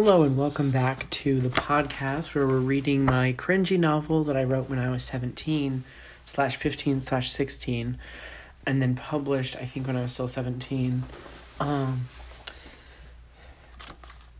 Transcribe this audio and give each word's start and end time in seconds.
Hello 0.00 0.22
and 0.22 0.36
welcome 0.36 0.70
back 0.70 1.10
to 1.10 1.40
the 1.40 1.48
podcast 1.48 2.32
where 2.32 2.46
we're 2.46 2.60
reading 2.60 3.04
my 3.04 3.32
cringy 3.32 3.76
novel 3.76 4.22
that 4.22 4.36
I 4.36 4.44
wrote 4.44 4.70
when 4.70 4.78
I 4.78 4.90
was 4.90 5.02
17 5.02 5.82
slash 6.24 6.54
15 6.54 7.00
slash 7.00 7.32
16 7.32 7.98
and 8.64 8.80
then 8.80 8.94
published 8.94 9.56
I 9.56 9.64
think 9.64 9.88
when 9.88 9.96
I 9.96 10.02
was 10.02 10.12
still 10.12 10.28
17. 10.28 11.02
Um, 11.58 12.06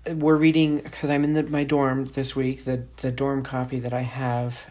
we're 0.06 0.36
reading 0.36 0.76
because 0.76 1.10
I'm 1.10 1.24
in 1.24 1.32
the, 1.32 1.42
my 1.42 1.64
dorm 1.64 2.04
this 2.04 2.36
week. 2.36 2.64
The, 2.64 2.84
the 2.98 3.10
dorm 3.10 3.42
copy 3.42 3.80
that 3.80 3.92
I 3.92 4.02
have 4.02 4.66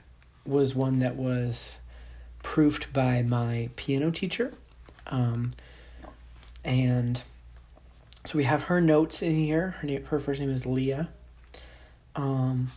was 0.46 0.74
one 0.74 1.00
that 1.00 1.18
was 1.18 1.80
proofed 2.44 2.94
by 2.94 3.24
my 3.24 3.72
piano 3.76 4.10
teacher. 4.10 4.54
Um, 5.08 5.52
and 6.64 7.24
so 8.28 8.38
we 8.38 8.44
have 8.44 8.64
her 8.64 8.82
notes 8.82 9.22
in 9.22 9.38
here. 9.38 9.76
Her 9.80 9.88
name, 9.88 10.04
her 10.04 10.20
first 10.20 10.42
name 10.42 10.50
is 10.50 10.66
Leah. 10.66 11.08
Um, 12.14 12.74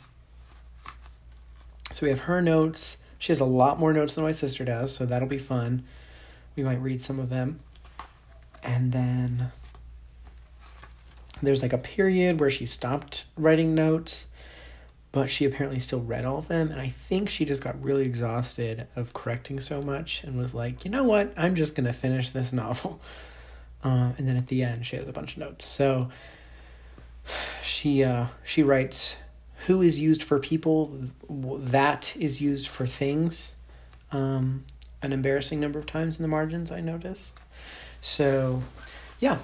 so 1.92 2.02
we 2.02 2.10
have 2.10 2.20
her 2.20 2.40
notes. 2.40 2.98
She 3.18 3.32
has 3.32 3.40
a 3.40 3.44
lot 3.44 3.80
more 3.80 3.92
notes 3.92 4.14
than 4.14 4.22
my 4.22 4.30
sister 4.30 4.64
does, 4.64 4.94
so 4.94 5.04
that'll 5.04 5.26
be 5.26 5.38
fun. 5.38 5.82
We 6.54 6.62
might 6.62 6.80
read 6.80 7.02
some 7.02 7.18
of 7.18 7.30
them. 7.30 7.58
And 8.62 8.92
then 8.92 9.50
there's 11.42 11.62
like 11.62 11.72
a 11.72 11.78
period 11.78 12.38
where 12.38 12.50
she 12.50 12.64
stopped 12.64 13.24
writing 13.36 13.74
notes, 13.74 14.28
but 15.10 15.28
she 15.28 15.46
apparently 15.46 15.80
still 15.80 16.00
read 16.00 16.24
all 16.24 16.38
of 16.38 16.46
them. 16.46 16.70
And 16.70 16.80
I 16.80 16.90
think 16.90 17.28
she 17.28 17.44
just 17.44 17.60
got 17.60 17.82
really 17.82 18.04
exhausted 18.04 18.86
of 18.94 19.12
correcting 19.14 19.58
so 19.58 19.82
much 19.82 20.22
and 20.22 20.38
was 20.38 20.54
like, 20.54 20.84
you 20.84 20.92
know 20.92 21.02
what? 21.02 21.34
I'm 21.36 21.56
just 21.56 21.74
going 21.74 21.86
to 21.88 21.92
finish 21.92 22.30
this 22.30 22.52
novel. 22.52 23.00
Uh, 23.82 24.12
and 24.18 24.28
then 24.28 24.36
at 24.36 24.46
the 24.48 24.62
end, 24.62 24.84
she 24.84 24.96
has 24.96 25.08
a 25.08 25.12
bunch 25.12 25.32
of 25.32 25.38
notes. 25.38 25.64
So 25.64 26.10
she 27.62 28.04
uh, 28.04 28.26
she 28.44 28.62
writes, 28.62 29.16
"Who 29.66 29.80
is 29.80 30.00
used 30.00 30.22
for 30.22 30.38
people, 30.38 30.92
that 31.28 32.14
is 32.16 32.40
used 32.42 32.68
for 32.68 32.86
things." 32.86 33.54
Um, 34.12 34.64
an 35.02 35.12
embarrassing 35.12 35.60
number 35.60 35.78
of 35.78 35.86
times 35.86 36.18
in 36.18 36.22
the 36.22 36.28
margins, 36.28 36.70
I 36.70 36.80
noticed. 36.80 37.32
So, 38.02 38.62
yeah, 39.18 39.38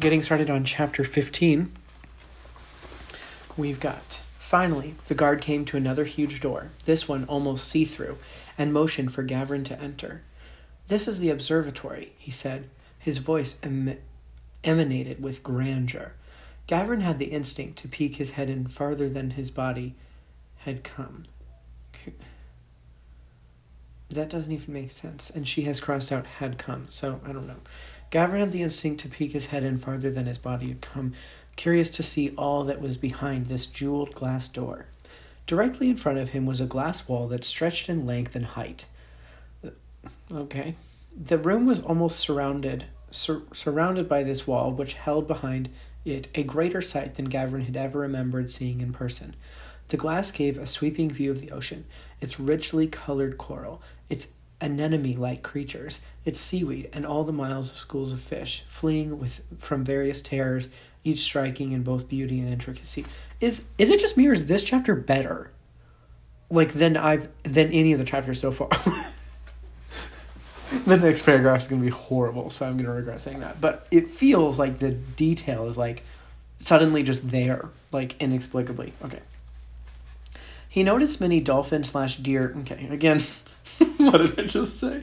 getting 0.00 0.22
started 0.22 0.48
on 0.48 0.64
chapter 0.64 1.04
fifteen. 1.04 1.72
We've 3.56 3.80
got 3.80 4.20
finally 4.38 4.94
the 5.08 5.14
guard 5.14 5.42
came 5.42 5.64
to 5.66 5.76
another 5.76 6.04
huge 6.04 6.40
door. 6.40 6.70
This 6.84 7.08
one 7.08 7.24
almost 7.24 7.68
see 7.68 7.84
through, 7.84 8.16
and 8.56 8.72
motioned 8.72 9.12
for 9.12 9.22
Gavin 9.22 9.64
to 9.64 9.78
enter. 9.78 10.22
This 10.86 11.08
is 11.08 11.20
the 11.20 11.30
observatory, 11.30 12.12
he 12.18 12.30
said 12.30 12.70
his 13.02 13.18
voice 13.18 13.58
em- 13.62 13.98
emanated 14.62 15.22
with 15.22 15.42
grandeur. 15.42 16.12
Gavin 16.68 17.00
had 17.00 17.18
the 17.18 17.26
instinct 17.26 17.78
to 17.78 17.88
peek 17.88 18.16
his 18.16 18.30
head 18.30 18.48
in 18.48 18.68
farther 18.68 19.08
than 19.08 19.30
his 19.30 19.50
body 19.50 19.94
had 20.58 20.84
come. 20.84 21.26
That 24.08 24.28
doesn't 24.28 24.52
even 24.52 24.74
make 24.74 24.90
sense. 24.90 25.30
And 25.30 25.48
she 25.48 25.62
has 25.62 25.80
crossed 25.80 26.12
out 26.12 26.26
had 26.26 26.58
come, 26.58 26.86
so 26.88 27.20
I 27.24 27.32
don't 27.32 27.46
know. 27.46 27.56
Gavin 28.10 28.40
had 28.40 28.52
the 28.52 28.62
instinct 28.62 29.00
to 29.00 29.08
peek 29.08 29.32
his 29.32 29.46
head 29.46 29.64
in 29.64 29.78
farther 29.78 30.10
than 30.10 30.26
his 30.26 30.38
body 30.38 30.68
had 30.68 30.82
come, 30.82 31.14
curious 31.56 31.90
to 31.90 32.02
see 32.02 32.30
all 32.36 32.62
that 32.64 32.80
was 32.80 32.96
behind 32.96 33.46
this 33.46 33.66
jeweled 33.66 34.14
glass 34.14 34.48
door. 34.48 34.86
Directly 35.46 35.88
in 35.88 35.96
front 35.96 36.18
of 36.18 36.28
him 36.28 36.46
was 36.46 36.60
a 36.60 36.66
glass 36.66 37.08
wall 37.08 37.26
that 37.28 37.42
stretched 37.42 37.88
in 37.88 38.06
length 38.06 38.36
and 38.36 38.44
height. 38.44 38.86
Uh, 39.64 39.70
okay. 40.30 40.76
The 41.16 41.38
room 41.38 41.66
was 41.66 41.82
almost 41.82 42.18
surrounded 42.18 42.86
sur- 43.10 43.42
surrounded 43.52 44.08
by 44.08 44.22
this 44.22 44.46
wall, 44.46 44.72
which 44.72 44.94
held 44.94 45.28
behind 45.28 45.68
it 46.04 46.28
a 46.34 46.42
greater 46.42 46.80
sight 46.80 47.14
than 47.14 47.26
Gavin 47.26 47.62
had 47.62 47.76
ever 47.76 48.00
remembered 48.00 48.50
seeing 48.50 48.80
in 48.80 48.92
person. 48.92 49.36
The 49.88 49.96
glass 49.96 50.30
gave 50.30 50.58
a 50.58 50.66
sweeping 50.66 51.10
view 51.10 51.30
of 51.30 51.40
the 51.40 51.50
ocean, 51.50 51.84
its 52.20 52.40
richly 52.40 52.86
colored 52.86 53.38
coral, 53.38 53.82
its 54.08 54.28
anemone 54.60 55.12
like 55.12 55.42
creatures, 55.42 56.00
its 56.24 56.40
seaweed, 56.40 56.88
and 56.92 57.04
all 57.04 57.24
the 57.24 57.32
miles 57.32 57.70
of 57.70 57.76
schools 57.76 58.12
of 58.12 58.20
fish, 58.20 58.64
fleeing 58.66 59.18
with 59.18 59.42
from 59.58 59.84
various 59.84 60.22
terrors, 60.22 60.68
each 61.04 61.20
striking 61.20 61.72
in 61.72 61.82
both 61.82 62.08
beauty 62.08 62.40
and 62.40 62.48
intricacy. 62.52 63.04
Is 63.40 63.66
is 63.76 63.90
it 63.90 64.00
just 64.00 64.16
me 64.16 64.28
or 64.28 64.32
is 64.32 64.46
this 64.46 64.64
chapter 64.64 64.94
better? 64.94 65.50
Like 66.48 66.72
than 66.72 66.96
I've 66.96 67.28
than 67.42 67.72
any 67.72 67.92
of 67.92 67.98
the 67.98 68.04
chapters 68.04 68.40
so 68.40 68.52
far? 68.52 68.68
the 70.86 70.96
next 70.96 71.24
paragraph 71.24 71.60
is 71.60 71.68
going 71.68 71.80
to 71.80 71.84
be 71.84 71.92
horrible, 71.92 72.50
so 72.50 72.66
I'm 72.66 72.74
going 72.74 72.86
to 72.86 72.92
regret 72.92 73.20
saying 73.20 73.40
that. 73.40 73.60
But 73.60 73.86
it 73.90 74.08
feels 74.08 74.58
like 74.58 74.78
the 74.78 74.90
detail 74.90 75.68
is 75.68 75.76
like 75.76 76.02
suddenly 76.58 77.02
just 77.02 77.30
there, 77.30 77.68
like 77.92 78.20
inexplicably. 78.20 78.92
Okay. 79.04 79.20
He 80.68 80.82
noticed 80.82 81.20
many 81.20 81.40
dolphin 81.40 81.84
slash 81.84 82.16
deer. 82.16 82.54
Okay, 82.60 82.88
again, 82.88 83.20
what 83.98 84.18
did 84.18 84.40
I 84.40 84.44
just 84.44 84.78
say? 84.78 85.02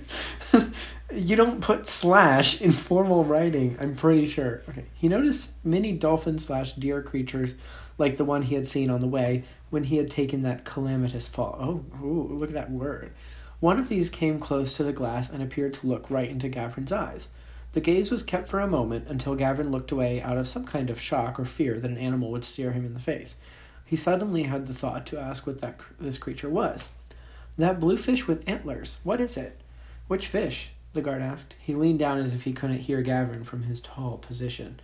you 1.14 1.36
don't 1.36 1.62
put 1.62 1.88
slash 1.88 2.62
in 2.62 2.72
formal 2.72 3.24
writing, 3.24 3.78
I'm 3.80 3.96
pretty 3.96 4.26
sure. 4.26 4.64
Okay. 4.70 4.86
He 4.96 5.08
noticed 5.08 5.54
many 5.64 5.92
dolphin 5.92 6.40
slash 6.40 6.74
deer 6.74 7.02
creatures 7.04 7.56
like 7.98 8.18
the 8.18 8.26
one 8.26 8.42
he 8.44 8.56
had 8.56 8.66
seen 8.66 8.90
on 8.90 9.00
the 9.00 9.08
way 9.08 9.44
when 9.70 9.84
he 9.84 9.98
had 9.98 10.10
taken 10.10 10.44
that 10.44 10.66
calamitous 10.66 11.28
fall. 11.28 11.58
Oh, 11.60 12.06
ooh, 12.06 12.36
look 12.38 12.50
at 12.50 12.56
that 12.56 12.72
word. 12.72 13.12
One 13.60 13.78
of 13.78 13.90
these 13.90 14.10
came 14.10 14.40
close 14.40 14.74
to 14.74 14.84
the 14.84 14.94
glass 14.94 15.30
and 15.30 15.44
appeared 15.44 15.74
to 15.76 15.88
look 15.88 16.10
right 16.10 16.30
into 16.30 16.48
Gavrin's 16.48 16.92
eyes. 16.92 17.28
The 17.74 17.82
gaze 17.82 18.10
was 18.10 18.24
kept 18.24 18.48
for 18.48 18.60
a 18.60 18.68
moment 18.68 19.08
until 19.10 19.36
Gavin 19.36 19.72
looked 19.72 19.92
away 19.92 20.22
out 20.22 20.38
of 20.38 20.48
some 20.48 20.66
kind 20.66 20.90
of 20.90 21.00
shock 21.00 21.40
or 21.40 21.46
fear 21.46 21.80
that 21.80 21.92
an 21.92 21.98
animal 21.98 22.32
would 22.32 22.46
stare 22.46 22.72
him 22.72 22.86
in 22.86 22.94
the 22.94 23.00
face. 23.00 23.36
He 23.86 23.96
suddenly 23.96 24.44
had 24.44 24.66
the 24.66 24.74
thought 24.74 25.06
to 25.08 25.20
ask 25.20 25.46
what 25.46 25.60
that 25.62 25.80
this 26.00 26.18
creature 26.18 26.50
was. 26.50 26.90
That 27.58 27.80
blue 27.80 27.98
fish 27.98 28.28
with 28.28 28.48
antlers. 28.48 28.98
What 29.04 29.20
is 29.20 29.36
it? 29.36 29.60
Which 30.08 30.28
fish? 30.28 30.72
the 30.94 31.02
guard 31.02 31.22
asked. 31.22 31.56
He 31.60 31.76
leaned 31.76 32.00
down 32.00 32.18
as 32.18 32.34
if 32.34 32.44
he 32.44 32.54
couldn't 32.54 32.80
hear 32.80 33.02
Gavin 33.02 33.44
from 33.44 33.64
his 33.64 33.80
tall 33.80 34.18
position. 34.18 34.80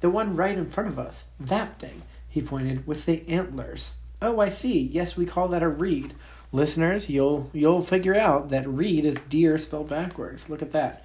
The 0.00 0.10
one 0.10 0.34
right 0.34 0.56
in 0.56 0.70
front 0.70 0.88
of 0.88 0.98
us. 0.98 1.26
That 1.38 1.78
thing, 1.78 2.02
he 2.28 2.40
pointed, 2.40 2.86
with 2.86 3.06
the 3.06 3.28
antlers. 3.28 3.94
Oh, 4.20 4.40
I 4.40 4.48
see. 4.48 4.80
Yes, 4.80 5.16
we 5.16 5.26
call 5.26 5.48
that 5.48 5.62
a 5.62 5.68
reed 5.68 6.14
listeners, 6.54 7.10
you'll 7.10 7.50
you'll 7.52 7.82
figure 7.82 8.14
out 8.14 8.48
that 8.48 8.66
reed 8.66 9.04
is 9.04 9.16
deer 9.28 9.58
spelled 9.58 9.88
backwards. 9.88 10.48
Look 10.48 10.62
at 10.62 10.72
that. 10.72 11.04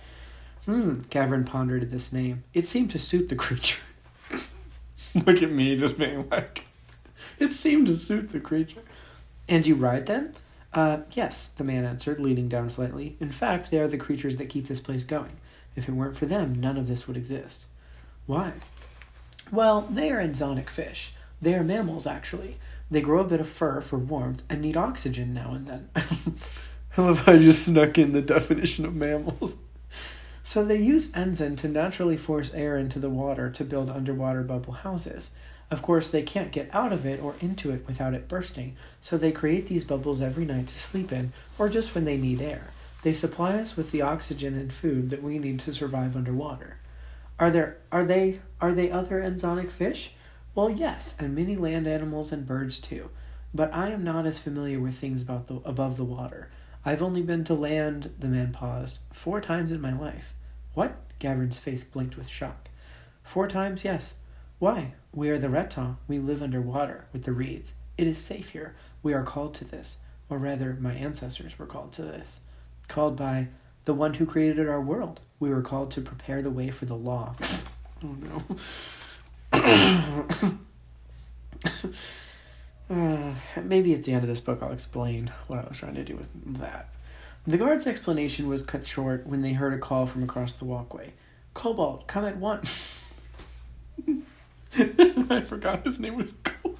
Hmm, 0.66 1.00
Gavin 1.10 1.44
pondered 1.44 1.82
at 1.82 1.90
this 1.90 2.14
name. 2.14 2.44
It 2.54 2.66
seemed 2.66 2.92
to 2.92 3.00
suit 3.00 3.28
the 3.28 3.36
creature. 3.36 3.82
Look 5.26 5.42
at 5.42 5.52
me 5.52 5.76
just 5.76 5.98
being 5.98 6.30
like, 6.30 6.66
it 7.40 7.52
seemed 7.52 7.88
to 7.88 7.98
suit 7.98 8.30
the 8.30 8.40
creature. 8.40 8.84
And 9.48 9.66
you 9.66 9.74
ride 9.74 10.06
them? 10.06 10.34
Uh, 10.72 11.00
yes, 11.14 11.48
the 11.48 11.64
man 11.64 11.86
answered, 11.86 12.20
leaning 12.20 12.48
down 12.48 12.70
slightly. 12.70 13.18
In 13.20 13.32
fact, 13.32 13.72
they 13.72 13.80
are 13.80 13.88
the 13.88 13.98
creatures 13.98 14.36
that 14.36 14.50
keep 14.50 14.68
this 14.68 14.80
place 14.80 15.04
going. 15.04 15.32
If 15.76 15.90
it 15.90 15.94
weren't 15.94 16.16
for 16.18 16.28
them, 16.28 16.54
none 16.59 16.78
of 16.78 16.88
this 16.88 17.08
would 17.08 17.18
exist. 17.18 17.66
Why? 18.28 18.54
Well, 19.52 19.88
they 19.90 20.12
are 20.12 20.22
enzonic 20.22 20.70
fish. 20.70 21.14
They 21.42 21.56
are 21.56 21.64
mammals, 21.64 22.06
actually. 22.06 22.58
They 22.92 23.02
grow 23.02 23.22
a 23.22 23.28
bit 23.28 23.40
of 23.40 23.50
fur 23.50 23.82
for 23.82 23.98
warmth 23.98 24.44
and 24.50 24.62
need 24.62 24.78
oxygen 24.78 25.34
now 25.34 25.52
and 25.54 25.68
then. 25.68 25.90
I 25.96 27.02
love 27.02 27.20
how 27.20 27.34
I 27.34 27.38
just 27.38 27.66
snuck 27.66 27.98
in 27.98 28.14
the 28.14 28.22
definition 28.22 28.86
of 28.86 28.96
mammals. 28.96 29.56
So 30.44 30.66
they 30.66 30.78
use 30.78 31.12
enzyme 31.14 31.56
to 31.58 31.68
naturally 31.68 32.18
force 32.18 32.52
air 32.56 32.76
into 32.76 32.98
the 32.98 33.10
water 33.10 33.52
to 33.52 33.64
build 33.64 33.92
underwater 33.92 34.42
bubble 34.42 34.74
houses. 34.74 35.30
Of 35.70 35.84
course, 35.84 36.08
they 36.08 36.24
can't 36.24 36.52
get 36.52 36.74
out 36.74 36.92
of 36.92 37.06
it 37.06 37.22
or 37.22 37.36
into 37.40 37.72
it 37.72 37.86
without 37.86 38.16
it 38.16 38.28
bursting, 38.28 38.76
so 39.02 39.18
they 39.18 39.32
create 39.32 39.68
these 39.68 39.84
bubbles 39.84 40.22
every 40.22 40.46
night 40.46 40.68
to 40.70 40.80
sleep 40.80 41.12
in, 41.12 41.32
or 41.60 41.70
just 41.70 41.94
when 41.94 42.06
they 42.06 42.18
need 42.18 42.42
air. 42.42 42.72
They 43.04 43.14
supply 43.14 43.60
us 43.60 43.78
with 43.78 43.92
the 43.92 44.02
oxygen 44.02 44.56
and 44.56 44.74
food 44.74 45.12
that 45.12 45.22
we 45.22 45.38
need 45.38 45.60
to 45.60 45.74
survive 45.74 46.16
underwater. 46.16 46.78
Are 47.40 47.52
there 47.52 47.78
are 47.92 48.04
they 48.04 48.40
are 48.60 48.74
they 48.74 48.92
other 48.92 49.22
enzonic 49.22 49.70
fish? 49.72 50.14
Well, 50.56 50.70
yes, 50.70 51.16
and 51.20 51.36
many 51.36 51.56
land 51.56 51.88
animals 51.88 52.32
and 52.32 52.46
birds 52.46 52.79
too. 52.79 53.09
But 53.53 53.73
I 53.73 53.90
am 53.90 54.03
not 54.03 54.26
as 54.26 54.40
familiar 54.40 54.79
with 54.79 54.96
things 54.96 55.22
about 55.22 55.47
the 55.47 55.56
above 55.66 55.97
the 55.97 56.06
water. 56.06 56.50
I've 56.85 57.02
only 57.02 57.22
been 57.22 57.44
to 57.46 57.53
land, 57.53 58.14
the 58.20 58.28
man 58.28 58.52
paused, 58.52 59.00
four 59.12 59.41
times 59.41 59.72
in 59.72 59.82
my 59.82 59.94
life. 59.94 60.34
What? 60.73 60.96
Gavin's 61.20 61.58
face 61.58 61.84
blinked 61.84 62.16
with 62.16 62.29
shock. 62.29 62.70
Four 63.23 63.47
times, 63.47 63.84
yes. 63.84 64.14
Why? 64.59 64.94
We 65.14 65.29
are 65.29 65.38
the 65.38 65.50
Reton. 65.50 65.97
We 66.08 66.20
live 66.20 66.41
under 66.41 66.62
water 66.62 67.06
with 67.12 67.23
the 67.23 67.34
reeds. 67.34 67.73
It 67.97 68.08
is 68.08 68.18
safe 68.18 68.50
here. 68.50 68.76
We 69.03 69.14
are 69.14 69.23
called 69.23 69.53
to 69.56 69.66
this. 69.66 69.97
Or 70.29 70.38
rather, 70.38 70.78
my 70.79 70.94
ancestors 70.94 71.58
were 71.59 71.66
called 71.66 71.91
to 71.94 72.03
this. 72.03 72.40
Called 72.88 73.16
by 73.16 73.47
the 73.85 73.94
one 73.94 74.14
who 74.14 74.26
created 74.26 74.70
our 74.70 74.82
world. 74.82 75.20
We 75.40 75.50
were 75.50 75.62
called 75.62 75.91
to 75.91 76.02
prepare 76.02 76.41
the 76.41 76.52
way 76.52 76.70
for 76.70 76.85
the 76.85 76.96
law. 76.96 77.35
oh 78.03 78.16
no. 78.22 78.58
Uh, 79.53 80.23
maybe 83.63 83.93
at 83.93 84.03
the 84.03 84.11
end 84.11 84.23
of 84.23 84.28
this 84.28 84.41
book 84.41 84.59
I'll 84.61 84.72
explain 84.72 85.31
what 85.47 85.59
I 85.59 85.67
was 85.67 85.78
trying 85.78 85.96
to 85.96 86.03
do 86.03 86.16
with 86.16 86.29
that. 86.59 86.90
The 87.47 87.57
guard's 87.57 87.87
explanation 87.87 88.47
was 88.47 88.63
cut 88.63 88.85
short 88.85 89.25
when 89.25 89.41
they 89.41 89.53
heard 89.53 89.73
a 89.73 89.78
call 89.78 90.05
from 90.05 90.23
across 90.23 90.53
the 90.53 90.66
walkway. 90.66 91.13
Cobalt, 91.53 92.07
come 92.07 92.25
at 92.25 92.37
once. 92.37 93.01
I 94.78 95.41
forgot 95.41 95.85
his 95.85 95.99
name 95.99 96.16
was 96.16 96.34
Cobalt. 96.43 96.78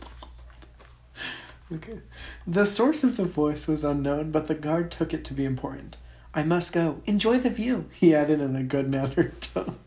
Okay. 1.72 2.00
The 2.48 2.66
source 2.66 3.04
of 3.04 3.18
the 3.18 3.26
voice 3.26 3.68
was 3.68 3.84
unknown, 3.84 4.32
but 4.32 4.48
the 4.48 4.56
guard 4.56 4.92
took 4.92 5.14
it 5.14 5.24
to 5.26 5.34
be 5.34 5.46
important. 5.46 5.98
I 6.34 6.44
must 6.44 6.74
go. 6.74 7.02
Enjoy 7.06 7.40
the 7.40 7.50
view, 7.50 7.86
he 7.92 8.14
added 8.14 8.42
in 8.42 8.56
a 8.56 8.64
good 8.64 8.90
mannered 8.90 9.42
tone. 9.42 9.78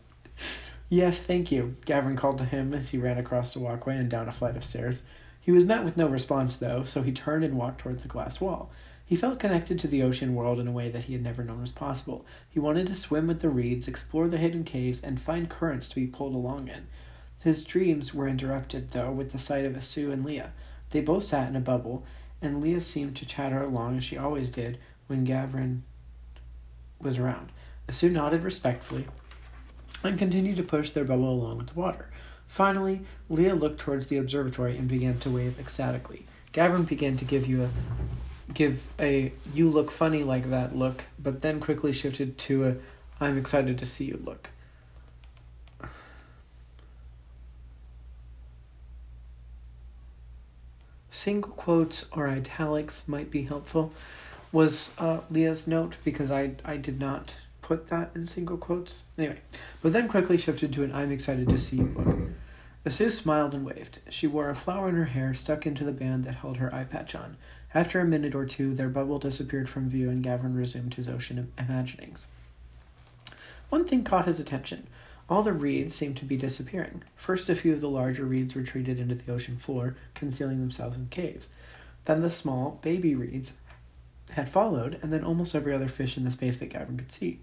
Yes, 0.93 1.23
thank 1.23 1.51
you, 1.51 1.75
Gavin 1.85 2.15
called 2.15 2.37
to 2.37 2.45
him 2.45 2.73
as 2.73 2.89
he 2.89 2.97
ran 2.97 3.17
across 3.17 3.53
the 3.53 3.59
walkway 3.59 3.97
and 3.97 4.09
down 4.09 4.27
a 4.27 4.31
flight 4.31 4.55
of 4.55 4.63
stairs. 4.63 5.01
He 5.41 5.51
was 5.51 5.65
met 5.65 5.83
with 5.83 5.97
no 5.97 6.07
response, 6.07 6.57
though, 6.57 6.83
so 6.83 7.01
he 7.01 7.11
turned 7.11 7.43
and 7.43 7.57
walked 7.57 7.81
toward 7.81 7.99
the 7.99 8.07
glass 8.07 8.39
wall. 8.39 8.71
He 9.05 9.15
felt 9.15 9.39
connected 9.39 9.77
to 9.79 9.87
the 9.87 10.03
ocean 10.03 10.35
world 10.35 10.59
in 10.59 10.67
a 10.67 10.71
way 10.71 10.89
that 10.89 11.05
he 11.05 11.13
had 11.13 11.23
never 11.23 11.43
known 11.43 11.61
was 11.61 11.71
possible. 11.71 12.25
He 12.49 12.59
wanted 12.59 12.87
to 12.87 12.95
swim 12.95 13.27
with 13.27 13.41
the 13.41 13.49
reeds, 13.49 13.87
explore 13.87 14.27
the 14.27 14.37
hidden 14.37 14.63
caves, 14.63 15.01
and 15.01 15.19
find 15.19 15.49
currents 15.49 15.87
to 15.89 15.95
be 15.95 16.07
pulled 16.07 16.35
along 16.35 16.69
in. 16.69 16.87
His 17.39 17.65
dreams 17.65 18.13
were 18.13 18.27
interrupted, 18.27 18.91
though, 18.91 19.11
with 19.11 19.31
the 19.31 19.37
sight 19.37 19.65
of 19.65 19.73
Asu 19.73 20.13
and 20.13 20.23
Leah. 20.23 20.53
They 20.91 21.01
both 21.01 21.23
sat 21.23 21.49
in 21.49 21.55
a 21.55 21.59
bubble, 21.59 22.05
and 22.41 22.61
Leah 22.61 22.81
seemed 22.81 23.15
to 23.17 23.25
chatter 23.25 23.61
along 23.61 23.97
as 23.97 24.03
she 24.03 24.17
always 24.17 24.49
did 24.49 24.77
when 25.07 25.25
Gavin 25.25 25.83
was 27.01 27.17
around. 27.17 27.51
Asu 27.89 28.09
nodded 28.09 28.43
respectfully 28.43 29.07
and 30.03 30.17
continued 30.17 30.57
to 30.57 30.63
push 30.63 30.89
their 30.89 31.05
bubble 31.05 31.29
along 31.29 31.57
with 31.57 31.67
the 31.67 31.79
water. 31.79 32.09
Finally, 32.47 33.01
Leah 33.29 33.55
looked 33.55 33.79
towards 33.79 34.07
the 34.07 34.17
observatory 34.17 34.77
and 34.77 34.87
began 34.87 35.17
to 35.19 35.29
wave 35.29 35.59
ecstatically. 35.59 36.25
Gavin 36.51 36.83
began 36.83 37.17
to 37.17 37.25
give 37.25 37.47
you 37.47 37.63
a 37.63 37.69
give 38.53 38.83
a 38.99 39.31
you 39.53 39.69
look 39.69 39.89
funny 39.89 40.23
like 40.23 40.49
that 40.49 40.75
look, 40.75 41.05
but 41.17 41.41
then 41.41 41.59
quickly 41.59 41.91
shifted 41.91 42.37
to 42.37 42.65
a 42.65 42.75
I'm 43.19 43.37
excited 43.37 43.77
to 43.79 43.85
see 43.85 44.05
you 44.05 44.19
look. 44.23 44.49
Single 51.09 51.51
quotes 51.51 52.05
or 52.11 52.27
italics 52.27 53.03
might 53.07 53.31
be 53.31 53.43
helpful, 53.43 53.93
was 54.51 54.91
uh, 54.97 55.21
Leah's 55.31 55.67
note 55.67 55.97
because 56.03 56.31
I, 56.31 56.51
I 56.65 56.77
did 56.77 56.99
not 56.99 57.35
put 57.63 57.87
that 57.87 58.11
in 58.13 58.27
single 58.27 58.57
quotes. 58.57 58.99
Anyway, 59.17 59.39
but 59.81 59.93
then 59.93 60.07
quickly 60.07 60.37
shifted 60.37 60.71
to 60.73 60.83
an 60.83 60.93
I'm 60.93 61.11
excited 61.11 61.49
to 61.49 61.57
see 61.57 61.77
you 61.77 61.91
look. 61.95 62.17
Asu 62.85 63.09
smiled 63.11 63.55
and 63.55 63.65
waved. 63.65 63.99
She 64.09 64.27
wore 64.27 64.49
a 64.49 64.55
flower 64.55 64.89
in 64.89 64.95
her 64.95 65.05
hair 65.05 65.33
stuck 65.33 65.65
into 65.65 65.85
the 65.85 65.93
band 65.93 66.25
that 66.25 66.35
held 66.35 66.57
her 66.57 66.73
eye 66.75 66.83
patch 66.83 67.15
on. 67.15 67.37
After 67.73 67.99
a 67.99 68.05
minute 68.05 68.35
or 68.35 68.45
two, 68.45 68.75
their 68.75 68.89
bubble 68.89 69.17
disappeared 69.17 69.69
from 69.69 69.89
view 69.89 70.09
and 70.09 70.21
Gavin 70.21 70.53
resumed 70.53 70.95
his 70.95 71.07
ocean 71.07 71.51
imaginings. 71.57 72.27
One 73.69 73.85
thing 73.85 74.03
caught 74.03 74.25
his 74.25 74.39
attention. 74.39 74.87
All 75.29 75.41
the 75.41 75.53
reeds 75.53 75.95
seemed 75.95 76.17
to 76.17 76.25
be 76.25 76.35
disappearing. 76.35 77.03
First, 77.15 77.49
a 77.49 77.55
few 77.55 77.73
of 77.73 77.81
the 77.81 77.89
larger 77.89 78.25
reeds 78.25 78.55
retreated 78.55 78.99
into 78.99 79.15
the 79.15 79.31
ocean 79.31 79.57
floor, 79.57 79.95
concealing 80.13 80.59
themselves 80.59 80.97
in 80.97 81.07
caves. 81.07 81.47
Then 82.05 82.21
the 82.21 82.29
small, 82.29 82.79
baby 82.81 83.15
reeds 83.15 83.53
had 84.31 84.49
followed, 84.49 84.99
and 85.01 85.13
then 85.13 85.23
almost 85.23 85.55
every 85.55 85.73
other 85.73 85.87
fish 85.87 86.17
in 86.17 86.25
the 86.25 86.31
space 86.31 86.57
that 86.57 86.69
Gavin 86.69 86.97
could 86.97 87.11
see. 87.11 87.39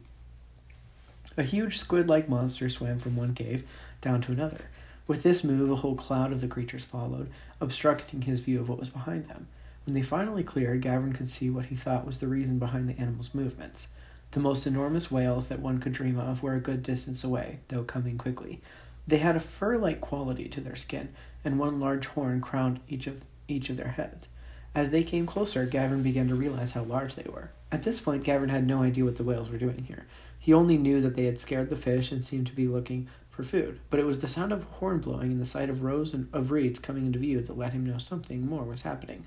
A 1.37 1.43
huge 1.43 1.79
squid 1.79 2.09
like 2.09 2.29
monster 2.29 2.69
swam 2.69 2.99
from 2.99 3.17
one 3.17 3.35
cave 3.35 3.65
down 4.01 4.21
to 4.23 4.33
another. 4.33 4.67
With 5.07 5.23
this 5.23 5.43
move, 5.43 5.71
a 5.71 5.77
whole 5.77 5.95
cloud 5.95 6.33
of 6.33 6.41
the 6.41 6.49
creatures 6.49 6.85
followed, 6.85 7.31
obstructing 7.61 8.23
his 8.23 8.41
view 8.41 8.61
of 8.61 8.69
what 8.69 8.79
was 8.79 8.91
behind 8.91 9.27
them. 9.27 9.49
When 9.87 9.95
they 9.95 10.03
finally 10.03 10.45
cleared, 10.45 10.83
Gavin 10.83 11.13
could 11.13 11.29
see 11.29 11.51
what 11.51 11.67
he 11.67 11.77
thought 11.77 12.07
was 12.07 12.19
the 12.19 12.29
reason 12.29 12.59
behind 12.59 12.89
the 12.89 12.99
animals' 12.99 13.35
movements. 13.35 13.89
The 14.33 14.41
most 14.41 14.67
enormous 14.67 15.11
whales 15.11 15.49
that 15.49 15.61
one 15.61 15.81
could 15.81 15.93
dream 15.93 16.19
of 16.19 16.43
were 16.43 16.55
a 16.55 16.61
good 16.61 16.83
distance 16.83 17.25
away, 17.25 17.59
though 17.69 17.83
coming 17.83 18.19
quickly. 18.19 18.61
They 19.07 19.19
had 19.19 19.35
a 19.35 19.41
fur 19.41 19.77
like 19.79 20.01
quality 20.01 20.49
to 20.49 20.61
their 20.61 20.77
skin, 20.77 21.09
and 21.45 21.59
one 21.59 21.81
large 21.81 22.07
horn 22.07 22.41
crowned 22.41 22.81
each 22.89 23.07
of 23.07 23.25
each 23.49 23.71
of 23.71 23.77
their 23.77 23.89
heads. 23.89 24.29
As 24.75 24.91
they 24.91 25.03
came 25.03 25.27
closer, 25.27 25.67
Gavin 25.67 26.03
began 26.05 26.29
to 26.29 26.37
realize 26.37 26.73
how 26.73 26.85
large 26.85 27.17
they 27.17 27.29
were. 27.29 27.51
At 27.73 27.83
this 27.83 27.99
point, 27.99 28.23
Gavin 28.23 28.51
had 28.51 28.67
no 28.67 28.83
idea 28.83 29.05
what 29.05 29.17
the 29.17 29.25
whales 29.25 29.49
were 29.49 29.59
doing 29.59 29.85
here. 29.89 30.07
He 30.41 30.55
only 30.55 30.79
knew 30.79 31.01
that 31.03 31.15
they 31.15 31.27
had 31.27 31.39
scared 31.39 31.69
the 31.69 31.77
fish 31.77 32.11
and 32.11 32.25
seemed 32.25 32.47
to 32.49 32.55
be 32.55 32.67
looking 32.67 33.09
for 33.29 33.43
food. 33.45 33.79
But 33.91 34.01
it 34.01 34.07
was 34.07 34.21
the 34.21 34.27
sound 34.27 34.53
of 34.53 34.65
horn 34.65 34.99
blowing 34.99 35.33
and 35.33 35.41
the 35.41 35.47
sight 35.47 35.69
of 35.69 35.83
rows 35.83 36.15
of 36.15 36.51
reeds 36.51 36.79
coming 36.79 37.07
into 37.07 37.19
view 37.19 37.43
that 37.43 37.59
let 37.59 37.75
him 37.75 37.85
know 37.85 37.99
something 37.99 38.47
more 38.47 38.65
was 38.65 38.83
happening. 38.83 39.27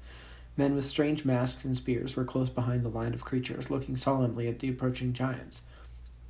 Men 0.58 0.76
with 0.76 0.86
strange 0.86 1.24
masks 1.24 1.64
and 1.64 1.78
spears 1.78 2.16
were 2.16 2.26
close 2.26 2.50
behind 2.50 2.84
the 2.84 2.90
line 2.90 3.14
of 3.14 3.24
creatures, 3.24 3.70
looking 3.70 3.96
solemnly 3.96 4.48
at 4.48 4.60
the 4.60 4.70
approaching 4.70 5.14
giants. 5.14 5.62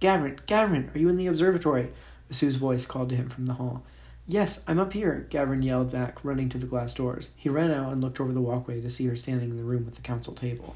Gavin, 0.01 0.39
Gavin, 0.45 0.91
are 0.93 0.99
you 0.99 1.07
in 1.07 1.15
the 1.15 1.27
observatory? 1.27 1.91
Asu's 2.29 2.55
voice 2.55 2.85
called 2.85 3.09
to 3.09 3.15
him 3.15 3.29
from 3.29 3.45
the 3.45 3.53
hall. 3.53 3.83
Yes, 4.27 4.61
I'm 4.67 4.79
up 4.79 4.93
here, 4.93 5.27
Gavin 5.29 5.61
yelled 5.61 5.91
back, 5.91 6.23
running 6.23 6.47
to 6.49 6.57
the 6.57 6.65
glass 6.65 6.93
doors. 6.93 7.29
He 7.35 7.49
ran 7.49 7.71
out 7.71 7.91
and 7.91 8.01
looked 8.01 8.21
over 8.21 8.31
the 8.31 8.41
walkway 8.41 8.79
to 8.81 8.89
see 8.89 9.05
her 9.07 9.15
standing 9.15 9.49
in 9.49 9.57
the 9.57 9.63
room 9.63 9.85
with 9.85 9.95
the 9.95 10.01
council 10.01 10.33
table. 10.33 10.75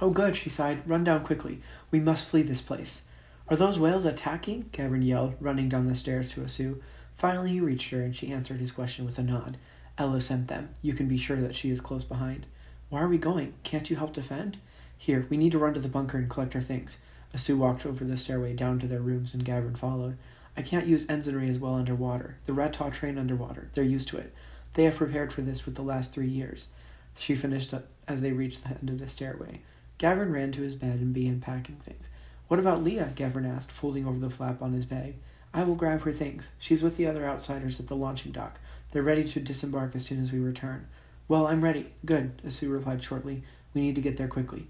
Oh, 0.00 0.10
good, 0.10 0.34
she 0.34 0.50
sighed. 0.50 0.88
Run 0.88 1.04
down 1.04 1.24
quickly. 1.24 1.60
We 1.90 2.00
must 2.00 2.26
flee 2.26 2.42
this 2.42 2.60
place. 2.60 3.02
Are 3.48 3.56
those 3.56 3.78
whales 3.78 4.04
attacking? 4.04 4.70
Gavin 4.72 5.02
yelled, 5.02 5.34
running 5.40 5.68
down 5.68 5.86
the 5.86 5.94
stairs 5.94 6.32
to 6.32 6.40
Asu. 6.40 6.80
Finally, 7.14 7.50
he 7.50 7.60
reached 7.60 7.90
her, 7.90 8.02
and 8.02 8.16
she 8.16 8.32
answered 8.32 8.58
his 8.58 8.72
question 8.72 9.04
with 9.04 9.18
a 9.18 9.22
nod. 9.22 9.56
Ella 9.96 10.20
sent 10.20 10.48
them. 10.48 10.70
You 10.82 10.94
can 10.94 11.06
be 11.06 11.16
sure 11.16 11.40
that 11.40 11.54
she 11.54 11.70
is 11.70 11.80
close 11.80 12.04
behind. 12.04 12.46
Why 12.88 13.02
are 13.02 13.08
we 13.08 13.18
going? 13.18 13.54
Can't 13.62 13.88
you 13.88 13.96
help 13.96 14.12
defend? 14.12 14.58
Here, 14.96 15.26
we 15.30 15.36
need 15.36 15.52
to 15.52 15.58
run 15.58 15.74
to 15.74 15.80
the 15.80 15.88
bunker 15.88 16.18
and 16.18 16.28
collect 16.28 16.56
our 16.56 16.62
things. 16.62 16.96
Asu 17.34 17.56
walked 17.56 17.86
over 17.86 18.04
the 18.04 18.16
stairway 18.16 18.54
down 18.54 18.78
to 18.80 18.86
their 18.86 19.00
rooms, 19.00 19.34
and 19.34 19.44
Gavin 19.44 19.74
followed. 19.74 20.16
I 20.56 20.62
can't 20.62 20.86
use 20.86 21.06
ensignry 21.06 21.48
as 21.48 21.58
well 21.58 21.74
underwater. 21.74 22.36
The 22.46 22.52
Rattah 22.52 22.92
train 22.92 23.18
underwater. 23.18 23.68
They're 23.74 23.84
used 23.84 24.08
to 24.08 24.18
it. 24.18 24.32
They 24.74 24.84
have 24.84 24.96
prepared 24.96 25.32
for 25.32 25.42
this 25.42 25.66
with 25.66 25.74
the 25.74 25.82
last 25.82 26.12
three 26.12 26.28
years. 26.28 26.68
She 27.16 27.34
finished 27.34 27.74
up 27.74 27.86
as 28.08 28.22
they 28.22 28.32
reached 28.32 28.62
the 28.62 28.70
end 28.70 28.90
of 28.90 28.98
the 28.98 29.08
stairway. 29.08 29.60
Gavin 29.98 30.32
ran 30.32 30.52
to 30.52 30.62
his 30.62 30.74
bed 30.74 31.00
and 31.00 31.14
began 31.14 31.40
packing 31.40 31.76
things. 31.76 32.06
What 32.48 32.60
about 32.60 32.82
Leah? 32.82 33.12
Gavin 33.14 33.46
asked, 33.46 33.70
folding 33.70 34.06
over 34.06 34.18
the 34.18 34.30
flap 34.30 34.60
on 34.60 34.72
his 34.72 34.84
bag. 34.84 35.14
I 35.52 35.62
will 35.62 35.76
grab 35.76 36.02
her 36.02 36.12
things. 36.12 36.50
She's 36.58 36.82
with 36.82 36.96
the 36.96 37.06
other 37.06 37.26
outsiders 37.26 37.78
at 37.78 37.86
the 37.86 37.96
launching 37.96 38.32
dock. 38.32 38.58
They're 38.90 39.02
ready 39.02 39.24
to 39.24 39.40
disembark 39.40 39.94
as 39.94 40.04
soon 40.04 40.22
as 40.22 40.32
we 40.32 40.40
return. 40.40 40.86
Well, 41.28 41.46
I'm 41.46 41.62
ready. 41.62 41.86
Good, 42.04 42.42
Asu 42.44 42.70
replied 42.72 43.02
shortly. 43.02 43.42
We 43.72 43.80
need 43.80 43.94
to 43.94 44.00
get 44.00 44.16
there 44.16 44.28
quickly. 44.28 44.66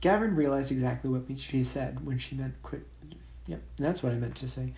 Gavin 0.00 0.34
realized 0.34 0.72
exactly 0.72 1.10
what 1.10 1.22
she 1.38 1.62
said 1.62 2.04
when 2.04 2.18
she 2.18 2.34
meant 2.34 2.60
quick. 2.62 2.82
Yep, 3.46 3.62
that's 3.76 4.02
what 4.02 4.12
I 4.12 4.16
meant 4.16 4.34
to 4.36 4.48
say. 4.48 4.72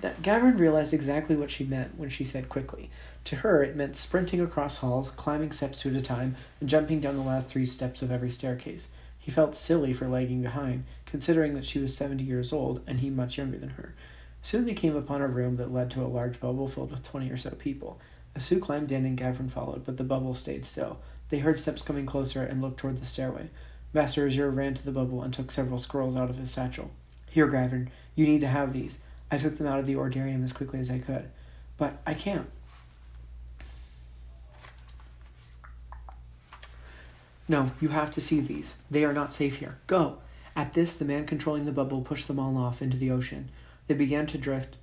That 0.00 0.22
Gavin 0.22 0.56
realized 0.56 0.94
exactly 0.94 1.36
what 1.36 1.50
she 1.50 1.64
meant 1.64 1.98
when 1.98 2.08
she 2.08 2.24
said 2.24 2.48
quickly. 2.48 2.88
To 3.24 3.36
her, 3.36 3.62
it 3.62 3.76
meant 3.76 3.96
sprinting 3.96 4.40
across 4.40 4.78
halls, 4.78 5.10
climbing 5.10 5.52
steps 5.52 5.80
two 5.80 5.90
at 5.90 5.96
a 5.96 6.00
time, 6.00 6.36
and 6.60 6.68
jumping 6.68 7.00
down 7.00 7.16
the 7.16 7.22
last 7.22 7.48
three 7.48 7.66
steps 7.66 8.00
of 8.00 8.10
every 8.10 8.30
staircase. 8.30 8.88
He 9.20 9.30
felt 9.30 9.54
silly 9.54 9.92
for 9.92 10.08
lagging 10.08 10.40
behind, 10.40 10.84
considering 11.04 11.52
that 11.52 11.66
she 11.66 11.78
was 11.78 11.94
seventy 11.94 12.24
years 12.24 12.52
old 12.52 12.80
and 12.86 13.00
he 13.00 13.10
much 13.10 13.36
younger 13.36 13.58
than 13.58 13.70
her. 13.70 13.94
Soon 14.40 14.64
they 14.64 14.72
came 14.72 14.96
upon 14.96 15.20
a 15.20 15.28
room 15.28 15.56
that 15.56 15.72
led 15.72 15.90
to 15.90 16.02
a 16.02 16.08
large 16.08 16.40
bubble 16.40 16.66
filled 16.66 16.90
with 16.90 17.02
twenty 17.02 17.30
or 17.30 17.36
so 17.36 17.50
people. 17.50 18.00
Asu 18.34 18.60
climbed 18.60 18.90
in 18.90 19.04
and 19.04 19.18
Gavin 19.18 19.50
followed, 19.50 19.84
but 19.84 19.98
the 19.98 20.04
bubble 20.04 20.34
stayed 20.34 20.64
still. 20.64 20.98
They 21.28 21.40
heard 21.40 21.60
steps 21.60 21.82
coming 21.82 22.06
closer 22.06 22.42
and 22.42 22.62
looked 22.62 22.80
toward 22.80 22.96
the 22.96 23.04
stairway. 23.04 23.50
Master 23.92 24.26
Azure 24.26 24.50
ran 24.50 24.72
to 24.74 24.84
the 24.84 24.92
bubble 24.92 25.22
and 25.22 25.34
took 25.34 25.50
several 25.50 25.78
scrolls 25.78 26.16
out 26.16 26.30
of 26.30 26.36
his 26.36 26.50
satchel. 26.50 26.90
Here, 27.28 27.48
Gavin, 27.48 27.90
you 28.14 28.26
need 28.26 28.40
to 28.40 28.46
have 28.46 28.72
these. 28.72 28.98
I 29.30 29.38
took 29.38 29.58
them 29.58 29.66
out 29.66 29.78
of 29.78 29.86
the 29.86 29.96
ordarium 29.96 30.42
as 30.42 30.52
quickly 30.52 30.80
as 30.80 30.90
I 30.90 30.98
could. 30.98 31.30
But 31.76 32.00
I 32.06 32.14
can't. 32.14 32.48
No, 37.50 37.66
you 37.80 37.88
have 37.88 38.12
to 38.12 38.20
see 38.20 38.38
these. 38.38 38.76
They 38.92 39.04
are 39.04 39.12
not 39.12 39.32
safe 39.32 39.56
here. 39.56 39.78
Go! 39.88 40.18
At 40.54 40.74
this, 40.74 40.94
the 40.94 41.04
man 41.04 41.26
controlling 41.26 41.64
the 41.64 41.72
bubble 41.72 42.00
pushed 42.00 42.28
them 42.28 42.38
all 42.38 42.56
off 42.56 42.80
into 42.80 42.96
the 42.96 43.10
ocean. 43.10 43.50
They 43.88 43.94
began 43.94 44.28
to 44.28 44.38
drift 44.38 44.76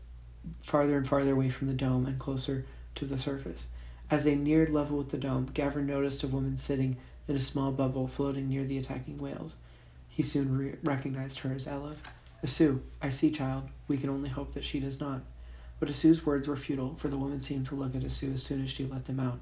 farther 0.60 0.98
and 0.98 1.08
farther 1.08 1.32
away 1.32 1.48
from 1.48 1.68
the 1.68 1.74
dome 1.74 2.06
and 2.06 2.20
closer 2.20 2.66
to 2.96 3.06
the 3.06 3.18
surface. 3.18 3.68
As 4.12 4.26
they 4.26 4.36
neared 4.36 4.70
level 4.70 4.98
with 4.98 5.12
the 5.12 5.18
dome, 5.18 5.48
Gavin 5.54 5.88
noticed 5.88 6.26
a 6.26 6.28
woman 6.28 6.58
sitting 6.58 6.98
in 7.30 7.38
a 7.38 7.40
small 7.40 7.72
bubble 7.72 8.06
floating 8.06 8.50
near 8.50 8.66
the 8.66 8.78
attacking 8.78 9.18
whales. 9.18 9.56
He 10.10 10.22
soon 10.22 10.58
re- 10.58 10.76
recognized 10.84 11.40
her 11.40 11.54
as 11.54 11.68
Elif. 11.68 12.00
Asu, 12.46 12.82
I 13.02 13.12
see, 13.12 13.32
child. 13.32 13.70
We 13.88 13.96
can 13.96 14.10
only 14.10 14.28
hope 14.28 14.54
that 14.56 14.66
she 14.66 14.82
does 14.82 15.00
not. 15.00 15.22
But 15.80 15.88
Asu's 15.88 16.26
words 16.26 16.50
were 16.50 16.58
futile, 16.58 16.96
for 16.98 17.08
the 17.08 17.18
woman 17.18 17.40
seemed 17.40 17.68
to 17.68 17.76
look 17.76 17.96
at 17.96 18.02
Asu 18.02 18.34
as 18.34 18.44
soon 18.44 18.62
as 18.62 18.70
she 18.70 18.86
let 18.86 19.06
them 19.06 19.22
out. 19.22 19.40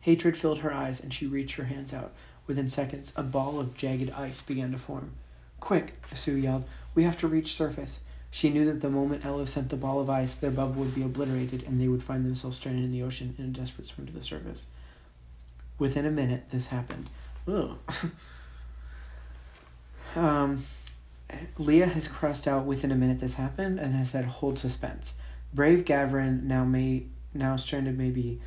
Hatred 0.00 0.36
filled 0.36 0.60
her 0.60 0.72
eyes, 0.72 0.98
and 1.00 1.14
she 1.14 1.26
reached 1.26 1.56
her 1.56 1.64
hands 1.64 1.92
out. 1.92 2.12
Within 2.46 2.68
seconds, 2.68 3.12
a 3.16 3.22
ball 3.22 3.58
of 3.58 3.74
jagged 3.74 4.10
ice 4.10 4.40
began 4.40 4.72
to 4.72 4.78
form. 4.78 5.12
Quick, 5.60 6.00
Asu 6.12 6.40
yelled. 6.40 6.64
We 6.94 7.04
have 7.04 7.18
to 7.18 7.28
reach 7.28 7.54
surface. 7.54 8.00
She 8.30 8.50
knew 8.50 8.64
that 8.66 8.80
the 8.80 8.90
moment 8.90 9.22
Elif 9.22 9.48
sent 9.48 9.70
the 9.70 9.76
ball 9.76 10.00
of 10.00 10.10
ice, 10.10 10.34
their 10.34 10.50
bubble 10.50 10.82
would 10.82 10.94
be 10.94 11.02
obliterated 11.02 11.62
and 11.62 11.80
they 11.80 11.88
would 11.88 12.02
find 12.02 12.24
themselves 12.24 12.56
stranded 12.58 12.84
in 12.84 12.92
the 12.92 13.02
ocean 13.02 13.34
in 13.38 13.46
a 13.46 13.48
desperate 13.48 13.86
swim 13.88 14.06
to 14.06 14.12
the 14.12 14.22
surface. 14.22 14.66
Within 15.78 16.06
a 16.06 16.10
minute, 16.10 16.50
this 16.50 16.66
happened. 16.66 17.08
um, 20.16 20.64
Leah 21.58 21.86
has 21.86 22.08
crossed 22.08 22.46
out 22.46 22.64
within 22.64 22.92
a 22.92 22.96
minute 22.96 23.20
this 23.20 23.34
happened 23.34 23.78
and 23.78 23.94
has 23.94 24.10
said 24.10 24.24
hold 24.24 24.58
suspense. 24.58 25.14
Brave 25.54 25.84
Gavin 25.84 26.46
now 26.46 26.64
may 26.64 27.04
now 27.34 27.56
stranded 27.56 27.96
maybe. 27.96 28.22
Can 28.32 28.40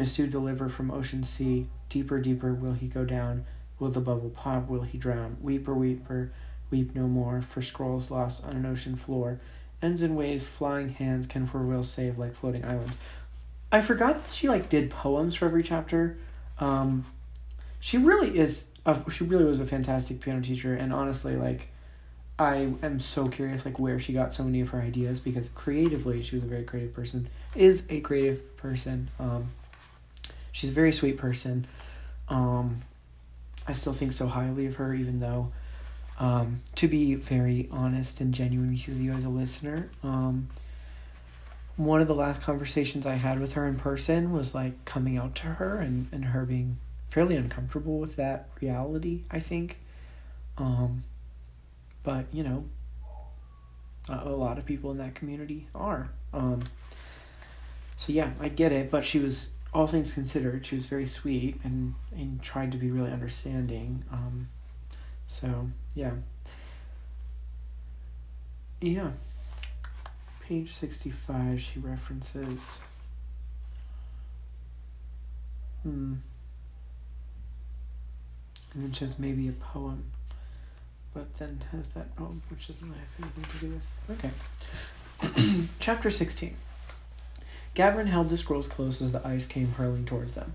Asu 0.00 0.30
deliver 0.30 0.68
from 0.68 0.90
ocean 0.90 1.24
sea? 1.24 1.66
Deeper, 1.88 2.18
deeper 2.20 2.54
will 2.54 2.72
he 2.72 2.86
go 2.86 3.04
down? 3.04 3.44
Will 3.78 3.88
the 3.88 4.00
bubble 4.00 4.30
pop? 4.30 4.68
Will 4.68 4.82
he 4.82 4.98
drown? 4.98 5.36
Weeper, 5.40 5.74
weeper, 5.74 6.30
weep 6.70 6.94
no 6.94 7.06
more, 7.06 7.42
for 7.42 7.62
scrolls 7.62 8.10
lost 8.10 8.44
on 8.44 8.56
an 8.56 8.66
ocean 8.66 8.96
floor. 8.96 9.38
Ends 9.82 10.02
and 10.02 10.16
waves, 10.16 10.46
flying 10.46 10.88
hands 10.88 11.26
can 11.26 11.46
for 11.46 11.62
will 11.62 11.82
save 11.82 12.18
like 12.18 12.34
floating 12.34 12.64
islands. 12.64 12.96
I 13.70 13.80
forgot 13.80 14.24
that 14.24 14.32
she 14.32 14.48
like 14.48 14.68
did 14.68 14.90
poems 14.90 15.34
for 15.34 15.46
every 15.46 15.62
chapter. 15.62 16.16
Um, 16.58 17.04
she 17.80 17.98
really 17.98 18.38
is. 18.38 18.66
A, 18.86 18.98
she 19.10 19.24
really 19.24 19.44
was 19.44 19.58
a 19.58 19.66
fantastic 19.66 20.20
piano 20.20 20.40
teacher, 20.40 20.74
and 20.74 20.92
honestly, 20.92 21.36
like, 21.36 21.68
I 22.38 22.72
am 22.82 23.00
so 23.00 23.26
curious 23.26 23.64
like 23.64 23.78
where 23.78 23.98
she 23.98 24.12
got 24.12 24.32
so 24.32 24.44
many 24.44 24.60
of 24.60 24.70
her 24.70 24.80
ideas 24.80 25.20
because 25.20 25.48
creatively 25.54 26.22
she 26.22 26.36
was 26.36 26.44
a 26.44 26.46
very 26.46 26.64
creative 26.64 26.94
person. 26.94 27.28
Is 27.54 27.86
a 27.90 28.00
creative 28.00 28.56
person. 28.56 29.10
Um, 29.18 29.48
she's 30.54 30.70
a 30.70 30.72
very 30.72 30.92
sweet 30.92 31.18
person. 31.18 31.66
Um, 32.28 32.82
I 33.66 33.72
still 33.72 33.92
think 33.92 34.12
so 34.12 34.28
highly 34.28 34.66
of 34.66 34.76
her, 34.76 34.94
even 34.94 35.18
though, 35.18 35.52
um, 36.18 36.62
to 36.76 36.86
be 36.86 37.16
very 37.16 37.68
honest 37.72 38.20
and 38.20 38.32
genuine 38.32 38.70
with 38.70 39.00
you 39.00 39.10
as 39.10 39.24
a 39.24 39.28
listener, 39.28 39.90
um, 40.04 40.48
one 41.76 42.00
of 42.00 42.06
the 42.06 42.14
last 42.14 42.40
conversations 42.40 43.04
I 43.04 43.14
had 43.14 43.40
with 43.40 43.54
her 43.54 43.66
in 43.66 43.74
person 43.74 44.32
was 44.32 44.54
like 44.54 44.84
coming 44.84 45.18
out 45.18 45.34
to 45.36 45.48
her 45.48 45.78
and, 45.78 46.06
and 46.12 46.26
her 46.26 46.46
being 46.46 46.78
fairly 47.08 47.34
uncomfortable 47.36 47.98
with 47.98 48.14
that 48.14 48.48
reality, 48.60 49.24
I 49.32 49.40
think. 49.40 49.80
Um, 50.56 51.02
but, 52.04 52.26
you 52.32 52.44
know, 52.44 52.64
a, 54.08 54.28
lot 54.28 54.56
of 54.58 54.64
people 54.64 54.92
in 54.92 54.98
that 54.98 55.16
community 55.16 55.66
are. 55.74 56.10
Um, 56.32 56.62
so, 57.96 58.12
yeah, 58.12 58.30
I 58.38 58.50
get 58.50 58.70
it, 58.70 58.92
but 58.92 59.04
she 59.04 59.18
was, 59.18 59.48
all 59.74 59.86
things 59.86 60.12
considered, 60.12 60.64
she 60.64 60.76
was 60.76 60.86
very 60.86 61.06
sweet 61.06 61.60
and, 61.64 61.94
and 62.12 62.40
tried 62.40 62.70
to 62.72 62.78
be 62.78 62.90
really 62.90 63.10
understanding. 63.10 64.04
Um, 64.12 64.48
so, 65.26 65.70
yeah. 65.94 66.12
Yeah. 68.80 69.10
Page 70.40 70.72
65 70.72 71.60
she 71.60 71.80
references. 71.80 72.78
Hmm. 75.82 76.14
And 78.72 78.82
then 78.82 78.92
she 78.92 79.04
has 79.04 79.18
maybe 79.18 79.48
a 79.48 79.52
poem 79.52 80.04
but 81.14 81.32
then 81.36 81.62
has 81.70 81.90
that 81.90 82.14
poem 82.16 82.42
which 82.50 82.66
doesn't 82.66 82.88
have 82.88 82.98
anything 83.22 83.44
to 83.44 83.58
do 83.58 83.80
with 84.08 84.34
okay. 85.30 85.64
Chapter 85.78 86.10
16 86.10 86.56
Gavrin 87.74 88.06
held 88.06 88.28
the 88.28 88.36
scrolls 88.36 88.68
close 88.68 89.02
as 89.02 89.10
the 89.10 89.26
ice 89.26 89.46
came 89.46 89.72
hurling 89.72 90.04
towards 90.04 90.34
them. 90.34 90.52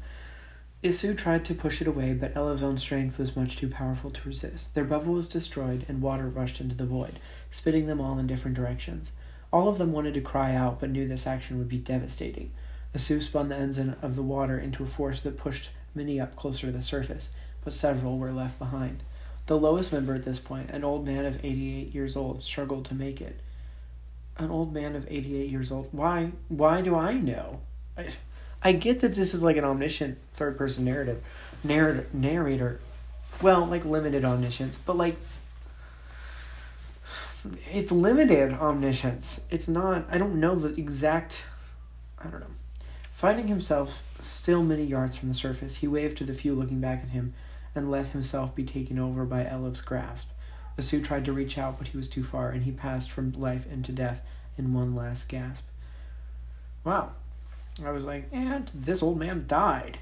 Isu 0.82 1.18
tried 1.18 1.44
to 1.46 1.54
push 1.54 1.82
it 1.82 1.88
away, 1.88 2.14
but 2.14 2.32
Elev's 2.38 2.64
own 2.64 2.78
strength 2.78 3.20
was 3.20 3.36
much 3.36 3.58
too 3.58 3.68
powerful 3.68 4.10
to 4.10 4.28
resist. 4.28 4.74
Their 4.74 4.86
bubble 4.86 5.14
was 5.14 5.28
destroyed, 5.28 5.86
and 5.90 6.02
water 6.02 6.30
rushed 6.30 6.62
into 6.62 6.76
the 6.76 6.86
void, 6.86 7.20
spitting 7.52 7.88
them 7.88 8.00
all 8.00 8.18
in 8.18 8.28
different 8.28 8.56
directions. 8.56 9.12
All 9.52 9.68
of 9.68 9.78
them 9.78 9.92
wanted 9.92 10.14
to 10.14 10.22
cry 10.22 10.56
out, 10.56 10.80
but 10.80 10.92
knew 10.92 11.06
this 11.08 11.28
action 11.28 11.58
would 11.58 11.68
be 11.68 11.78
devastating. 11.78 12.52
Asu 12.96 13.22
spun 13.22 13.50
the 13.50 13.58
ends 13.58 13.78
of 13.78 14.16
the 14.16 14.24
water 14.24 14.58
into 14.58 14.84
a 14.84 14.88
force 14.88 15.20
that 15.22 15.38
pushed 15.38 15.72
many 15.94 16.22
up 16.22 16.38
closer 16.38 16.68
to 16.68 16.72
the 16.72 16.82
surface, 16.82 17.30
but 17.66 17.74
several 17.74 18.18
were 18.18 18.32
left 18.32 18.58
behind. 18.58 19.04
The 19.48 19.58
lowest 19.58 19.92
member 19.92 20.16
at 20.16 20.24
this 20.24 20.40
point, 20.40 20.70
an 20.70 20.86
old 20.86 21.06
man 21.06 21.26
of 21.26 21.44
88 21.44 21.94
years 21.94 22.16
old, 22.16 22.44
struggled 22.44 22.86
to 22.86 22.96
make 22.96 23.20
it. 23.20 23.42
An 24.40 24.50
old 24.50 24.74
man 24.74 24.96
of 24.96 25.06
88 25.10 25.50
years 25.50 25.72
old? 25.72 25.90
Why? 25.92 26.32
Why 26.48 26.82
do 26.82 26.96
I 26.96 27.14
know? 27.14 27.60
I, 27.98 28.08
I 28.64 28.72
get 28.72 29.02
that 29.02 29.14
this 29.14 29.34
is 29.34 29.44
like 29.44 29.58
an 29.58 29.66
omniscient 29.66 30.18
third 30.34 30.58
person 30.58 30.86
narrative, 30.86 31.22
narrator, 31.64 32.08
narrator. 32.14 32.80
Well, 33.42 33.66
like 33.66 33.86
limited 33.86 34.26
omniscience, 34.26 34.78
but 34.78 34.98
like 34.98 35.16
it's 37.72 37.92
limited 37.92 38.54
omniscience. 38.54 39.42
It's 39.50 39.68
not. 39.68 40.06
I 40.10 40.18
don't 40.18 40.40
know 40.40 40.56
the 40.56 40.80
exact. 40.80 41.46
I 42.18 42.28
don't 42.28 42.40
know. 42.40 42.48
Finding 43.14 43.48
himself 43.48 44.04
still 44.22 44.64
many 44.64 44.84
yards 44.84 45.18
from 45.18 45.30
the 45.30 45.36
surface, 45.36 45.78
he 45.78 45.88
waved 45.88 46.18
to 46.18 46.24
the 46.24 46.34
few 46.34 46.54
looking 46.56 46.80
back 46.80 47.04
at 47.04 47.10
him, 47.10 47.34
and 47.76 47.92
let 47.92 48.08
himself 48.08 48.56
be 48.56 48.64
taken 48.64 48.98
over 48.98 49.26
by 49.26 49.46
Elev's 49.46 49.82
grasp. 49.82 50.30
Asu 50.80 51.04
tried 51.04 51.26
to 51.26 51.34
reach 51.34 51.58
out, 51.58 51.78
but 51.78 51.88
he 51.88 51.98
was 51.98 52.08
too 52.08 52.24
far, 52.24 52.50
and 52.50 52.64
he 52.64 52.72
passed 52.72 53.12
from 53.12 53.34
life 53.34 53.70
into 53.70 53.92
death 53.92 54.22
in 54.58 54.74
one 54.74 54.96
last 54.96 55.28
gasp. 55.28 55.66
Wow. 56.84 57.12
I 57.86 57.92
was 57.92 58.06
like, 58.06 58.30
and 58.32 58.72
this 58.74 59.04
old 59.04 59.20
man 59.20 59.46
died. 59.46 60.00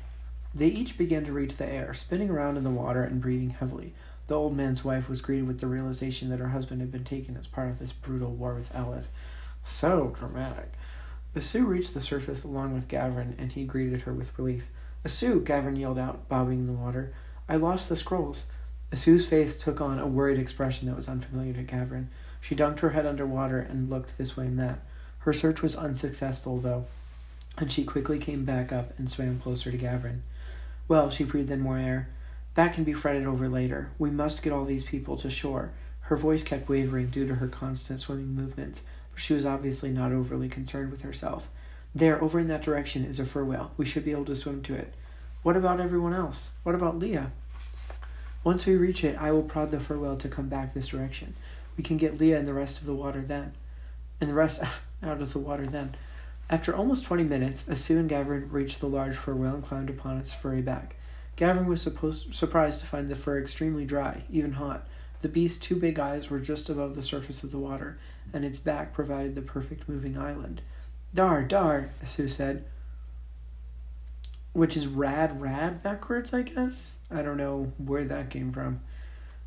They 0.53 0.67
each 0.67 0.97
began 0.97 1.25
to 1.25 1.31
reach 1.31 1.57
the 1.57 1.67
air, 1.67 1.93
spinning 1.93 2.29
around 2.29 2.57
in 2.57 2.63
the 2.63 2.69
water 2.69 3.03
and 3.03 3.21
breathing 3.21 3.51
heavily. 3.51 3.93
The 4.27 4.35
old 4.35 4.55
man's 4.55 4.83
wife 4.83 5.09
was 5.09 5.21
greeted 5.21 5.47
with 5.47 5.59
the 5.59 5.67
realization 5.67 6.29
that 6.29 6.39
her 6.39 6.49
husband 6.49 6.81
had 6.81 6.91
been 6.91 7.03
taken 7.03 7.37
as 7.37 7.47
part 7.47 7.69
of 7.69 7.79
this 7.79 7.93
brutal 7.93 8.31
war 8.31 8.53
with 8.53 8.75
Aleph. 8.75 9.07
So 9.63 10.13
dramatic. 10.17 10.73
Asu 11.35 11.65
reached 11.65 11.93
the 11.93 12.01
surface 12.01 12.43
along 12.43 12.73
with 12.73 12.87
Gavrin, 12.87 13.35
and 13.37 13.51
he 13.51 13.63
greeted 13.63 14.03
her 14.03 14.13
with 14.13 14.37
relief. 14.37 14.67
Asu! 15.05 15.43
Gavrin 15.43 15.79
yelled 15.79 15.99
out, 15.99 16.27
bobbing 16.29 16.59
in 16.59 16.65
the 16.65 16.73
water. 16.73 17.13
I 17.47 17.55
lost 17.55 17.89
the 17.89 17.95
scrolls. 17.95 18.45
Asu's 18.91 19.25
face 19.25 19.57
took 19.57 19.81
on 19.81 19.99
a 19.99 20.07
worried 20.07 20.39
expression 20.39 20.87
that 20.87 20.95
was 20.95 21.09
unfamiliar 21.09 21.53
to 21.53 21.63
Gavrin. 21.63 22.07
She 22.39 22.55
dunked 22.55 22.79
her 22.79 22.91
head 22.91 23.05
under 23.05 23.25
water 23.25 23.59
and 23.59 23.89
looked 23.89 24.17
this 24.17 24.37
way 24.37 24.45
and 24.45 24.57
that. 24.59 24.79
Her 25.19 25.33
search 25.33 25.61
was 25.61 25.75
unsuccessful, 25.75 26.59
though, 26.59 26.85
and 27.57 27.71
she 27.71 27.83
quickly 27.83 28.17
came 28.17 28.45
back 28.45 28.71
up 28.71 28.97
and 28.97 29.09
swam 29.09 29.39
closer 29.39 29.71
to 29.71 29.77
Gavrin. 29.77 30.21
Well, 30.87 31.09
she 31.09 31.25
breathed 31.25 31.51
in 31.51 31.59
more 31.59 31.77
air. 31.77 32.07
That 32.53 32.73
can 32.73 32.85
be 32.85 32.93
fretted 32.93 33.27
over 33.27 33.49
later. 33.49 33.91
We 33.99 34.09
must 34.09 34.41
get 34.41 34.53
all 34.53 34.63
these 34.63 34.85
people 34.85 35.17
to 35.17 35.29
shore. 35.29 35.71
Her 36.01 36.15
voice 36.15 36.43
kept 36.43 36.69
wavering 36.69 37.07
due 37.07 37.27
to 37.27 37.35
her 37.35 37.47
constant 37.47 37.99
swimming 37.99 38.33
movements, 38.33 38.83
but 39.11 39.21
she 39.21 39.33
was 39.33 39.45
obviously 39.45 39.89
not 39.89 40.13
overly 40.13 40.47
concerned 40.47 40.91
with 40.91 41.01
herself. 41.01 41.49
There, 41.93 42.23
over 42.23 42.39
in 42.39 42.47
that 42.47 42.61
direction, 42.61 43.03
is 43.03 43.19
a 43.19 43.25
fur 43.25 43.43
whale. 43.43 43.71
We 43.75 43.85
should 43.85 44.05
be 44.05 44.11
able 44.11 44.25
to 44.25 44.35
swim 44.35 44.61
to 44.63 44.75
it. 44.75 44.93
What 45.43 45.57
about 45.57 45.81
everyone 45.81 46.13
else? 46.13 46.51
What 46.63 46.75
about 46.75 46.99
Leah? 46.99 47.33
Once 48.47 48.65
we 48.65 48.77
reach 48.77 49.03
it, 49.03 49.17
I 49.19 49.29
will 49.31 49.43
prod 49.43 49.71
the 49.71 49.79
fur 49.81 49.97
whale 49.97 50.15
to 50.15 50.29
come 50.29 50.47
back 50.47 50.73
this 50.73 50.87
direction. 50.87 51.35
We 51.75 51.83
can 51.83 51.97
get 51.97 52.17
Leah 52.17 52.37
and 52.37 52.47
the 52.47 52.53
rest 52.53 52.79
of 52.79 52.85
the 52.85 52.93
water 52.93 53.19
then. 53.19 53.51
And 54.21 54.29
the 54.29 54.35
rest 54.35 54.63
out 55.03 55.21
of 55.21 55.33
the 55.33 55.39
water 55.39 55.65
then. 55.65 55.97
After 56.49 56.73
almost 56.73 57.03
twenty 57.03 57.25
minutes, 57.25 57.63
Asu 57.63 57.99
and 57.99 58.09
Gavrin 58.09 58.49
reached 58.49 58.79
the 58.79 58.87
large 58.87 59.17
fur 59.17 59.35
whale 59.35 59.55
and 59.55 59.63
climbed 59.65 59.89
upon 59.89 60.17
its 60.17 60.33
furry 60.33 60.61
back. 60.61 60.95
Gavrin 61.35 61.65
was 61.65 61.81
supposed, 61.81 62.33
surprised 62.33 62.79
to 62.79 62.85
find 62.85 63.09
the 63.09 63.15
fur 63.15 63.37
extremely 63.37 63.83
dry, 63.83 64.23
even 64.31 64.53
hot. 64.53 64.87
The 65.23 65.27
beast's 65.27 65.57
two 65.57 65.75
big 65.75 65.99
eyes 65.99 66.29
were 66.29 66.39
just 66.39 66.69
above 66.69 66.95
the 66.95 67.03
surface 67.03 67.43
of 67.43 67.51
the 67.51 67.59
water, 67.59 67.97
and 68.31 68.45
its 68.45 68.59
back 68.59 68.93
provided 68.93 69.35
the 69.35 69.41
perfect 69.41 69.89
moving 69.89 70.17
island. 70.17 70.61
Dar, 71.13 71.43
dar, 71.43 71.89
Asu 72.01 72.29
said. 72.29 72.63
Which 74.57 74.75
is 74.75 74.87
rad, 74.87 75.39
rad 75.39 75.83
backwards, 75.83 76.33
I 76.33 76.41
guess? 76.41 76.97
I 77.11 77.21
don't 77.21 77.37
know 77.37 77.71
where 77.77 78.03
that 78.05 78.31
came 78.31 78.51
from, 78.51 78.81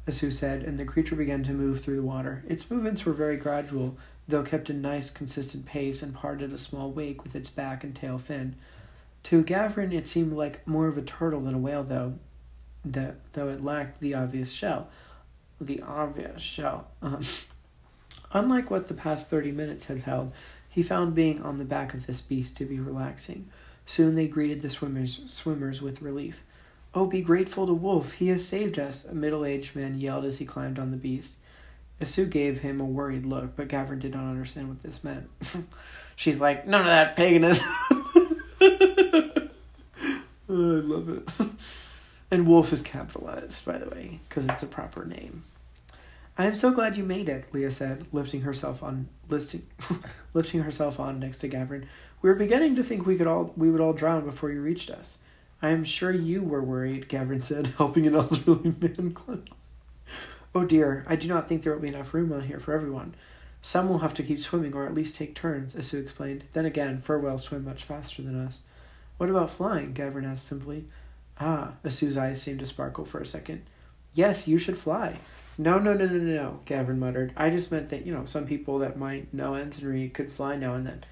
Asu 0.06 0.30
said, 0.30 0.62
and 0.62 0.78
the 0.78 0.84
creature 0.84 1.16
began 1.16 1.42
to 1.42 1.52
move 1.52 1.80
through 1.80 1.96
the 1.96 2.02
water. 2.02 2.44
Its 2.46 2.70
movements 2.70 3.04
were 3.04 3.12
very 3.12 3.36
gradual, 3.36 3.98
though 4.28 4.44
kept 4.44 4.70
a 4.70 4.72
nice, 4.72 5.10
consistent 5.10 5.66
pace, 5.66 6.00
and 6.00 6.14
parted 6.14 6.52
a 6.52 6.58
small 6.58 6.92
wake 6.92 7.24
with 7.24 7.34
its 7.34 7.50
back 7.50 7.82
and 7.82 7.92
tail 7.92 8.18
fin. 8.18 8.54
To 9.24 9.42
Gavrin, 9.42 9.92
it 9.92 10.06
seemed 10.06 10.32
like 10.32 10.64
more 10.64 10.86
of 10.86 10.96
a 10.96 11.02
turtle 11.02 11.40
than 11.40 11.54
a 11.54 11.58
whale, 11.58 11.82
though, 11.82 12.14
that, 12.84 13.16
though 13.32 13.48
it 13.48 13.64
lacked 13.64 13.98
the 13.98 14.14
obvious 14.14 14.52
shell. 14.52 14.90
The 15.60 15.82
obvious 15.82 16.40
shell. 16.40 16.86
Um, 17.02 17.22
unlike 18.32 18.70
what 18.70 18.86
the 18.86 18.94
past 18.94 19.28
30 19.28 19.50
minutes 19.50 19.86
had 19.86 20.04
held, 20.04 20.30
he 20.68 20.84
found 20.84 21.16
being 21.16 21.42
on 21.42 21.58
the 21.58 21.64
back 21.64 21.94
of 21.94 22.06
this 22.06 22.20
beast 22.20 22.56
to 22.58 22.64
be 22.64 22.78
relaxing. 22.78 23.48
Soon 23.90 24.14
they 24.14 24.28
greeted 24.28 24.60
the 24.60 24.70
swimmers, 24.70 25.20
swimmers 25.26 25.82
with 25.82 26.00
relief. 26.00 26.44
Oh, 26.94 27.06
be 27.06 27.22
grateful 27.22 27.66
to 27.66 27.74
Wolf. 27.74 28.12
He 28.12 28.28
has 28.28 28.46
saved 28.46 28.78
us, 28.78 29.04
a 29.04 29.16
middle 29.16 29.44
aged 29.44 29.74
man 29.74 29.98
yelled 29.98 30.24
as 30.24 30.38
he 30.38 30.44
climbed 30.44 30.78
on 30.78 30.92
the 30.92 30.96
beast. 30.96 31.34
Asu 32.00 32.30
gave 32.30 32.60
him 32.60 32.80
a 32.80 32.84
worried 32.84 33.26
look, 33.26 33.56
but 33.56 33.66
Gavrin 33.66 33.98
did 33.98 34.14
not 34.14 34.30
understand 34.30 34.68
what 34.68 34.80
this 34.80 35.02
meant. 35.02 35.28
She's 36.14 36.40
like, 36.40 36.68
none 36.68 36.82
of 36.82 36.86
that 36.86 37.16
paganism. 37.16 37.66
oh, 37.90 39.48
I 40.48 40.52
love 40.52 41.08
it. 41.08 41.28
and 42.30 42.46
Wolf 42.46 42.72
is 42.72 42.82
capitalized, 42.82 43.64
by 43.64 43.76
the 43.76 43.90
way, 43.90 44.20
because 44.28 44.46
it's 44.46 44.62
a 44.62 44.68
proper 44.68 45.04
name. 45.04 45.42
I 46.40 46.46
am 46.46 46.54
so 46.54 46.70
glad 46.70 46.96
you 46.96 47.04
made 47.04 47.28
it, 47.28 47.52
Leah 47.52 47.70
said, 47.70 48.06
lifting 48.12 48.40
herself 48.40 48.82
on 48.82 49.10
listing, 49.28 49.66
lifting 50.32 50.62
herself 50.62 50.98
on 50.98 51.20
next 51.20 51.36
to 51.40 51.50
Gavrin. 51.50 51.84
We 52.22 52.30
were 52.30 52.34
beginning 52.34 52.76
to 52.76 52.82
think 52.82 53.04
we 53.04 53.18
could 53.18 53.26
all 53.26 53.52
we 53.58 53.70
would 53.70 53.82
all 53.82 53.92
drown 53.92 54.24
before 54.24 54.50
you 54.50 54.62
reached 54.62 54.88
us. 54.88 55.18
I 55.60 55.68
am 55.68 55.84
sure 55.84 56.10
you 56.10 56.42
were 56.42 56.62
worried, 56.62 57.10
Gavrin 57.10 57.42
said, 57.42 57.66
helping 57.76 58.06
an 58.06 58.16
elderly 58.16 58.74
man 58.80 59.12
climb. 59.12 59.44
Oh 60.54 60.64
dear, 60.64 61.04
I 61.06 61.14
do 61.14 61.28
not 61.28 61.46
think 61.46 61.62
there 61.62 61.74
will 61.74 61.80
be 61.82 61.88
enough 61.88 62.14
room 62.14 62.32
on 62.32 62.44
here 62.44 62.58
for 62.58 62.72
everyone. 62.72 63.14
Some 63.60 63.90
will 63.90 63.98
have 63.98 64.14
to 64.14 64.22
keep 64.22 64.40
swimming 64.40 64.72
or 64.72 64.86
at 64.86 64.94
least 64.94 65.14
take 65.14 65.34
turns, 65.34 65.74
Asu 65.74 66.00
explained. 66.00 66.44
Then 66.54 66.64
again, 66.64 67.02
fur 67.02 67.18
whales 67.18 67.42
swim 67.42 67.66
much 67.66 67.84
faster 67.84 68.22
than 68.22 68.40
us. 68.40 68.60
What 69.18 69.28
about 69.28 69.50
flying? 69.50 69.92
Gavin 69.92 70.24
asked 70.24 70.46
simply. 70.46 70.86
Ah, 71.38 71.74
Asu's 71.84 72.16
eyes 72.16 72.40
seemed 72.40 72.60
to 72.60 72.66
sparkle 72.66 73.04
for 73.04 73.20
a 73.20 73.26
second. 73.26 73.60
Yes, 74.14 74.48
you 74.48 74.56
should 74.56 74.78
fly. 74.78 75.18
No, 75.58 75.78
no, 75.78 75.92
no, 75.92 76.06
no, 76.06 76.16
no, 76.16 76.42
no, 76.42 76.60
Gavin 76.64 76.98
muttered. 76.98 77.32
I 77.36 77.50
just 77.50 77.70
meant 77.70 77.90
that, 77.90 78.06
you 78.06 78.14
know, 78.14 78.24
some 78.24 78.46
people 78.46 78.78
that 78.78 78.98
might 78.98 79.32
know 79.34 79.52
ensignry 79.52 80.12
could 80.12 80.32
fly 80.32 80.56
now 80.56 80.74
and 80.74 80.86
then. 80.86 81.04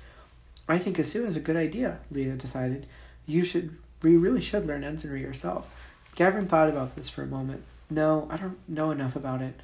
I 0.68 0.78
think 0.78 0.96
Asu 0.96 1.26
is 1.26 1.36
a 1.36 1.40
good 1.40 1.56
idea, 1.56 1.98
Leah 2.10 2.34
decided. 2.34 2.86
You 3.26 3.44
should, 3.44 3.76
we 4.02 4.16
really 4.16 4.40
should 4.40 4.66
learn 4.66 4.82
ensignry 4.82 5.20
yourself. 5.20 5.68
Gavin 6.14 6.46
thought 6.46 6.68
about 6.68 6.96
this 6.96 7.08
for 7.08 7.22
a 7.22 7.26
moment. 7.26 7.62
No, 7.90 8.26
I 8.30 8.36
don't 8.36 8.58
know 8.68 8.90
enough 8.90 9.16
about 9.16 9.42
it. 9.42 9.60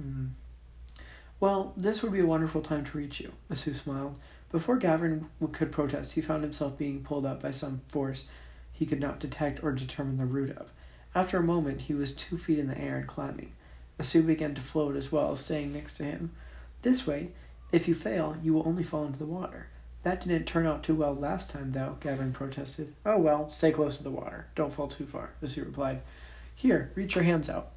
Hmm. 0.00 0.26
Well, 1.38 1.72
this 1.76 2.02
would 2.02 2.12
be 2.12 2.20
a 2.20 2.26
wonderful 2.26 2.60
time 2.60 2.84
to 2.84 2.98
reach 2.98 3.20
you, 3.20 3.32
Asu 3.50 3.74
smiled. 3.74 4.16
Before 4.52 4.76
Gavin 4.76 5.26
could 5.52 5.72
protest, 5.72 6.12
he 6.12 6.20
found 6.20 6.42
himself 6.42 6.76
being 6.76 7.02
pulled 7.02 7.24
up 7.24 7.42
by 7.42 7.50
some 7.50 7.80
force 7.88 8.24
he 8.72 8.86
could 8.86 9.00
not 9.00 9.20
detect 9.20 9.62
or 9.62 9.72
determine 9.72 10.16
the 10.16 10.26
root 10.26 10.56
of. 10.56 10.70
After 11.14 11.38
a 11.38 11.42
moment, 11.42 11.82
he 11.82 11.94
was 11.94 12.12
two 12.12 12.36
feet 12.38 12.58
in 12.58 12.68
the 12.68 12.78
air 12.78 12.96
and 12.96 13.06
climbing. 13.06 13.52
The 13.96 14.04
Asu 14.04 14.26
began 14.26 14.54
to 14.54 14.60
float 14.60 14.96
as 14.96 15.10
well, 15.10 15.36
staying 15.36 15.72
next 15.72 15.96
to 15.96 16.04
him. 16.04 16.30
This 16.82 17.06
way, 17.06 17.30
if 17.72 17.86
you 17.86 17.94
fail, 17.94 18.36
you 18.42 18.54
will 18.54 18.66
only 18.66 18.82
fall 18.84 19.04
into 19.04 19.18
the 19.18 19.26
water. 19.26 19.66
That 20.02 20.22
didn't 20.22 20.46
turn 20.46 20.66
out 20.66 20.82
too 20.82 20.94
well 20.94 21.14
last 21.14 21.50
time, 21.50 21.72
though, 21.72 21.96
Gavin 22.00 22.32
protested. 22.32 22.94
Oh 23.04 23.18
well, 23.18 23.50
stay 23.50 23.70
close 23.70 23.98
to 23.98 24.02
the 24.02 24.10
water. 24.10 24.46
Don't 24.54 24.72
fall 24.72 24.88
too 24.88 25.04
far, 25.04 25.30
the 25.40 25.46
Asu 25.46 25.64
replied. 25.64 26.00
Here, 26.54 26.90
reach 26.94 27.14
your 27.14 27.24
hands 27.24 27.50
out. 27.50 27.72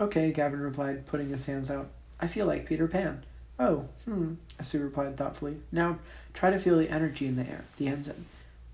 Okay, 0.00 0.32
Gavin 0.32 0.60
replied, 0.60 1.06
putting 1.06 1.28
his 1.28 1.46
hands 1.46 1.70
out. 1.70 1.90
I 2.20 2.26
feel 2.26 2.46
like 2.46 2.66
Peter 2.66 2.88
Pan. 2.88 3.24
Oh, 3.58 3.86
hmm, 4.04 4.34
Asu 4.58 4.82
replied 4.82 5.16
thoughtfully. 5.16 5.58
Now 5.70 5.98
try 6.32 6.50
to 6.50 6.58
feel 6.58 6.78
the 6.78 6.90
energy 6.90 7.26
in 7.26 7.36
the 7.36 7.48
air, 7.48 7.66
the 7.76 7.88
ensign. 7.88 8.26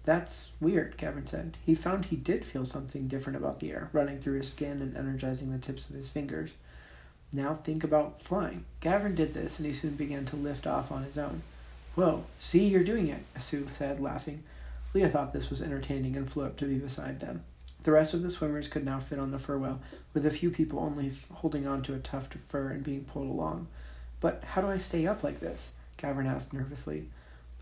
That's 0.07 0.53
weird, 0.61 0.97
Gavin 0.97 1.27
said. 1.27 1.57
He 1.67 1.75
found 1.75 2.07
he 2.07 2.17
did 2.17 2.45
feel 2.45 2.65
something 2.65 3.09
different 3.09 3.37
about 3.37 3.59
the 3.59 3.73
air, 3.73 3.91
running 3.93 4.21
through 4.21 4.39
his 4.39 4.49
skin 4.49 4.81
and 4.81 4.97
energizing 4.97 5.51
the 5.51 5.59
tips 5.59 5.91
of 5.91 5.97
his 5.97 6.09
fingers. 6.09 6.57
Now 7.33 7.55
think 7.55 7.83
about 7.83 8.23
flying. 8.23 8.65
Gavin 8.81 9.17
did 9.17 9.35
this, 9.35 9.59
and 9.59 9.67
he 9.67 9.73
soon 9.73 9.97
began 9.97 10.25
to 10.27 10.37
lift 10.37 10.65
off 10.65 10.93
on 10.93 11.03
his 11.03 11.19
own. 11.19 11.43
Whoa, 11.97 12.25
see, 12.39 12.69
you're 12.69 12.85
doing 12.85 13.09
it, 13.09 13.25
Asu 13.37 13.67
said, 13.77 14.01
laughing. 14.01 14.45
Leah 14.95 15.09
thought 15.09 15.33
this 15.33 15.51
was 15.51 15.61
entertaining 15.61 16.15
and 16.15 16.31
flew 16.31 16.45
up 16.45 16.57
to 16.59 16.67
be 16.67 16.77
beside 16.77 17.19
them. 17.19 17.43
The 17.83 17.91
rest 17.91 18.15
of 18.15 18.23
the 18.23 18.31
swimmers 18.31 18.69
could 18.69 18.85
now 18.85 19.01
fit 19.01 19.19
on 19.19 19.33
the 19.33 19.41
fur 19.41 19.59
well, 19.59 19.81
with 20.15 20.25
a 20.25 20.31
few 20.31 20.51
people 20.51 20.79
only 20.79 21.11
holding 21.35 21.67
on 21.67 21.83
to 21.83 21.95
a 21.95 21.99
tuft 21.99 22.37
of 22.37 22.43
fur 22.43 22.69
and 22.69 22.85
being 22.85 23.05
pulled 23.05 23.29
along. 23.29 23.67
But 24.21 24.45
how 24.45 24.61
do 24.61 24.69
I 24.69 24.77
stay 24.77 25.05
up 25.05 25.25
like 25.25 25.41
this? 25.41 25.73
Gavin 25.97 26.27
asked 26.27 26.53
nervously. 26.53 27.09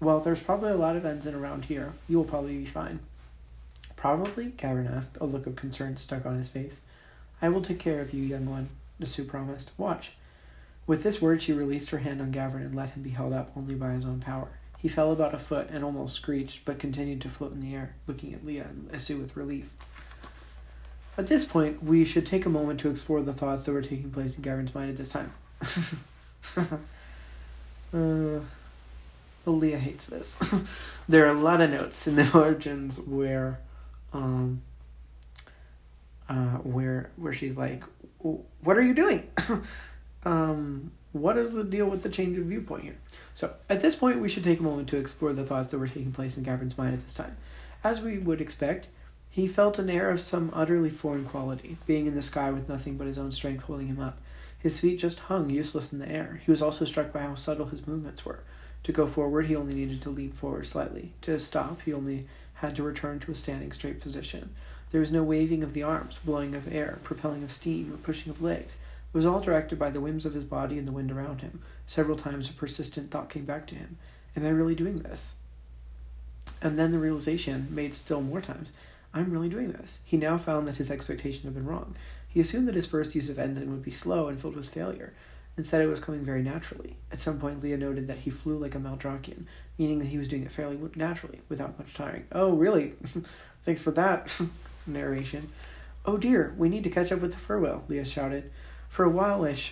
Well, 0.00 0.20
there's 0.20 0.40
probably 0.40 0.70
a 0.70 0.76
lot 0.76 0.96
of 0.96 1.04
ends 1.04 1.26
in 1.26 1.34
around 1.34 1.66
here. 1.66 1.92
You 2.08 2.18
will 2.18 2.24
probably 2.24 2.58
be 2.58 2.66
fine. 2.66 3.00
Probably? 3.96 4.46
Gavin 4.56 4.86
asked, 4.86 5.16
a 5.20 5.24
look 5.24 5.46
of 5.46 5.56
concern 5.56 5.96
stuck 5.96 6.26
on 6.26 6.36
his 6.36 6.48
face. 6.48 6.80
I 7.40 7.48
will 7.48 7.62
take 7.62 7.78
care 7.78 8.00
of 8.00 8.12
you, 8.12 8.22
young 8.22 8.46
one, 8.46 8.68
Asu 9.00 9.26
promised. 9.26 9.70
Watch. 9.78 10.12
With 10.86 11.02
this 11.02 11.22
word, 11.22 11.40
she 11.40 11.52
released 11.52 11.90
her 11.90 11.98
hand 11.98 12.20
on 12.20 12.30
Gavin 12.30 12.62
and 12.62 12.74
let 12.74 12.90
him 12.90 13.02
be 13.02 13.10
held 13.10 13.32
up 13.32 13.50
only 13.56 13.74
by 13.74 13.92
his 13.92 14.04
own 14.04 14.20
power. 14.20 14.48
He 14.78 14.88
fell 14.88 15.12
about 15.12 15.34
a 15.34 15.38
foot 15.38 15.70
and 15.70 15.82
almost 15.82 16.14
screeched, 16.14 16.66
but 16.66 16.78
continued 16.78 17.22
to 17.22 17.30
float 17.30 17.52
in 17.52 17.60
the 17.62 17.74
air, 17.74 17.94
looking 18.06 18.34
at 18.34 18.44
Leah 18.44 18.64
and 18.64 18.92
Asu 18.92 19.18
with 19.18 19.36
relief. 19.36 19.72
At 21.16 21.28
this 21.28 21.44
point, 21.44 21.82
we 21.82 22.04
should 22.04 22.26
take 22.26 22.44
a 22.44 22.50
moment 22.50 22.80
to 22.80 22.90
explore 22.90 23.22
the 23.22 23.32
thoughts 23.32 23.64
that 23.64 23.72
were 23.72 23.80
taking 23.80 24.10
place 24.10 24.36
in 24.36 24.42
Gavin's 24.42 24.74
mind 24.74 24.90
at 24.90 24.96
this 24.98 25.08
time. 25.08 25.32
uh, 27.94 28.40
Leah 29.50 29.78
hates 29.78 30.06
this. 30.06 30.36
there 31.08 31.26
are 31.26 31.34
a 31.34 31.40
lot 31.40 31.60
of 31.60 31.70
notes 31.70 32.06
in 32.06 32.16
the 32.16 32.28
margins 32.34 32.98
where, 32.98 33.60
um, 34.12 34.62
uh, 36.28 36.58
where 36.58 37.10
where 37.16 37.32
she's 37.32 37.56
like, 37.56 37.84
"What 38.18 38.78
are 38.78 38.82
you 38.82 38.94
doing? 38.94 39.28
um, 40.24 40.92
what 41.12 41.36
is 41.36 41.52
the 41.52 41.64
deal 41.64 41.86
with 41.86 42.02
the 42.02 42.08
change 42.08 42.38
of 42.38 42.44
viewpoint 42.44 42.84
here?" 42.84 42.98
So 43.34 43.54
at 43.68 43.80
this 43.80 43.94
point, 43.94 44.20
we 44.20 44.28
should 44.28 44.44
take 44.44 44.60
a 44.60 44.62
moment 44.62 44.88
to 44.88 44.96
explore 44.96 45.32
the 45.32 45.44
thoughts 45.44 45.70
that 45.70 45.78
were 45.78 45.88
taking 45.88 46.12
place 46.12 46.36
in 46.36 46.42
Gavin's 46.42 46.78
mind 46.78 46.94
at 46.94 47.02
this 47.04 47.14
time. 47.14 47.36
As 47.82 48.00
we 48.00 48.18
would 48.18 48.40
expect, 48.40 48.88
he 49.34 49.48
felt 49.48 49.80
an 49.80 49.90
air 49.90 50.10
of 50.10 50.20
some 50.20 50.50
utterly 50.54 50.90
foreign 50.90 51.24
quality, 51.24 51.76
being 51.86 52.06
in 52.06 52.14
the 52.14 52.22
sky 52.22 52.50
with 52.52 52.68
nothing 52.68 52.96
but 52.96 53.08
his 53.08 53.18
own 53.18 53.32
strength 53.32 53.64
holding 53.64 53.88
him 53.88 54.00
up. 54.00 54.18
His 54.56 54.78
feet 54.80 54.98
just 54.98 55.18
hung 55.18 55.50
useless 55.50 55.92
in 55.92 55.98
the 55.98 56.08
air. 56.08 56.40
He 56.42 56.50
was 56.50 56.62
also 56.62 56.84
struck 56.84 57.12
by 57.12 57.20
how 57.20 57.34
subtle 57.34 57.66
his 57.66 57.86
movements 57.86 58.24
were. 58.24 58.44
To 58.84 58.92
go 58.92 59.06
forward, 59.06 59.46
he 59.46 59.56
only 59.56 59.74
needed 59.74 60.00
to 60.02 60.10
leap 60.10 60.34
forward 60.34 60.66
slightly. 60.66 61.12
To 61.22 61.38
stop, 61.38 61.82
he 61.82 61.92
only 61.92 62.26
had 62.54 62.76
to 62.76 62.82
return 62.82 63.18
to 63.20 63.32
a 63.32 63.34
standing 63.34 63.72
straight 63.72 64.00
position. 64.00 64.54
There 64.90 65.00
was 65.00 65.10
no 65.10 65.22
waving 65.22 65.62
of 65.62 65.72
the 65.72 65.82
arms, 65.82 66.20
blowing 66.24 66.54
of 66.54 66.72
air, 66.72 66.98
propelling 67.02 67.42
of 67.42 67.50
steam, 67.50 67.92
or 67.92 67.96
pushing 67.96 68.30
of 68.30 68.42
legs. 68.42 68.74
It 68.74 69.16
was 69.16 69.26
all 69.26 69.40
directed 69.40 69.78
by 69.78 69.90
the 69.90 70.00
whims 70.00 70.24
of 70.24 70.34
his 70.34 70.44
body 70.44 70.78
and 70.78 70.86
the 70.86 70.92
wind 70.92 71.10
around 71.10 71.40
him. 71.40 71.60
Several 71.86 72.16
times 72.16 72.48
a 72.48 72.52
persistent 72.52 73.10
thought 73.10 73.30
came 73.30 73.44
back 73.44 73.66
to 73.68 73.74
him 73.74 73.98
Am 74.36 74.44
I 74.44 74.50
really 74.50 74.74
doing 74.74 75.00
this? 75.00 75.34
And 76.60 76.78
then 76.78 76.92
the 76.92 76.98
realization, 76.98 77.68
made 77.70 77.94
still 77.94 78.20
more 78.20 78.40
times, 78.40 78.72
I'm 79.12 79.30
really 79.30 79.48
doing 79.48 79.72
this. 79.72 79.98
He 80.04 80.16
now 80.16 80.36
found 80.38 80.66
that 80.66 80.76
his 80.76 80.90
expectation 80.90 81.44
had 81.44 81.54
been 81.54 81.66
wrong. 81.66 81.94
He 82.28 82.40
assumed 82.40 82.66
that 82.66 82.74
his 82.74 82.86
first 82.86 83.14
use 83.14 83.28
of 83.28 83.38
ensign 83.38 83.70
would 83.70 83.84
be 83.84 83.92
slow 83.92 84.28
and 84.28 84.40
filled 84.40 84.56
with 84.56 84.68
failure. 84.68 85.12
Instead, 85.56 85.82
it 85.82 85.86
was 85.86 86.00
coming 86.00 86.24
very 86.24 86.42
naturally. 86.42 86.96
At 87.12 87.20
some 87.20 87.38
point, 87.38 87.62
Leah 87.62 87.76
noted 87.76 88.08
that 88.08 88.18
he 88.18 88.30
flew 88.30 88.58
like 88.58 88.74
a 88.74 88.78
Maldrakian, 88.78 89.44
meaning 89.78 90.00
that 90.00 90.06
he 90.06 90.18
was 90.18 90.26
doing 90.26 90.42
it 90.42 90.50
fairly 90.50 90.78
naturally, 90.96 91.40
without 91.48 91.78
much 91.78 91.94
tiring. 91.94 92.26
Oh, 92.32 92.54
really? 92.54 92.94
Thanks 93.62 93.80
for 93.80 93.92
that 93.92 94.36
narration. 94.86 95.50
Oh 96.04 96.18
dear, 96.18 96.54
we 96.58 96.68
need 96.68 96.84
to 96.84 96.90
catch 96.90 97.12
up 97.12 97.20
with 97.20 97.32
the 97.32 97.38
fur 97.38 97.58
whale, 97.58 97.84
Leah 97.88 98.04
shouted. 98.04 98.50
For 98.88 99.04
a 99.04 99.10
whileish, 99.10 99.70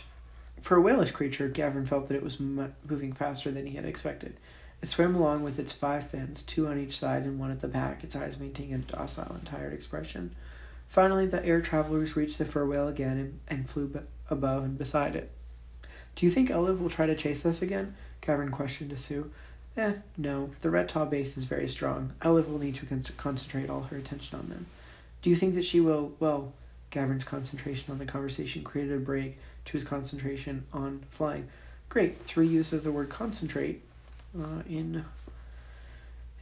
for 0.62 0.78
a 0.78 0.82
whalish 0.82 1.12
creature, 1.12 1.48
Gavin 1.48 1.84
felt 1.84 2.08
that 2.08 2.14
it 2.14 2.22
was 2.22 2.40
moving 2.40 3.12
faster 3.12 3.50
than 3.50 3.66
he 3.66 3.76
had 3.76 3.84
expected. 3.84 4.36
It 4.80 4.88
swam 4.88 5.14
along 5.14 5.42
with 5.42 5.58
its 5.58 5.72
five 5.72 6.08
fins, 6.08 6.42
two 6.42 6.66
on 6.66 6.78
each 6.78 6.98
side 6.98 7.24
and 7.24 7.38
one 7.38 7.50
at 7.50 7.60
the 7.60 7.68
back, 7.68 8.02
its 8.02 8.16
eyes 8.16 8.38
maintaining 8.38 8.74
a 8.74 8.78
docile 8.78 9.32
and 9.34 9.44
tired 9.44 9.72
expression. 9.72 10.34
Finally, 10.88 11.26
the 11.26 11.44
air 11.44 11.60
travelers 11.60 12.16
reached 12.16 12.38
the 12.38 12.44
fur 12.44 12.66
whale 12.66 12.88
again 12.88 13.16
and, 13.16 13.40
and 13.48 13.70
flew 13.70 13.92
above 14.30 14.64
and 14.64 14.78
beside 14.78 15.14
it. 15.16 15.30
Do 16.14 16.26
you 16.26 16.30
think 16.30 16.50
Olive 16.50 16.80
will 16.80 16.90
try 16.90 17.06
to 17.06 17.14
chase 17.14 17.44
us 17.44 17.62
again? 17.62 17.94
Gavin 18.20 18.50
questioned 18.50 18.90
to 18.90 18.96
Sue. 18.96 19.30
Eh, 19.76 19.94
no. 20.16 20.50
The 20.60 20.70
reptile 20.70 21.06
base 21.06 21.36
is 21.36 21.44
very 21.44 21.66
strong. 21.66 22.12
Olive 22.22 22.50
will 22.50 22.58
need 22.58 22.74
to 22.76 22.86
con- 22.86 23.02
concentrate 23.16 23.70
all 23.70 23.84
her 23.84 23.96
attention 23.96 24.38
on 24.38 24.48
them. 24.48 24.66
Do 25.22 25.30
you 25.30 25.36
think 25.36 25.54
that 25.54 25.64
she 25.64 25.80
will, 25.80 26.12
well, 26.20 26.52
Gavin's 26.92 27.24
concentration 27.24 27.90
on 27.90 27.98
the 27.98 28.04
conversation 28.04 28.62
created 28.62 28.94
a 28.94 29.00
break 29.00 29.38
to 29.64 29.72
his 29.72 29.82
concentration 29.82 30.66
on 30.72 31.02
flying. 31.08 31.48
Great. 31.88 32.22
Three 32.22 32.46
uses 32.46 32.72
of 32.74 32.84
the 32.84 32.92
word 32.92 33.08
concentrate 33.08 33.82
uh, 34.38 34.62
in 34.68 35.04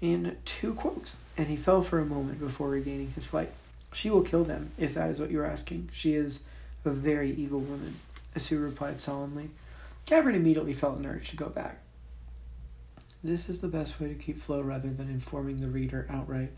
in 0.00 0.36
two 0.46 0.72
quotes, 0.74 1.18
and 1.36 1.48
he 1.48 1.56
fell 1.56 1.82
for 1.82 1.98
a 1.98 2.06
moment 2.06 2.40
before 2.40 2.70
regaining 2.70 3.12
his 3.12 3.26
flight. 3.26 3.52
She 3.92 4.08
will 4.08 4.22
kill 4.22 4.44
them, 4.44 4.70
if 4.78 4.94
that 4.94 5.10
is 5.10 5.20
what 5.20 5.30
you 5.30 5.40
are 5.40 5.46
asking. 5.46 5.90
She 5.92 6.14
is 6.14 6.40
a 6.86 6.90
very 6.90 7.32
evil 7.32 7.60
woman. 7.60 7.96
Asu 8.34 8.62
replied 8.62 8.98
solemnly. 8.98 9.50
Gavin 10.10 10.34
immediately 10.34 10.72
felt 10.72 10.98
an 10.98 11.06
urge 11.06 11.30
to 11.30 11.36
go 11.36 11.48
back. 11.48 11.78
This 13.22 13.48
is 13.48 13.60
the 13.60 13.68
best 13.68 14.00
way 14.00 14.08
to 14.08 14.14
keep 14.14 14.40
flow 14.40 14.60
rather 14.60 14.90
than 14.90 15.08
informing 15.08 15.60
the 15.60 15.68
reader 15.68 16.08
outright. 16.10 16.50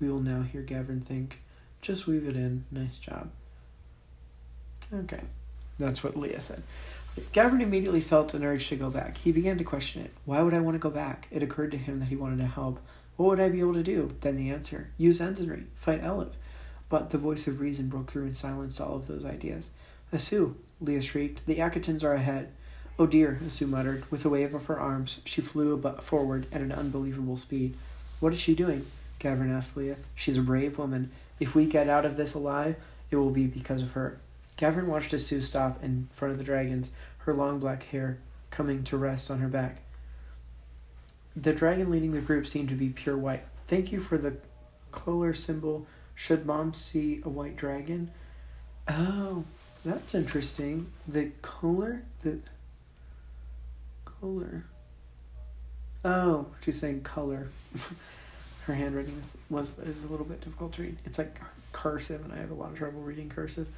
We 0.00 0.10
will 0.10 0.18
now 0.18 0.42
hear 0.42 0.62
Gavin 0.62 1.00
think. 1.00 1.40
Just 1.80 2.08
weave 2.08 2.26
it 2.26 2.34
in. 2.34 2.64
Nice 2.72 2.98
job. 2.98 3.30
Okay. 4.92 5.20
That's 5.78 6.02
what 6.02 6.16
Leah 6.16 6.40
said. 6.40 6.64
Gavin 7.30 7.60
immediately 7.60 8.00
felt 8.00 8.34
an 8.34 8.42
urge 8.42 8.66
to 8.70 8.76
go 8.76 8.90
back. 8.90 9.18
He 9.18 9.30
began 9.30 9.56
to 9.58 9.64
question 9.64 10.02
it. 10.02 10.10
Why 10.24 10.42
would 10.42 10.52
I 10.52 10.58
want 10.58 10.74
to 10.74 10.80
go 10.80 10.90
back? 10.90 11.28
It 11.30 11.44
occurred 11.44 11.70
to 11.70 11.78
him 11.78 12.00
that 12.00 12.08
he 12.08 12.16
wanted 12.16 12.38
to 12.38 12.46
help. 12.46 12.80
What 13.16 13.28
would 13.28 13.40
I 13.40 13.50
be 13.50 13.60
able 13.60 13.74
to 13.74 13.84
do? 13.84 14.16
Then 14.20 14.34
the 14.34 14.50
answer 14.50 14.90
use 14.98 15.20
ensignry, 15.20 15.66
fight 15.76 16.02
Elif. 16.02 16.32
But 16.88 17.10
the 17.10 17.18
voice 17.18 17.46
of 17.46 17.60
reason 17.60 17.88
broke 17.88 18.10
through 18.10 18.24
and 18.24 18.36
silenced 18.36 18.80
all 18.80 18.96
of 18.96 19.06
those 19.06 19.24
ideas. 19.24 19.70
Asu, 20.12 20.54
Leah 20.80 21.00
shrieked. 21.00 21.46
The 21.46 21.58
Akitans 21.58 22.02
are 22.02 22.14
ahead. 22.14 22.50
Oh 22.98 23.06
dear, 23.06 23.38
Asu 23.44 23.68
muttered. 23.68 24.10
With 24.10 24.24
a 24.24 24.30
wave 24.30 24.54
of 24.54 24.66
her 24.66 24.80
arms, 24.80 25.20
she 25.24 25.42
flew 25.42 25.80
forward 26.00 26.46
at 26.50 26.62
an 26.62 26.72
unbelievable 26.72 27.36
speed. 27.36 27.74
What 28.20 28.32
is 28.32 28.40
she 28.40 28.54
doing? 28.54 28.86
Gavin 29.18 29.52
asked 29.52 29.76
Leah. 29.76 29.96
She's 30.14 30.38
a 30.38 30.42
brave 30.42 30.78
woman. 30.78 31.10
If 31.38 31.54
we 31.54 31.66
get 31.66 31.90
out 31.90 32.06
of 32.06 32.16
this 32.16 32.32
alive, 32.32 32.76
it 33.10 33.16
will 33.16 33.30
be 33.30 33.46
because 33.46 33.82
of 33.82 33.92
her. 33.92 34.18
Gavin 34.56 34.86
watched 34.86 35.12
Asu 35.12 35.42
stop 35.42 35.84
in 35.84 36.08
front 36.12 36.32
of 36.32 36.38
the 36.38 36.44
dragons, 36.44 36.90
her 37.18 37.34
long 37.34 37.58
black 37.58 37.82
hair 37.84 38.18
coming 38.50 38.82
to 38.84 38.96
rest 38.96 39.30
on 39.30 39.40
her 39.40 39.48
back. 39.48 39.82
The 41.36 41.52
dragon 41.52 41.90
leading 41.90 42.12
the 42.12 42.20
group 42.22 42.46
seemed 42.46 42.70
to 42.70 42.74
be 42.74 42.88
pure 42.88 43.18
white. 43.18 43.44
Thank 43.68 43.92
you 43.92 44.00
for 44.00 44.16
the 44.16 44.36
color 44.90 45.34
symbol. 45.34 45.86
Should 46.14 46.46
mom 46.46 46.72
see 46.72 47.20
a 47.24 47.28
white 47.28 47.56
dragon? 47.56 48.10
Oh, 48.88 49.44
that's 49.84 50.14
interesting. 50.14 50.90
The 51.06 51.32
color, 51.42 52.02
the 52.22 52.38
Color. 54.20 54.64
Oh, 56.04 56.46
she's 56.64 56.78
saying 56.78 57.02
color. 57.02 57.48
Her 58.66 58.74
handwriting 58.74 59.16
is, 59.18 59.34
was 59.48 59.78
is 59.78 60.04
a 60.04 60.08
little 60.08 60.26
bit 60.26 60.40
difficult 60.40 60.72
to 60.74 60.82
read. 60.82 60.96
It's 61.04 61.18
like 61.18 61.40
cursive, 61.72 62.24
and 62.24 62.32
I 62.32 62.36
have 62.36 62.50
a 62.50 62.54
lot 62.54 62.70
of 62.70 62.78
trouble 62.78 63.00
reading 63.00 63.28
cursive. 63.28 63.68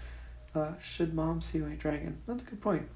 Uh, 0.55 0.73
should 0.81 1.15
mom 1.15 1.41
see 1.41 1.61
White 1.61 1.79
Dragon? 1.79 2.19
That's 2.27 2.43
a 2.43 2.45
good 2.45 2.61
point. 2.61 2.89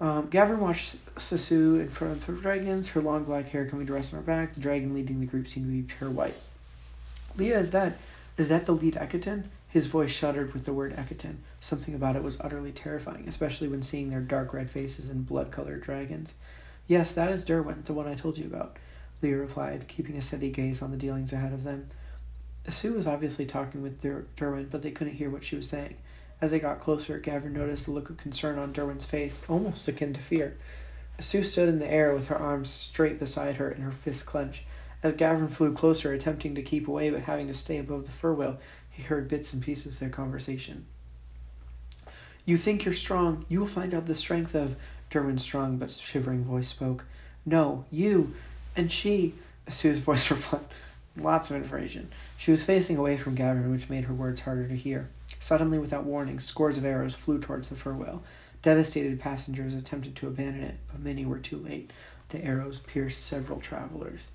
Um, 0.00 0.28
Gavin 0.28 0.60
watched 0.60 0.96
Sasu 1.16 1.80
in 1.80 1.88
front 1.88 2.14
of 2.14 2.26
the 2.26 2.32
dragons, 2.32 2.88
her 2.90 3.02
long 3.02 3.24
black 3.24 3.48
hair 3.50 3.68
coming 3.68 3.86
to 3.86 3.92
rest 3.92 4.14
on 4.14 4.20
her 4.20 4.24
back. 4.24 4.54
The 4.54 4.60
dragon 4.60 4.94
leading 4.94 5.20
the 5.20 5.26
group 5.26 5.46
seemed 5.46 5.66
to 5.66 5.72
be 5.72 5.82
pure 5.82 6.08
white. 6.08 6.34
Leah, 7.36 7.58
is 7.58 7.70
that 7.72 7.98
is 8.38 8.48
that 8.48 8.64
the 8.64 8.72
lead 8.72 8.94
Ekaton? 8.94 9.44
His 9.70 9.86
voice 9.86 10.10
shuddered 10.10 10.52
with 10.52 10.64
the 10.64 10.72
word 10.72 10.94
Ekaton. 10.96 11.36
Something 11.60 11.94
about 11.94 12.16
it 12.16 12.24
was 12.24 12.38
utterly 12.40 12.72
terrifying, 12.72 13.28
especially 13.28 13.68
when 13.68 13.82
seeing 13.82 14.10
their 14.10 14.20
dark 14.20 14.52
red 14.52 14.68
faces 14.68 15.08
and 15.08 15.24
blood 15.24 15.52
colored 15.52 15.82
dragons. 15.82 16.34
Yes, 16.88 17.12
that 17.12 17.30
is 17.30 17.44
Derwent, 17.44 17.84
the 17.84 17.92
one 17.92 18.08
I 18.08 18.16
told 18.16 18.36
you 18.36 18.46
about, 18.46 18.76
Leah 19.22 19.36
replied, 19.36 19.86
keeping 19.86 20.16
a 20.16 20.22
steady 20.22 20.50
gaze 20.50 20.82
on 20.82 20.90
the 20.90 20.96
dealings 20.96 21.32
ahead 21.32 21.52
of 21.52 21.62
them. 21.62 21.88
Sue 22.68 22.92
was 22.92 23.06
obviously 23.06 23.46
talking 23.46 23.80
with 23.80 24.02
Der- 24.02 24.26
Derwent, 24.36 24.70
but 24.70 24.82
they 24.82 24.90
couldn't 24.90 25.14
hear 25.14 25.30
what 25.30 25.44
she 25.44 25.54
was 25.54 25.68
saying. 25.68 25.96
As 26.40 26.50
they 26.50 26.58
got 26.58 26.80
closer, 26.80 27.18
Gavin 27.18 27.52
noticed 27.52 27.86
a 27.86 27.92
look 27.92 28.10
of 28.10 28.16
concern 28.16 28.58
on 28.58 28.72
Derwent's 28.72 29.06
face, 29.06 29.42
almost 29.48 29.86
akin 29.86 30.12
to 30.14 30.20
fear. 30.20 30.56
Sue 31.20 31.44
stood 31.44 31.68
in 31.68 31.78
the 31.78 31.90
air 31.90 32.12
with 32.12 32.26
her 32.26 32.38
arms 32.38 32.70
straight 32.70 33.20
beside 33.20 33.56
her 33.56 33.70
and 33.70 33.84
her 33.84 33.92
fists 33.92 34.24
clenched. 34.24 34.64
As 35.02 35.14
Gavin 35.14 35.48
flew 35.48 35.72
closer, 35.72 36.12
attempting 36.12 36.54
to 36.54 36.62
keep 36.62 36.88
away 36.88 37.10
but 37.10 37.22
having 37.22 37.46
to 37.46 37.54
stay 37.54 37.78
above 37.78 38.04
the 38.04 38.10
fur 38.10 38.34
wheel, 38.34 38.58
he 39.00 39.06
heard 39.06 39.28
bits 39.28 39.52
and 39.52 39.62
pieces 39.62 39.92
of 39.92 39.98
their 39.98 40.10
conversation. 40.10 40.86
You 42.44 42.56
think 42.56 42.84
you're 42.84 42.94
strong. 42.94 43.46
You 43.48 43.60
will 43.60 43.66
find 43.66 43.94
out 43.94 44.06
the 44.06 44.14
strength 44.14 44.54
of. 44.54 44.76
Derwent's 45.08 45.42
strong 45.42 45.76
but 45.76 45.90
shivering 45.90 46.44
voice 46.44 46.68
spoke. 46.68 47.04
No, 47.44 47.84
you 47.90 48.34
and 48.76 48.92
she. 48.92 49.34
Sue's 49.68 49.98
voice 49.98 50.30
replied. 50.30 50.60
Lots 51.16 51.50
of 51.50 51.56
information. 51.56 52.12
She 52.36 52.50
was 52.50 52.64
facing 52.64 52.96
away 52.96 53.16
from 53.16 53.34
Gavin, 53.34 53.70
which 53.70 53.90
made 53.90 54.04
her 54.04 54.14
words 54.14 54.42
harder 54.42 54.68
to 54.68 54.76
hear. 54.76 55.08
Suddenly, 55.40 55.78
without 55.78 56.04
warning, 56.04 56.38
scores 56.38 56.78
of 56.78 56.84
arrows 56.84 57.14
flew 57.14 57.40
towards 57.40 57.68
the 57.68 57.76
fur 57.76 57.94
whale. 57.94 58.22
Devastated 58.62 59.18
passengers 59.18 59.74
attempted 59.74 60.14
to 60.16 60.28
abandon 60.28 60.62
it, 60.62 60.76
but 60.92 61.00
many 61.00 61.24
were 61.24 61.38
too 61.38 61.56
late. 61.56 61.90
The 62.28 62.44
arrows 62.44 62.78
pierced 62.78 63.26
several 63.26 63.60
travelers. 63.60 64.28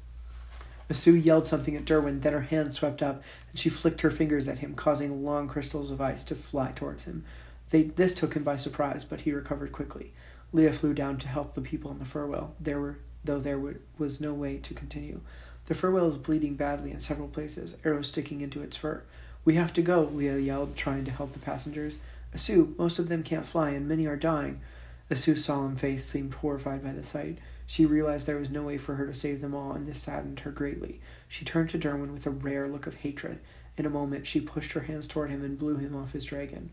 Sue 0.94 1.16
yelled 1.16 1.48
something 1.48 1.76
at 1.76 1.86
Derwin, 1.86 2.22
then 2.22 2.34
her 2.34 2.42
hand 2.42 2.74
swept 2.74 3.02
up, 3.02 3.24
and 3.50 3.60
she 3.60 3.70
flicked 3.70 4.02
her 4.02 4.12
fingers 4.12 4.48
at 4.48 4.60
him, 4.60 4.76
causing 4.76 5.26
long 5.26 5.48
crystals 5.48 5.90
of 5.90 6.00
ice 6.00 6.24
to 6.26 6.36
fly 6.36 6.72
towards 6.74 7.06
him. 7.06 7.24
They, 7.72 7.84
this 7.84 8.14
took 8.14 8.36
him 8.36 8.44
by 8.44 8.56
surprise, 8.58 9.04
but 9.04 9.22
he 9.22 9.32
recovered 9.32 9.72
quickly. 9.72 10.14
Leah 10.54 10.74
flew 10.74 10.94
down 10.94 11.18
to 11.18 11.28
help 11.28 11.54
the 11.54 11.62
people 11.62 11.92
in 11.92 12.00
the 12.00 12.06
fur 12.06 12.28
whale, 12.28 12.54
there 12.60 12.80
were, 12.80 12.98
though 13.24 13.40
there 13.40 13.60
were, 13.60 13.78
was 13.98 14.22
no 14.22 14.34
way 14.34 14.58
to 14.58 14.74
continue. 14.74 15.22
The 15.66 15.74
fur 15.74 15.90
whale 15.90 16.08
is 16.08 16.18
bleeding 16.18 16.56
badly 16.56 16.92
in 16.92 17.00
several 17.00 17.28
places, 17.28 17.76
arrows 17.84 18.08
sticking 18.08 18.42
into 18.42 18.62
its 18.62 18.78
fur. 18.78 19.02
We 19.44 19.56
have 19.56 19.74
to 19.74 19.82
go, 19.82 20.04
Leah 20.04 20.38
yelled, 20.38 20.76
trying 20.76 21.06
to 21.06 21.12
help 21.12 21.34
the 21.34 21.40
passengers. 21.40 21.98
Asu, 22.36 22.78
most 22.78 23.00
of 23.00 23.10
them 23.10 23.24
can't 23.24 23.48
fly, 23.48 23.72
and 23.72 23.88
many 23.88 24.06
are 24.06 24.16
dying. 24.16 24.62
Asu's 25.10 25.44
solemn 25.44 25.76
face 25.76 26.06
seemed 26.06 26.34
horrified 26.36 26.84
by 26.84 26.92
the 26.92 27.04
sight. 27.04 27.40
She 27.66 27.86
realized 27.86 28.28
there 28.28 28.38
was 28.38 28.50
no 28.50 28.64
way 28.64 28.78
for 28.78 28.96
her 28.96 29.08
to 29.08 29.14
save 29.14 29.42
them 29.42 29.56
all, 29.56 29.72
and 29.72 29.88
this 29.88 30.00
saddened 30.02 30.42
her 30.42 30.52
greatly. 30.52 31.00
She 31.28 31.46
turned 31.46 31.70
to 31.70 31.80
Derwin 31.80 32.14
with 32.14 32.28
a 32.28 32.32
rare 32.32 32.68
look 32.68 32.86
of 32.86 32.96
hatred. 32.96 33.40
In 33.78 33.86
a 33.86 33.90
moment, 33.90 34.28
she 34.28 34.40
pushed 34.40 34.74
her 34.74 34.82
hands 34.82 35.08
toward 35.08 35.30
him 35.30 35.44
and 35.44 35.58
blew 35.58 35.78
him 35.78 35.96
off 35.96 36.12
his 36.12 36.26
dragon. 36.26 36.70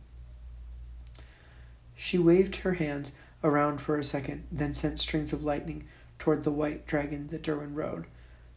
She 1.96 2.18
waved 2.18 2.56
her 2.56 2.74
hands 2.74 3.12
around 3.42 3.80
for 3.80 3.96
a 3.96 4.04
second, 4.04 4.44
then 4.52 4.74
sent 4.74 5.00
strings 5.00 5.32
of 5.32 5.42
lightning 5.42 5.84
toward 6.18 6.44
the 6.44 6.52
white 6.52 6.86
dragon 6.86 7.28
that 7.28 7.42
Derwin 7.42 7.74
rode. 7.74 8.06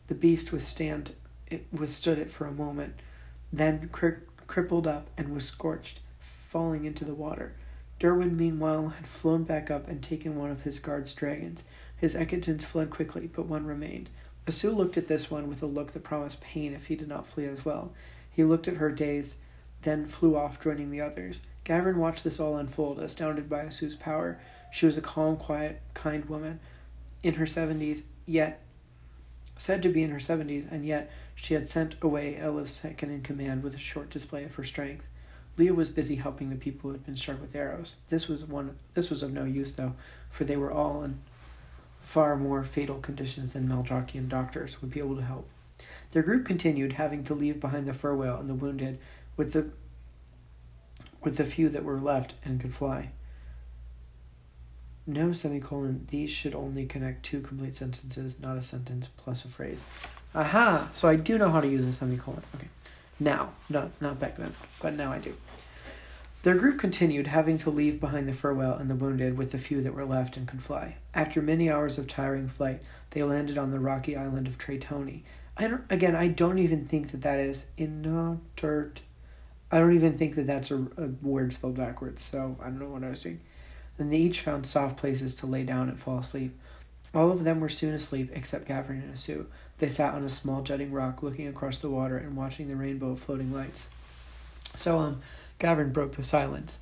The 0.07 0.15
beast 0.15 0.51
withstand 0.51 1.15
it 1.47 1.65
withstood 1.71 2.19
it 2.19 2.29
for 2.29 2.45
a 2.45 2.51
moment, 2.51 3.01
then 3.51 3.89
cri- 3.91 4.17
crippled 4.47 4.87
up 4.87 5.09
and 5.17 5.33
was 5.33 5.47
scorched, 5.47 5.99
falling 6.19 6.85
into 6.85 7.05
the 7.05 7.13
water. 7.13 7.53
Derwin, 7.99 8.35
meanwhile, 8.35 8.89
had 8.89 9.07
flown 9.07 9.43
back 9.43 9.71
up 9.71 9.87
and 9.87 10.03
taken 10.03 10.35
one 10.35 10.51
of 10.51 10.63
his 10.63 10.79
guard's 10.79 11.13
dragons. 11.13 11.63
His 11.97 12.15
Ekatons 12.15 12.65
fled 12.65 12.89
quickly, 12.89 13.27
but 13.27 13.45
one 13.45 13.65
remained. 13.65 14.09
Asu 14.45 14.75
looked 14.75 14.97
at 14.97 15.07
this 15.07 15.31
one 15.31 15.47
with 15.47 15.63
a 15.63 15.67
look 15.67 15.93
that 15.93 16.03
promised 16.03 16.41
pain 16.41 16.73
if 16.73 16.85
he 16.85 16.95
did 16.95 17.07
not 17.07 17.25
flee 17.25 17.45
as 17.45 17.65
well. 17.65 17.93
He 18.29 18.43
looked 18.43 18.67
at 18.67 18.77
her 18.77 18.91
dazed, 18.91 19.37
then 19.81 20.05
flew 20.05 20.35
off, 20.35 20.59
joining 20.59 20.91
the 20.91 21.01
others. 21.01 21.41
Gavin 21.63 21.97
watched 21.97 22.23
this 22.23 22.39
all 22.39 22.57
unfold, 22.57 22.99
astounded 22.99 23.49
by 23.49 23.65
Asu's 23.65 23.95
power. 23.95 24.39
She 24.71 24.85
was 24.85 24.97
a 24.97 25.01
calm, 25.01 25.37
quiet, 25.37 25.81
kind 25.93 26.25
woman, 26.25 26.59
in 27.23 27.35
her 27.35 27.45
seventies, 27.45 28.03
yet 28.25 28.61
said 29.57 29.81
to 29.81 29.89
be 29.89 30.03
in 30.03 30.11
her 30.11 30.19
seventies, 30.19 30.67
and 30.69 30.85
yet 30.85 31.09
she 31.33 31.53
had 31.53 31.65
sent 31.65 31.95
away 32.01 32.37
Ella's 32.37 32.71
second 32.71 33.11
in 33.11 33.21
command 33.21 33.63
with 33.63 33.73
a 33.73 33.79
short 33.79 34.09
display 34.09 34.43
of 34.43 34.55
her 34.55 34.63
strength. 34.63 35.07
Leah 35.57 35.73
was 35.73 35.89
busy 35.89 36.15
helping 36.15 36.49
the 36.49 36.55
people 36.55 36.89
who 36.89 36.95
had 36.95 37.05
been 37.05 37.15
struck 37.15 37.39
with 37.39 37.55
arrows. 37.55 37.97
This 38.09 38.27
was 38.27 38.43
one 38.43 38.77
this 38.93 39.09
was 39.09 39.23
of 39.23 39.31
no 39.31 39.45
use 39.45 39.73
though, 39.73 39.93
for 40.29 40.43
they 40.43 40.57
were 40.57 40.71
all 40.71 41.03
in 41.03 41.19
far 42.05 42.37
more 42.37 42.63
fatal 42.63 42.99
conditions 42.99 43.53
than 43.53 43.67
Maldrakian 43.67 44.29
doctors 44.29 44.79
would 44.79 44.91
be 44.91 44.99
able 44.99 45.15
to 45.15 45.23
help. 45.23 45.49
Their 46.11 46.21
group 46.21 46.45
continued, 46.45 46.93
having 46.93 47.23
to 47.25 47.33
leave 47.33 47.59
behind 47.59 47.87
the 47.87 48.15
whale 48.15 48.37
and 48.37 48.47
the 48.47 48.53
wounded, 48.53 48.99
with 49.35 49.53
the 49.53 49.71
with 51.23 51.37
the 51.37 51.45
few 51.45 51.67
that 51.69 51.83
were 51.83 51.99
left 51.99 52.35
and 52.43 52.61
could 52.61 52.73
fly. 52.73 53.09
No 55.07 55.31
semicolon. 55.31 56.05
These 56.09 56.29
should 56.29 56.53
only 56.53 56.85
connect 56.85 57.23
two 57.23 57.41
complete 57.41 57.73
sentences, 57.73 58.39
not 58.39 58.57
a 58.57 58.61
sentence 58.61 59.09
plus 59.17 59.43
a 59.43 59.47
phrase. 59.47 59.83
Aha! 60.35 60.91
So 60.93 61.07
I 61.07 61.15
do 61.15 61.39
know 61.39 61.49
how 61.49 61.59
to 61.59 61.67
use 61.67 61.87
a 61.87 61.91
semicolon. 61.91 62.43
Okay. 62.55 62.67
Now, 63.19 63.53
not 63.67 63.89
not 63.99 64.19
back 64.19 64.35
then, 64.35 64.53
but 64.79 64.93
now 64.93 65.11
I 65.11 65.17
do. 65.17 65.33
Their 66.45 66.53
group 66.53 66.77
continued, 66.77 67.25
having 67.25 67.57
to 67.57 67.71
leave 67.71 67.99
behind 67.99 68.29
the 68.29 68.53
whale 68.53 68.75
and 68.75 68.87
the 68.87 68.93
wounded 68.93 69.35
with 69.35 69.51
the 69.51 69.57
few 69.57 69.81
that 69.81 69.95
were 69.95 70.05
left 70.05 70.37
and 70.37 70.47
could 70.47 70.61
fly. 70.61 70.97
After 71.11 71.41
many 71.41 71.71
hours 71.71 71.97
of 71.97 72.05
tiring 72.05 72.49
flight, 72.49 72.83
they 73.09 73.23
landed 73.23 73.57
on 73.57 73.71
the 73.71 73.79
rocky 73.79 74.15
island 74.15 74.47
of 74.47 74.59
Tritoni. 74.59 75.23
I 75.57 75.67
don't, 75.67 75.81
again, 75.89 76.15
I 76.15 76.27
don't 76.27 76.59
even 76.59 76.85
think 76.85 77.09
that 77.09 77.23
that 77.23 77.39
is 77.39 77.65
in 77.77 78.03
inotert. 78.03 78.99
I 79.71 79.79
don't 79.79 79.95
even 79.95 80.19
think 80.19 80.35
that 80.35 80.45
that's 80.45 80.69
a, 80.69 80.85
a 80.97 81.07
word 81.23 81.51
spelled 81.51 81.77
backwards, 81.77 82.21
so 82.21 82.55
I 82.61 82.65
don't 82.65 82.77
know 82.77 82.89
what 82.89 83.03
I 83.03 83.09
was 83.09 83.23
doing. 83.23 83.39
Then 83.97 84.11
they 84.11 84.17
each 84.17 84.41
found 84.41 84.67
soft 84.67 84.97
places 84.97 85.33
to 85.37 85.47
lay 85.47 85.63
down 85.63 85.89
and 85.89 85.99
fall 85.99 86.19
asleep. 86.19 86.55
All 87.15 87.31
of 87.31 87.43
them 87.43 87.59
were 87.59 87.69
soon 87.69 87.95
asleep 87.95 88.29
except 88.33 88.67
Gavin 88.67 89.01
and 89.01 89.15
Asu. 89.15 89.47
They 89.79 89.89
sat 89.89 90.13
on 90.13 90.23
a 90.23 90.29
small 90.29 90.61
jutting 90.61 90.91
rock 90.91 91.23
looking 91.23 91.47
across 91.47 91.79
the 91.79 91.89
water 91.89 92.17
and 92.17 92.37
watching 92.37 92.67
the 92.67 92.75
rainbow 92.75 93.13
of 93.13 93.19
floating 93.19 93.51
lights. 93.51 93.87
So, 94.75 94.99
um, 94.99 95.21
Gavin 95.59 95.91
broke 95.91 96.13
the 96.13 96.23
silence. 96.23 96.77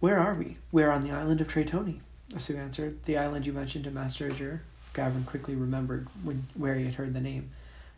Where 0.00 0.18
are 0.18 0.34
we? 0.34 0.56
We're 0.72 0.90
on 0.90 1.02
the 1.02 1.10
island 1.10 1.40
of 1.40 1.48
Tritoni, 1.48 2.00
Asu 2.32 2.58
answered. 2.58 3.02
The 3.04 3.18
island 3.18 3.46
you 3.46 3.52
mentioned 3.52 3.84
to 3.84 3.90
Master 3.90 4.30
Azure. 4.30 4.62
Gavin 4.94 5.24
quickly 5.24 5.54
remembered 5.54 6.08
when, 6.22 6.46
where 6.54 6.74
he 6.74 6.84
had 6.84 6.94
heard 6.94 7.14
the 7.14 7.20
name. 7.20 7.50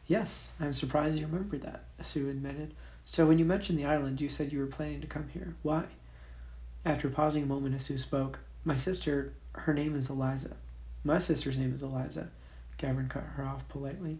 Yes, 0.06 0.50
I'm 0.60 0.72
surprised 0.72 1.18
you 1.18 1.26
remembered 1.26 1.62
that, 1.62 1.84
Asu 2.02 2.28
admitted. 2.30 2.74
So 3.04 3.26
when 3.26 3.38
you 3.38 3.44
mentioned 3.44 3.78
the 3.78 3.84
island, 3.84 4.20
you 4.20 4.28
said 4.28 4.52
you 4.52 4.58
were 4.58 4.66
planning 4.66 5.00
to 5.00 5.06
come 5.06 5.28
here. 5.32 5.54
Why? 5.62 5.84
After 6.84 7.08
pausing 7.08 7.44
a 7.44 7.46
moment, 7.46 7.76
Asu 7.76 7.98
spoke. 7.98 8.40
My 8.64 8.76
sister, 8.76 9.32
her 9.52 9.74
name 9.74 9.94
is 9.94 10.10
Eliza. 10.10 10.56
My 11.04 11.18
sister's 11.18 11.58
name 11.58 11.74
is 11.74 11.82
Eliza. 11.82 12.28
Gavin 12.76 13.08
cut 13.08 13.24
her 13.36 13.44
off 13.44 13.68
politely. 13.68 14.18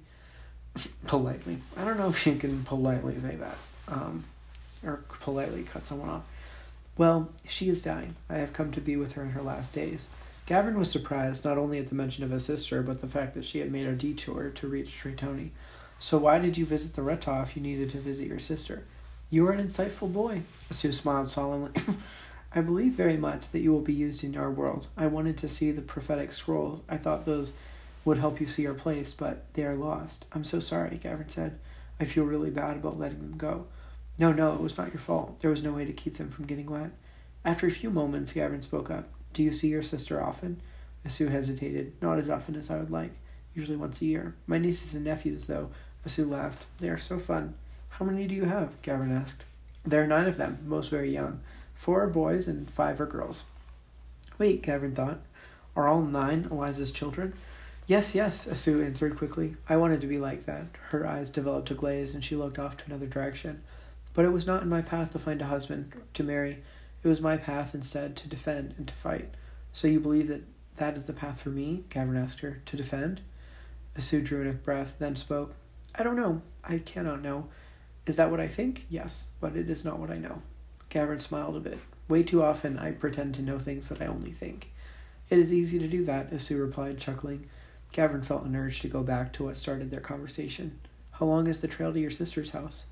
politely. 1.07 1.59
I 1.77 1.85
don't 1.85 1.99
know 1.99 2.09
if 2.09 2.27
you 2.27 2.37
can 2.37 2.63
politely 2.65 3.19
say 3.19 3.37
that. 3.37 3.57
Um, 3.89 4.25
or 4.85 5.05
politely 5.21 5.63
cut 5.63 5.85
someone 5.85 6.09
off. 6.09 6.23
Well, 6.97 7.31
she 7.47 7.69
is 7.69 7.83
dying. 7.83 8.17
I 8.29 8.39
have 8.39 8.53
come 8.53 8.73
to 8.73 8.81
be 8.81 8.97
with 8.97 9.13
her 9.13 9.23
in 9.23 9.31
her 9.31 9.43
last 9.43 9.73
days. 9.73 10.07
Gavin 10.47 10.79
was 10.79 10.91
surprised 10.91 11.45
not 11.45 11.59
only 11.59 11.79
at 11.79 11.89
the 11.89 11.95
mention 11.95 12.25
of 12.25 12.31
his 12.31 12.45
sister, 12.45 12.83
but 12.83 13.01
the 13.01 13.07
fact 13.07 13.35
that 13.35 13.45
she 13.45 13.61
had 13.61 13.71
made 13.71 13.87
a 13.87 13.93
detour 13.93 14.51
to 14.51 14.67
reach 14.67 14.99
Tritoni. 14.99 15.51
So 15.99 16.19
why 16.19 16.39
did 16.39 16.59
you 16.59 16.67
visit 16.67 16.95
the 16.95 17.03
Retah 17.03 17.43
if 17.43 17.57
you 17.57 17.63
needed 17.63 17.91
to 17.91 18.01
visit 18.01 18.27
your 18.27 18.39
sister? 18.39 18.85
You 19.31 19.47
are 19.47 19.53
an 19.53 19.65
insightful 19.65 20.13
boy. 20.13 20.43
Sue 20.71 20.93
smiled 20.93 21.29
solemnly. 21.29 21.71
I 22.53 22.63
believe 22.63 22.95
very 22.95 23.17
much 23.17 23.51
that 23.51 23.61
you 23.61 23.73
will 23.73 23.81
be 23.81 23.93
used 23.93 24.25
in 24.25 24.37
our 24.37 24.51
world. 24.51 24.89
I 24.97 25.07
wanted 25.07 25.37
to 25.39 25.49
see 25.49 25.71
the 25.71 25.83
prophetic 25.83 26.33
scrolls. 26.33 26.81
I 26.89 26.97
thought 26.97 27.27
those 27.27 27.53
would 28.05 28.19
help 28.19 28.41
you 28.41 28.47
see 28.47 28.63
your 28.63 28.75
place, 28.75 29.15
but 29.15 29.45
they 29.55 29.65
are 29.65 29.77
lost. 29.77 30.27
I'm 30.33 30.43
so 30.43 30.59
sorry, 30.59 30.97
Gavin 30.97 31.29
said. 31.29 31.59
I 32.01 32.07
feel 32.07 32.25
really 32.25 32.51
bad 32.51 32.77
about 32.77 32.99
letting 32.99 33.21
them 33.21 33.37
go. 33.37 33.67
No, 34.21 34.33
no, 34.33 34.53
it 34.53 34.61
was 34.61 34.77
not 34.77 34.93
your 34.93 35.01
fault. 35.01 35.41
There 35.41 35.51
was 35.51 35.63
no 35.63 35.73
way 35.73 35.87
to 35.87 35.95
keep 35.95 36.19
them 36.19 36.31
from 36.31 36.45
getting 36.45 36.69
wet. 36.71 36.91
After 37.43 37.67
a 37.67 37.71
few 37.71 37.89
moments, 37.89 38.35
Gavin 38.35 38.61
spoke 38.61 38.91
up. 38.91 39.09
Do 39.33 39.43
you 39.43 39.51
see 39.51 39.69
your 39.69 39.81
sister 39.81 40.23
often? 40.23 40.61
Asu 41.09 41.31
hesitated. 41.31 41.95
Not 42.03 42.19
as 42.19 42.29
often 42.29 42.55
as 42.55 42.69
I 42.69 42.77
would 42.77 42.91
like. 42.91 43.13
Usually 43.55 43.79
once 43.79 44.03
a 44.03 44.05
year. 44.05 44.35
My 44.47 44.59
nieces 44.59 44.95
and 44.95 45.07
nephews, 45.07 45.47
though. 45.47 45.71
Asu 46.07 46.29
laughed. 46.29 46.67
They 46.81 46.91
are 46.91 46.99
so 46.99 47.19
fun. 47.19 47.55
How 47.89 48.05
many 48.05 48.27
do 48.27 48.35
you 48.35 48.45
have? 48.45 48.83
Gavin 48.83 49.11
asked. 49.11 49.45
There 49.87 50.03
are 50.03 50.07
nine 50.07 50.27
of 50.27 50.37
them, 50.37 50.59
most 50.67 50.91
very 50.91 51.11
young. 51.11 51.41
Four 51.75 52.03
are 52.03 52.07
boys 52.07 52.47
and 52.47 52.69
five 52.71 53.01
are 53.01 53.07
girls. 53.07 53.45
Wait, 54.37 54.61
Gavin 54.63 54.95
thought. 54.95 55.21
Are 55.75 55.89
all 55.89 56.03
nine 56.03 56.47
Eliza's 56.51 56.93
children? 56.93 57.33
Yes, 57.87 58.15
yes, 58.15 58.45
Asu 58.45 58.85
answered 58.85 59.17
quickly. 59.17 59.57
I 59.67 59.79
wanted 59.79 60.03
to 60.03 60.07
be 60.07 60.19
like 60.19 60.45
that. 60.45 60.67
Her 60.91 61.07
eyes 61.07 61.31
developed 61.31 61.71
a 61.71 61.75
glaze, 61.75 62.13
and 62.13 62.23
she 62.23 62.37
looked 62.37 62.59
off 62.59 62.77
to 62.77 62.85
another 62.85 63.07
direction. 63.07 63.63
But 64.13 64.25
it 64.25 64.33
was 64.33 64.47
not 64.47 64.63
in 64.63 64.69
my 64.69 64.83
path 64.83 65.11
to 65.11 65.19
find 65.19 65.41
a 65.41 65.47
husband, 65.47 65.93
to 66.15 66.23
marry. 66.23 66.63
It 67.03 67.09
was 67.09 67.21
my 67.21 67.37
path 67.37 67.75
instead 67.75 68.17
to 68.17 68.29
defend 68.29 68.75
and 68.77 68.87
to 68.89 68.95
fight. 68.95 69.35
So 69.73 69.89
you 69.89 70.01
believe 70.01 70.29
that 70.29 70.43
that 70.77 70.97
is 70.97 71.05
the 71.05 71.13
path 71.13 71.43
for 71.43 71.51
me? 71.51 71.85
Gavin 71.89 72.17
asked 72.17 72.41
her. 72.41 72.61
To 72.67 72.77
defend? 72.77 73.21
Asu 73.97 74.25
drew 74.25 74.41
in 74.41 74.49
a 74.49 74.53
breath, 74.53 74.97
then 74.99 75.17
spoke. 75.17 75.55
I 75.95 76.03
don't 76.03 76.17
know. 76.17 76.43
I 76.65 76.79
cannot 76.79 77.23
know. 77.23 77.49
Is 78.07 78.17
that 78.17 78.31
what 78.31 78.41
I 78.41 78.49
think? 78.49 78.87
Yes, 78.89 79.25
but 79.41 79.57
it 79.57 79.69
is 79.69 79.85
not 79.85 79.99
what 79.99 80.11
I 80.11 80.19
know. 80.19 80.43
Gavin 80.89 81.21
smiled 81.21 81.57
a 81.57 81.61
bit. 81.61 81.79
Way 82.09 82.23
too 82.23 82.43
often 82.43 82.79
I 82.79 82.93
pretend 82.93 83.35
to 83.37 83.43
know 83.43 83.59
things 83.59 83.89
that 83.89 84.03
I 84.03 84.07
only 84.07 84.33
think. 84.33 84.73
It 85.29 85.39
is 85.39 85.53
easy 85.53 85.79
to 85.79 85.87
do 85.87 86.05
that, 86.05 86.33
Asu 86.33 86.61
replied, 86.61 86.99
chuckling. 86.99 87.47
Gavin 87.93 88.23
felt 88.23 88.45
an 88.45 88.57
urge 88.57 88.81
to 88.81 88.89
go 88.89 89.03
back 89.03 89.33
to 89.35 89.45
what 89.45 89.57
started 89.57 89.91
their 89.91 90.01
conversation. 90.01 90.81
How 91.13 91.27
long 91.27 91.47
is 91.47 91.61
the 91.61 91.69
trail 91.69 91.93
to 91.93 92.01
your 92.01 92.11
sister's 92.11 92.51
house? 92.51 92.87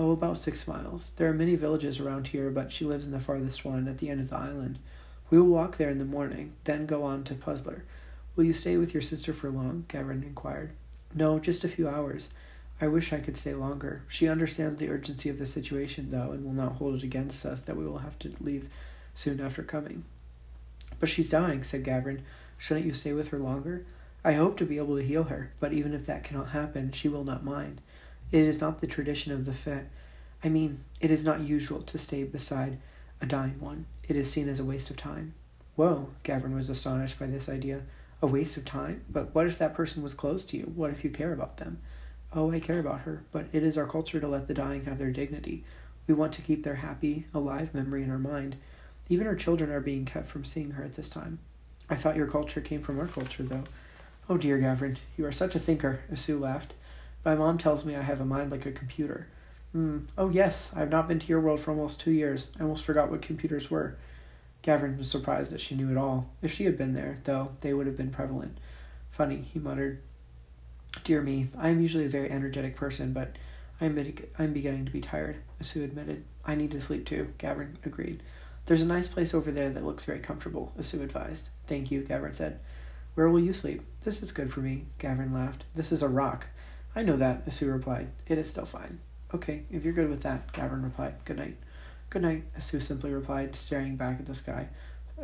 Oh, 0.00 0.12
about 0.12 0.38
six 0.38 0.68
miles. 0.68 1.10
There 1.16 1.28
are 1.28 1.34
many 1.34 1.56
villages 1.56 1.98
around 1.98 2.28
here, 2.28 2.50
but 2.50 2.70
she 2.70 2.84
lives 2.84 3.04
in 3.04 3.10
the 3.10 3.18
farthest 3.18 3.64
one, 3.64 3.88
at 3.88 3.98
the 3.98 4.08
end 4.08 4.20
of 4.20 4.30
the 4.30 4.36
island. 4.36 4.78
We 5.28 5.40
will 5.40 5.48
walk 5.48 5.76
there 5.76 5.90
in 5.90 5.98
the 5.98 6.04
morning, 6.04 6.52
then 6.62 6.86
go 6.86 7.02
on 7.02 7.24
to 7.24 7.34
Puzzler. 7.34 7.82
Will 8.36 8.44
you 8.44 8.52
stay 8.52 8.76
with 8.76 8.94
your 8.94 9.00
sister 9.00 9.32
for 9.32 9.50
long? 9.50 9.86
Gavin 9.88 10.22
inquired. 10.22 10.70
No, 11.12 11.40
just 11.40 11.64
a 11.64 11.68
few 11.68 11.88
hours. 11.88 12.30
I 12.80 12.86
wish 12.86 13.12
I 13.12 13.18
could 13.18 13.36
stay 13.36 13.54
longer. 13.54 14.02
She 14.06 14.28
understands 14.28 14.78
the 14.78 14.88
urgency 14.88 15.30
of 15.30 15.38
the 15.38 15.46
situation, 15.46 16.10
though, 16.10 16.30
and 16.30 16.44
will 16.44 16.52
not 16.52 16.76
hold 16.76 16.94
it 16.94 17.02
against 17.02 17.44
us 17.44 17.62
that 17.62 17.76
we 17.76 17.84
will 17.84 17.98
have 17.98 18.20
to 18.20 18.32
leave 18.38 18.68
soon 19.14 19.40
after 19.40 19.64
coming. 19.64 20.04
But 21.00 21.08
she's 21.08 21.30
dying, 21.30 21.64
said 21.64 21.82
Gavin. 21.82 22.22
Shouldn't 22.56 22.86
you 22.86 22.92
stay 22.92 23.14
with 23.14 23.28
her 23.28 23.38
longer? 23.38 23.84
I 24.24 24.34
hope 24.34 24.56
to 24.58 24.64
be 24.64 24.78
able 24.78 24.96
to 24.96 25.04
heal 25.04 25.24
her, 25.24 25.50
but 25.58 25.72
even 25.72 25.92
if 25.92 26.06
that 26.06 26.22
cannot 26.22 26.50
happen, 26.50 26.92
she 26.92 27.08
will 27.08 27.24
not 27.24 27.44
mind. 27.44 27.80
It 28.30 28.46
is 28.46 28.60
not 28.60 28.80
the 28.80 28.86
tradition 28.86 29.32
of 29.32 29.46
the 29.46 29.54
fit. 29.54 29.86
I 30.44 30.48
mean, 30.48 30.84
it 31.00 31.10
is 31.10 31.24
not 31.24 31.40
usual 31.40 31.82
to 31.82 31.98
stay 31.98 32.24
beside 32.24 32.78
a 33.20 33.26
dying 33.26 33.58
one. 33.58 33.86
It 34.06 34.16
is 34.16 34.30
seen 34.30 34.48
as 34.48 34.60
a 34.60 34.64
waste 34.64 34.90
of 34.90 34.96
time. 34.96 35.34
Whoa, 35.76 36.10
Gavin 36.22 36.54
was 36.54 36.68
astonished 36.68 37.18
by 37.18 37.26
this 37.26 37.48
idea. 37.48 37.82
A 38.20 38.26
waste 38.26 38.56
of 38.56 38.64
time? 38.64 39.04
But 39.08 39.34
what 39.34 39.46
if 39.46 39.58
that 39.58 39.74
person 39.74 40.02
was 40.02 40.14
close 40.14 40.44
to 40.44 40.56
you? 40.56 40.72
What 40.74 40.90
if 40.90 41.04
you 41.04 41.10
care 41.10 41.32
about 41.32 41.56
them? 41.56 41.78
Oh, 42.32 42.50
I 42.50 42.60
care 42.60 42.80
about 42.80 43.00
her, 43.00 43.22
but 43.32 43.46
it 43.52 43.62
is 43.62 43.78
our 43.78 43.86
culture 43.86 44.20
to 44.20 44.28
let 44.28 44.48
the 44.48 44.54
dying 44.54 44.84
have 44.84 44.98
their 44.98 45.10
dignity. 45.10 45.64
We 46.06 46.14
want 46.14 46.32
to 46.34 46.42
keep 46.42 46.62
their 46.62 46.74
happy, 46.76 47.26
alive 47.32 47.74
memory 47.74 48.02
in 48.02 48.10
our 48.10 48.18
mind. 48.18 48.56
Even 49.08 49.26
our 49.26 49.36
children 49.36 49.70
are 49.70 49.80
being 49.80 50.04
kept 50.04 50.26
from 50.26 50.44
seeing 50.44 50.72
her 50.72 50.84
at 50.84 50.92
this 50.92 51.08
time. 51.08 51.38
I 51.88 51.96
thought 51.96 52.16
your 52.16 52.26
culture 52.26 52.60
came 52.60 52.82
from 52.82 53.00
our 53.00 53.06
culture, 53.06 53.42
though. 53.42 53.64
Oh 54.28 54.36
dear, 54.36 54.58
Gavin, 54.58 54.98
you 55.16 55.24
are 55.24 55.32
such 55.32 55.54
a 55.54 55.58
thinker, 55.58 56.00
Asu 56.12 56.38
laughed. 56.38 56.74
My 57.24 57.34
mom 57.34 57.58
tells 57.58 57.84
me 57.84 57.96
I 57.96 58.02
have 58.02 58.20
a 58.20 58.24
mind 58.24 58.50
like 58.50 58.66
a 58.66 58.72
computer. 58.72 59.28
Hmm. 59.72 59.98
Oh, 60.16 60.30
yes, 60.30 60.70
I 60.74 60.80
have 60.80 60.90
not 60.90 61.08
been 61.08 61.18
to 61.18 61.26
your 61.26 61.40
world 61.40 61.60
for 61.60 61.72
almost 61.72 62.00
two 62.00 62.10
years. 62.10 62.50
I 62.58 62.62
almost 62.62 62.84
forgot 62.84 63.10
what 63.10 63.22
computers 63.22 63.70
were. 63.70 63.96
Gavin 64.62 64.96
was 64.98 65.10
surprised 65.10 65.52
that 65.52 65.60
she 65.60 65.74
knew 65.74 65.90
it 65.90 65.96
all. 65.96 66.30
If 66.42 66.52
she 66.52 66.64
had 66.64 66.78
been 66.78 66.94
there, 66.94 67.18
though, 67.24 67.52
they 67.60 67.74
would 67.74 67.86
have 67.86 67.96
been 67.96 68.10
prevalent. 68.10 68.58
Funny, 69.10 69.36
he 69.36 69.58
muttered. 69.58 70.00
Dear 71.04 71.22
me, 71.22 71.48
I 71.56 71.68
am 71.68 71.80
usually 71.80 72.06
a 72.06 72.08
very 72.08 72.30
energetic 72.30 72.76
person, 72.76 73.12
but 73.12 73.36
I 73.80 73.86
am, 73.86 74.14
I'm 74.38 74.52
beginning 74.52 74.86
to 74.86 74.92
be 74.92 75.00
tired, 75.00 75.36
Asu 75.62 75.84
admitted. 75.84 76.24
I 76.44 76.54
need 76.54 76.72
to 76.72 76.80
sleep 76.80 77.06
too, 77.06 77.32
Gavin 77.38 77.78
agreed. 77.84 78.22
There's 78.66 78.82
a 78.82 78.86
nice 78.86 79.08
place 79.08 79.32
over 79.32 79.50
there 79.50 79.70
that 79.70 79.84
looks 79.84 80.04
very 80.04 80.18
comfortable, 80.18 80.72
Asu 80.78 81.02
advised. 81.02 81.48
Thank 81.66 81.90
you, 81.90 82.02
Gavin 82.02 82.32
said. 82.32 82.58
Where 83.14 83.28
will 83.28 83.40
you 83.40 83.52
sleep? 83.52 83.82
This 84.04 84.22
is 84.22 84.32
good 84.32 84.52
for 84.52 84.60
me, 84.60 84.86
Gavin 84.98 85.32
laughed. 85.32 85.64
This 85.74 85.92
is 85.92 86.02
a 86.02 86.08
rock. 86.08 86.48
I 86.98 87.02
know 87.02 87.16
that, 87.16 87.46
Asu 87.46 87.72
replied. 87.72 88.08
It 88.26 88.38
is 88.38 88.50
still 88.50 88.64
fine. 88.64 88.98
Okay, 89.32 89.62
if 89.70 89.84
you're 89.84 89.92
good 89.92 90.10
with 90.10 90.22
that, 90.22 90.52
Gavin 90.52 90.82
replied. 90.82 91.14
Good 91.24 91.36
night. 91.36 91.56
Good 92.10 92.22
night, 92.22 92.52
Asu 92.58 92.82
simply 92.82 93.12
replied, 93.12 93.54
staring 93.54 93.94
back 93.94 94.18
at 94.18 94.26
the 94.26 94.34
sky, 94.34 94.68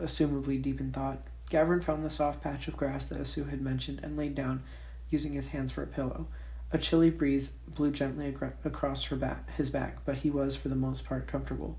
assumably 0.00 0.62
deep 0.62 0.78
in 0.78 0.92
thought. 0.92 1.26
Gavin 1.50 1.80
found 1.80 2.04
the 2.04 2.10
soft 2.10 2.42
patch 2.42 2.68
of 2.68 2.76
grass 2.76 3.06
that 3.06 3.18
Asu 3.18 3.50
had 3.50 3.60
mentioned 3.60 3.98
and 4.04 4.16
laid 4.16 4.37
down, 4.37 4.62
using 5.10 5.32
his 5.32 5.48
hands 5.48 5.72
for 5.72 5.82
a 5.82 5.88
pillow. 5.88 6.28
A 6.70 6.78
chilly 6.78 7.10
breeze 7.10 7.50
blew 7.66 7.90
gently 7.90 8.32
across 8.64 9.06
her 9.06 9.16
back, 9.16 9.52
his 9.56 9.68
back, 9.68 10.04
but 10.04 10.18
he 10.18 10.30
was, 10.30 10.54
for 10.54 10.68
the 10.68 10.76
most 10.76 11.04
part, 11.04 11.26
comfortable. 11.26 11.76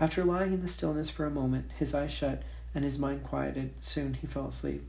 After 0.00 0.24
lying 0.24 0.52
in 0.52 0.62
the 0.62 0.66
stillness 0.66 1.10
for 1.10 1.26
a 1.26 1.30
moment, 1.30 1.70
his 1.78 1.94
eyes 1.94 2.10
shut 2.10 2.42
and 2.74 2.82
his 2.82 2.98
mind 2.98 3.22
quieted. 3.22 3.72
Soon 3.80 4.14
he 4.14 4.26
fell 4.26 4.48
asleep. 4.48 4.84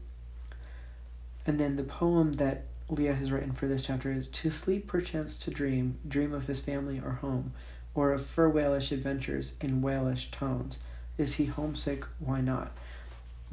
And 1.46 1.60
then 1.60 1.76
the 1.76 1.84
poem 1.84 2.32
that 2.34 2.66
Leah 2.90 3.14
has 3.14 3.32
written 3.32 3.52
for 3.52 3.68
this 3.68 3.86
chapter 3.86 4.12
is 4.12 4.28
To 4.28 4.50
sleep 4.50 4.88
perchance 4.88 5.38
to 5.38 5.52
dream, 5.52 6.00
dream 6.08 6.34
of 6.34 6.48
his 6.48 6.60
family 6.60 7.00
or 7.00 7.12
home, 7.12 7.54
or 7.94 8.12
of 8.12 8.26
fur 8.26 8.52
whalish 8.52 8.92
adventures 8.92 9.54
in 9.62 9.82
whalish 9.82 10.32
tones. 10.32 10.80
Is 11.18 11.36
he 11.36 11.46
homesick? 11.46 12.06
Why 12.20 12.42
not? 12.42 12.72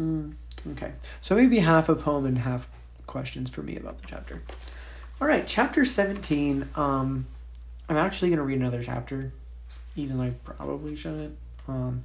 Mm, 0.01 0.35
okay, 0.73 0.93
so 1.21 1.35
maybe 1.35 1.59
half 1.59 1.89
a 1.89 1.95
poem 1.95 2.27
and 2.27 2.39
half 2.39 2.69
questions 3.07 3.51
for 3.51 3.63
me 3.63 3.77
about 3.77 3.99
the 3.99 4.07
chapter. 4.07 4.43
All 5.21 5.29
right, 5.29 5.47
chapter 5.47 5.85
17. 5.85 6.69
Um, 6.75 7.27
I'm 7.89 7.97
actually 7.97 8.29
going 8.29 8.39
to 8.39 8.45
read 8.45 8.59
another 8.59 8.83
chapter, 8.83 9.33
even 9.95 10.19
though 10.19 10.25
I 10.25 10.31
probably 10.45 10.97
shouldn't. 10.97 11.37
Um, 11.69 12.05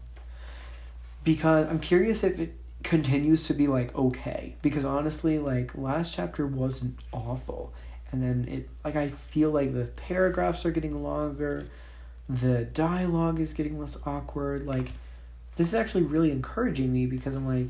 because 1.24 1.68
I'm 1.68 1.80
curious 1.80 2.24
if 2.24 2.40
it 2.40 2.56
continues 2.84 3.48
to 3.48 3.54
be 3.54 3.68
like 3.68 3.96
okay. 3.96 4.56
Because 4.62 4.86
honestly, 4.86 5.40
like 5.40 5.76
last 5.76 6.14
chapter 6.14 6.46
wasn't 6.46 6.98
awful. 7.14 7.74
And 8.12 8.22
then 8.22 8.54
it, 8.54 8.70
like, 8.84 8.96
I 8.96 9.08
feel 9.08 9.52
like 9.52 9.74
the 9.74 9.90
paragraphs 9.96 10.66
are 10.66 10.72
getting 10.72 11.02
longer, 11.02 11.68
the 12.28 12.66
dialogue 12.66 13.40
is 13.40 13.54
getting 13.54 13.80
less 13.80 13.98
awkward. 14.06 14.66
Like, 14.66 14.92
this 15.56 15.68
is 15.68 15.74
actually 15.74 16.04
really 16.04 16.32
encouraging 16.32 16.92
me 16.92 17.06
because 17.06 17.36
I'm 17.36 17.48
like, 17.48 17.68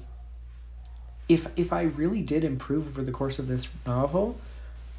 if 1.30 1.48
if 1.56 1.72
I 1.72 1.84
really 1.84 2.22
did 2.22 2.44
improve 2.44 2.88
over 2.88 3.04
the 3.04 3.12
course 3.12 3.40
of 3.40 3.48
this 3.48 3.68
novel, 3.86 4.38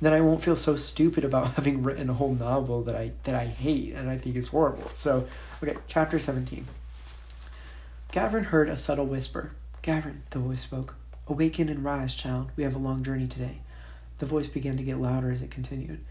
then 0.01 0.12
I 0.12 0.20
won't 0.20 0.40
feel 0.40 0.57
so 0.57 0.77
stupid 0.77 1.25
about 1.25 1.53
having 1.55 1.83
written 1.83 2.09
a 2.09 2.14
whole 2.14 2.35
novel 2.35 2.83
that 2.85 2.94
I 2.94 3.12
that 3.25 3.35
I 3.35 3.46
hate 3.46 3.94
and 3.94 4.09
I 4.09 4.18
think 4.18 4.37
is 4.37 4.48
horrible. 4.48 4.90
So, 4.94 5.27
okay, 5.62 5.77
chapter 5.88 6.18
17. 6.18 6.66
Gavin 8.12 8.44
heard 8.44 8.68
a 8.68 8.77
subtle 8.77 9.07
whisper. 9.07 9.53
Gavin, 9.82 10.22
the 10.30 10.38
voice 10.38 10.60
spoke. 10.60 10.94
Awaken 11.26 11.68
and 11.68 11.84
rise, 11.84 12.14
child. 12.14 12.52
We 12.54 12.62
have 12.62 12.76
a 12.76 12.78
long 12.78 13.02
journey 13.02 13.26
today. 13.26 13.62
The 14.18 14.26
voice 14.26 14.46
began 14.46 14.76
to 14.76 14.84
get 14.84 15.00
louder 15.00 15.32
as 15.32 15.42
it 15.42 15.50
continued. 15.50 16.04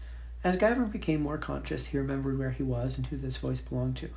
As 0.44 0.58
Gavin 0.58 0.88
became 0.88 1.22
more 1.22 1.38
conscious, 1.38 1.86
he 1.86 1.96
remembered 1.96 2.38
where 2.38 2.50
he 2.50 2.62
was 2.62 2.98
and 2.98 3.06
who 3.06 3.16
this 3.16 3.38
voice 3.38 3.60
belonged 3.60 3.96
to. 3.96 4.10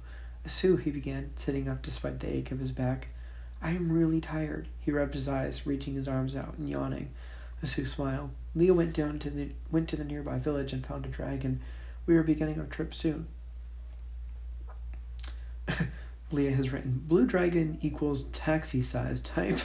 Sue, 0.46 0.76
he 0.76 0.92
began, 0.92 1.32
sitting 1.38 1.70
up 1.70 1.82
despite 1.82 2.20
the 2.20 2.36
ache 2.36 2.52
of 2.52 2.60
his 2.60 2.74
back. 2.74 3.08
I 3.62 3.72
am 3.72 3.94
really 3.94 4.20
tired. 4.20 4.68
He 4.82 4.92
rubbed 4.92 5.14
his 5.14 5.30
eyes, 5.30 5.66
reaching 5.66 5.94
his 5.94 6.10
arms 6.10 6.36
out 6.36 6.56
and 6.58 6.70
yawning. 6.70 7.12
Asu 7.64 7.88
smiled. 7.88 8.32
Leah 8.56 8.74
went 8.74 8.94
down 8.94 9.20
to 9.20 9.30
the 9.30 9.52
went 9.72 9.88
to 9.88 9.96
the 9.96 10.04
nearby 10.04 10.38
village 10.38 10.74
and 10.74 10.86
found 10.86 11.06
a 11.06 11.10
dragon. 11.10 11.62
We 12.06 12.18
are 12.18 12.24
beginning 12.24 12.60
our 12.60 12.66
trip 12.66 12.94
soon. 12.94 13.28
Leah 16.36 16.52
has 16.52 16.72
written 16.72 17.02
Blue 17.08 17.26
Dragon 17.26 17.78
equals 17.82 18.24
taxi 18.24 18.82
size 18.82 19.20
type. 19.22 19.60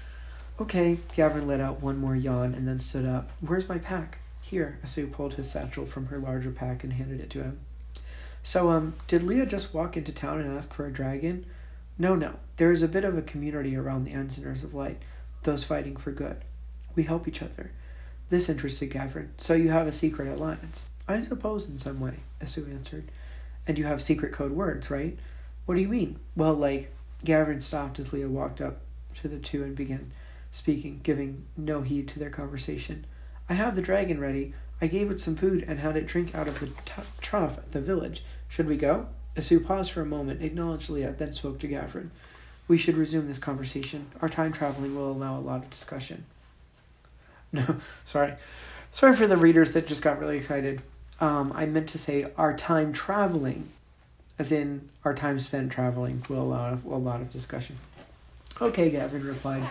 okay, 0.60 0.98
Gavin 1.16 1.46
let 1.46 1.60
out 1.60 1.80
one 1.80 1.98
more 1.98 2.14
yawn 2.14 2.54
and 2.54 2.68
then 2.68 2.78
stood 2.78 3.06
up. 3.06 3.30
Where's 3.40 3.68
my 3.68 3.78
pack? 3.78 4.18
Here, 4.42 4.78
Asu 4.84 5.10
pulled 5.10 5.34
his 5.34 5.50
satchel 5.50 5.86
from 5.86 6.06
her 6.06 6.18
larger 6.18 6.50
pack 6.50 6.84
and 6.84 6.92
handed 6.92 7.20
it 7.20 7.30
to 7.30 7.42
him. 7.42 7.60
So, 8.42 8.70
um, 8.70 8.94
did 9.06 9.22
Leah 9.22 9.46
just 9.46 9.74
walk 9.74 9.96
into 9.96 10.12
town 10.12 10.40
and 10.40 10.56
ask 10.56 10.72
for 10.72 10.86
a 10.86 10.92
dragon? 10.92 11.46
No, 11.98 12.14
no. 12.14 12.34
There 12.56 12.72
is 12.72 12.82
a 12.82 12.88
bit 12.88 13.04
of 13.04 13.16
a 13.16 13.22
community 13.22 13.76
around 13.76 14.04
the 14.04 14.12
Ensigners 14.12 14.64
of 14.64 14.74
Light, 14.74 14.98
those 15.42 15.64
fighting 15.64 15.96
for 15.96 16.12
good. 16.12 16.38
We 16.94 17.02
help 17.02 17.28
each 17.28 17.42
other. 17.42 17.72
This 18.30 18.48
interested 18.48 18.90
Gavin. 18.90 19.32
So 19.36 19.54
you 19.54 19.70
have 19.70 19.86
a 19.86 19.92
secret 19.92 20.28
alliance? 20.28 20.88
I 21.06 21.20
suppose 21.20 21.68
in 21.68 21.78
some 21.78 22.00
way, 22.00 22.20
Asu 22.40 22.70
answered. 22.70 23.10
And 23.66 23.78
you 23.78 23.84
have 23.84 24.00
secret 24.00 24.32
code 24.32 24.52
words, 24.52 24.90
right? 24.90 25.18
What 25.70 25.76
do 25.76 25.82
you 25.82 25.88
mean? 25.88 26.18
Well, 26.34 26.54
like, 26.54 26.90
Gavin 27.24 27.60
stopped 27.60 28.00
as 28.00 28.12
Leah 28.12 28.28
walked 28.28 28.60
up 28.60 28.80
to 29.14 29.28
the 29.28 29.38
two 29.38 29.62
and 29.62 29.76
began 29.76 30.10
speaking, 30.50 30.98
giving 31.04 31.44
no 31.56 31.82
heed 31.82 32.08
to 32.08 32.18
their 32.18 32.28
conversation. 32.28 33.06
I 33.48 33.54
have 33.54 33.76
the 33.76 33.80
dragon 33.80 34.18
ready. 34.18 34.52
I 34.80 34.88
gave 34.88 35.12
it 35.12 35.20
some 35.20 35.36
food 35.36 35.64
and 35.68 35.78
had 35.78 35.96
it 35.96 36.08
drink 36.08 36.34
out 36.34 36.48
of 36.48 36.58
the 36.58 36.66
t- 36.66 37.02
trough 37.20 37.56
at 37.56 37.70
the 37.70 37.80
village. 37.80 38.24
Should 38.48 38.66
we 38.66 38.76
go? 38.76 39.06
Asu 39.36 39.64
paused 39.64 39.92
for 39.92 40.00
a 40.00 40.06
moment, 40.06 40.42
acknowledged 40.42 40.90
Leah, 40.90 41.12
then 41.12 41.32
spoke 41.32 41.60
to 41.60 41.68
Gavin. 41.68 42.10
We 42.66 42.76
should 42.76 42.96
resume 42.96 43.28
this 43.28 43.38
conversation. 43.38 44.10
Our 44.20 44.28
time 44.28 44.52
traveling 44.52 44.96
will 44.96 45.12
allow 45.12 45.38
a 45.38 45.40
lot 45.40 45.62
of 45.62 45.70
discussion. 45.70 46.24
No, 47.52 47.76
sorry. 48.04 48.34
Sorry 48.90 49.14
for 49.14 49.28
the 49.28 49.36
readers 49.36 49.72
that 49.74 49.86
just 49.86 50.02
got 50.02 50.18
really 50.18 50.36
excited. 50.36 50.82
Um, 51.20 51.52
I 51.54 51.64
meant 51.66 51.88
to 51.90 51.98
say 51.98 52.26
our 52.36 52.56
time 52.56 52.92
traveling, 52.92 53.68
as 54.40 54.50
in 54.50 54.88
our 55.04 55.12
time 55.12 55.38
spent 55.38 55.70
traveling, 55.70 56.24
will 56.30 56.40
allow 56.40 56.78
a 56.86 56.96
lot 56.96 57.20
of 57.20 57.28
discussion. 57.28 57.76
Okay, 58.58 58.88
Gavin 58.88 59.22
replied. 59.22 59.62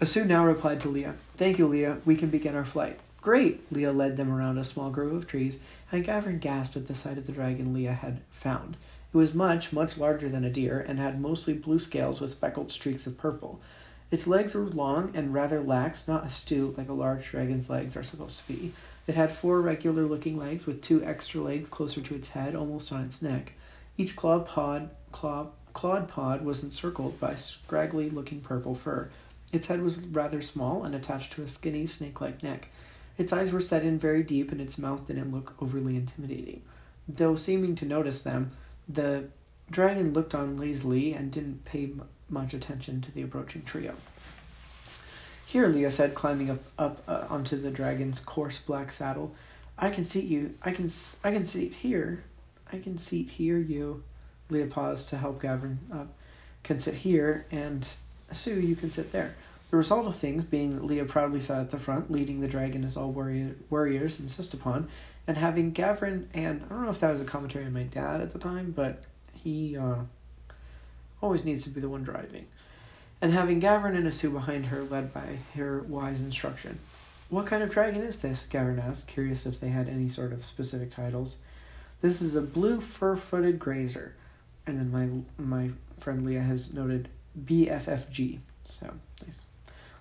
Asu 0.00 0.24
now 0.24 0.46
replied 0.46 0.80
to 0.80 0.88
Leah, 0.88 1.16
Thank 1.36 1.58
you, 1.58 1.66
Leah. 1.66 1.98
We 2.06 2.16
can 2.16 2.30
begin 2.30 2.56
our 2.56 2.64
flight. 2.64 2.98
Great! 3.20 3.60
Leah 3.70 3.92
led 3.92 4.16
them 4.16 4.32
around 4.32 4.56
a 4.56 4.64
small 4.64 4.88
grove 4.88 5.12
of 5.12 5.26
trees, 5.26 5.58
and 5.92 6.02
Gavin 6.02 6.38
gasped 6.38 6.78
at 6.78 6.86
the 6.86 6.94
sight 6.94 7.18
of 7.18 7.26
the 7.26 7.32
dragon 7.32 7.74
Leah 7.74 7.92
had 7.92 8.22
found. 8.30 8.78
It 9.12 9.18
was 9.18 9.34
much, 9.34 9.70
much 9.70 9.98
larger 9.98 10.30
than 10.30 10.44
a 10.44 10.50
deer, 10.50 10.82
and 10.88 10.98
had 10.98 11.20
mostly 11.20 11.52
blue 11.52 11.78
scales 11.78 12.22
with 12.22 12.30
speckled 12.30 12.72
streaks 12.72 13.06
of 13.06 13.18
purple. 13.18 13.60
Its 14.10 14.26
legs 14.26 14.54
were 14.54 14.62
long 14.62 15.10
and 15.14 15.34
rather 15.34 15.60
lax, 15.60 16.08
not 16.08 16.24
astute 16.24 16.78
like 16.78 16.88
a 16.88 16.94
large 16.94 17.26
dragon's 17.26 17.68
legs 17.68 17.96
are 17.96 18.02
supposed 18.02 18.38
to 18.38 18.50
be. 18.50 18.72
It 19.06 19.14
had 19.14 19.30
four 19.30 19.60
regular 19.60 20.04
looking 20.06 20.38
legs 20.38 20.64
with 20.64 20.80
two 20.80 21.04
extra 21.04 21.42
legs 21.42 21.68
closer 21.68 22.00
to 22.00 22.14
its 22.14 22.28
head, 22.28 22.54
almost 22.54 22.90
on 22.92 23.04
its 23.04 23.20
neck. 23.20 23.52
Each 24.00 24.16
clawed 24.16 24.46
pod, 24.46 24.88
claw, 25.12 25.48
clawed 25.74 26.08
pod 26.08 26.42
was 26.42 26.62
encircled 26.62 27.20
by 27.20 27.34
scraggly 27.34 28.08
looking 28.08 28.40
purple 28.40 28.74
fur. 28.74 29.10
Its 29.52 29.66
head 29.66 29.82
was 29.82 30.00
rather 30.00 30.40
small 30.40 30.84
and 30.84 30.94
attached 30.94 31.34
to 31.34 31.42
a 31.42 31.48
skinny 31.48 31.86
snake 31.86 32.18
like 32.18 32.42
neck. 32.42 32.68
Its 33.18 33.30
eyes 33.30 33.52
were 33.52 33.60
set 33.60 33.84
in 33.84 33.98
very 33.98 34.22
deep, 34.22 34.52
and 34.52 34.58
its 34.58 34.78
mouth 34.78 35.06
didn't 35.06 35.30
look 35.30 35.54
overly 35.60 35.96
intimidating. 35.96 36.62
Though 37.06 37.36
seeming 37.36 37.74
to 37.74 37.84
notice 37.84 38.22
them, 38.22 38.52
the 38.88 39.24
dragon 39.70 40.14
looked 40.14 40.34
on 40.34 40.56
lazily 40.56 41.12
and 41.12 41.30
didn't 41.30 41.66
pay 41.66 41.84
m- 41.84 42.08
much 42.30 42.54
attention 42.54 43.02
to 43.02 43.12
the 43.12 43.20
approaching 43.20 43.64
trio. 43.64 43.96
Here, 45.44 45.68
Leah 45.68 45.90
said, 45.90 46.14
climbing 46.14 46.48
up 46.48 46.64
up 46.78 47.02
uh, 47.06 47.26
onto 47.28 47.60
the 47.60 47.70
dragon's 47.70 48.18
coarse 48.18 48.58
black 48.58 48.92
saddle. 48.92 49.34
I 49.76 49.90
can 49.90 50.06
seat 50.06 50.24
you. 50.24 50.54
I 50.62 50.70
can. 50.70 50.88
I 51.22 51.32
can 51.32 51.44
seat 51.44 51.74
here. 51.74 52.24
I 52.72 52.78
can 52.78 52.98
seat 52.98 53.30
here. 53.30 53.58
You. 53.58 54.02
Leah 54.48 54.66
paused 54.66 55.08
to 55.10 55.16
help 55.16 55.40
Gavin 55.40 55.78
up. 55.92 56.08
Can 56.62 56.78
sit 56.78 56.94
here, 56.94 57.46
and 57.50 57.88
Sue, 58.32 58.60
you 58.60 58.76
can 58.76 58.90
sit 58.90 59.12
there. 59.12 59.34
The 59.70 59.76
result 59.76 60.06
of 60.06 60.16
things 60.16 60.42
being 60.42 60.74
that 60.74 60.84
Leah 60.84 61.04
proudly 61.04 61.40
sat 61.40 61.60
at 61.60 61.70
the 61.70 61.78
front, 61.78 62.10
leading 62.10 62.40
the 62.40 62.48
dragon 62.48 62.84
as 62.84 62.96
all 62.96 63.12
warrior, 63.12 63.54
warriors 63.70 64.18
insist 64.18 64.52
upon, 64.52 64.88
and 65.26 65.36
having 65.36 65.70
Gavin 65.70 66.28
and 66.34 66.62
I 66.64 66.68
don't 66.68 66.84
know 66.84 66.90
if 66.90 66.98
that 67.00 67.12
was 67.12 67.20
a 67.20 67.24
commentary 67.24 67.64
on 67.64 67.72
my 67.72 67.84
dad 67.84 68.20
at 68.20 68.32
the 68.32 68.38
time, 68.38 68.72
but 68.72 69.04
he 69.32 69.76
uh, 69.76 69.98
always 71.22 71.44
needs 71.44 71.62
to 71.64 71.70
be 71.70 71.80
the 71.80 71.88
one 71.88 72.02
driving. 72.02 72.46
And 73.22 73.32
having 73.32 73.60
Gavin 73.60 73.94
and 73.94 74.06
Asu 74.06 74.32
behind 74.32 74.66
her, 74.66 74.82
led 74.82 75.12
by 75.12 75.38
her 75.54 75.82
wise 75.82 76.20
instruction. 76.20 76.78
What 77.28 77.46
kind 77.46 77.62
of 77.62 77.70
dragon 77.70 78.02
is 78.02 78.18
this? 78.18 78.46
Gavin 78.46 78.80
asked, 78.80 79.06
curious 79.06 79.46
if 79.46 79.60
they 79.60 79.68
had 79.68 79.88
any 79.88 80.08
sort 80.08 80.32
of 80.32 80.44
specific 80.44 80.90
titles. 80.90 81.36
This 82.00 82.22
is 82.22 82.34
a 82.34 82.40
blue 82.40 82.80
fur-footed 82.80 83.58
grazer, 83.58 84.14
and 84.66 84.78
then 84.78 84.90
my 84.90 85.44
my 85.44 85.70
friend 85.98 86.24
Leah 86.24 86.40
has 86.42 86.72
noted 86.72 87.08
BFFG. 87.44 88.38
So 88.64 88.94
nice. 89.24 89.46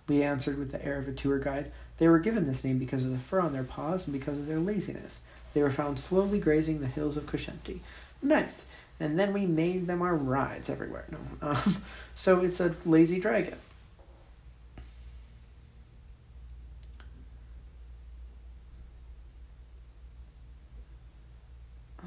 Leah 0.08 0.30
answered 0.30 0.58
with 0.58 0.72
the 0.72 0.84
air 0.84 0.98
of 0.98 1.08
a 1.08 1.12
tour 1.12 1.40
guide. 1.40 1.72
They 1.98 2.08
were 2.08 2.20
given 2.20 2.46
this 2.46 2.64
name 2.64 2.80
because 2.80 3.04
of 3.04 3.12
the 3.12 3.20
fur 3.20 3.42
on 3.42 3.54
their 3.54 3.64
paws 3.64 4.06
and 4.06 4.14
because 4.14 4.38
of 4.38 4.48
their 4.48 4.60
laziness. 4.60 5.22
They 5.54 5.62
were 5.62 5.72
found 5.72 6.00
slowly 6.00 6.40
grazing 6.40 6.80
the 6.80 6.88
hills 6.88 7.18
of 7.18 7.26
Kushenti. 7.26 7.80
Nice. 8.22 8.66
And 9.00 9.18
then 9.18 9.34
we 9.34 9.46
made 9.46 9.88
them 9.88 10.02
our 10.02 10.16
rides 10.16 10.70
everywhere. 10.70 11.06
No. 11.12 11.50
Um, 11.50 11.78
so 12.16 12.42
it's 12.42 12.60
a 12.60 12.76
lazy 12.86 13.20
dragon. 13.20 13.56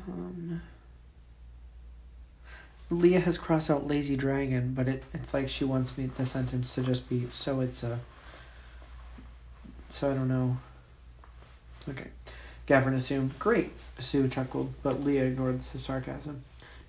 Um, 0.08 0.62
Leah 2.92 3.20
has 3.20 3.38
crossed 3.38 3.70
out 3.70 3.86
lazy 3.86 4.16
dragon, 4.16 4.74
but 4.74 4.88
it, 4.88 5.02
it's 5.14 5.32
like 5.32 5.48
she 5.48 5.64
wants 5.64 5.96
me 5.96 6.10
the 6.16 6.26
sentence 6.26 6.74
to 6.74 6.82
just 6.82 7.08
be 7.08 7.26
so 7.30 7.60
it's 7.60 7.82
a. 7.82 7.98
So 9.88 10.10
I 10.10 10.14
don't 10.14 10.28
know. 10.28 10.58
Okay. 11.88 12.08
Gavin 12.66 12.94
assumed, 12.94 13.38
Great, 13.38 13.72
Sue 13.98 14.28
chuckled, 14.28 14.72
but 14.82 15.02
Leah 15.02 15.24
ignored 15.24 15.60
his 15.72 15.84
sarcasm. 15.84 16.44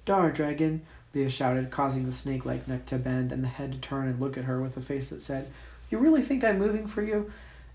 Dar, 0.05 0.31
dragon, 0.31 0.81
Leah 1.13 1.29
shouted, 1.29 1.71
causing 1.71 2.05
the 2.05 2.11
snake 2.11 2.45
like 2.45 2.67
neck 2.67 2.85
to 2.87 2.97
bend 2.97 3.31
and 3.31 3.43
the 3.43 3.47
head 3.47 3.71
to 3.73 3.79
turn 3.79 4.07
and 4.07 4.19
look 4.19 4.37
at 4.37 4.45
her 4.45 4.61
with 4.61 4.77
a 4.77 4.81
face 4.81 5.07
that 5.07 5.21
said, 5.21 5.49
You 5.89 5.97
really 5.97 6.21
think 6.21 6.43
I'm 6.43 6.59
moving 6.59 6.85
for 6.85 7.01
you? 7.01 7.31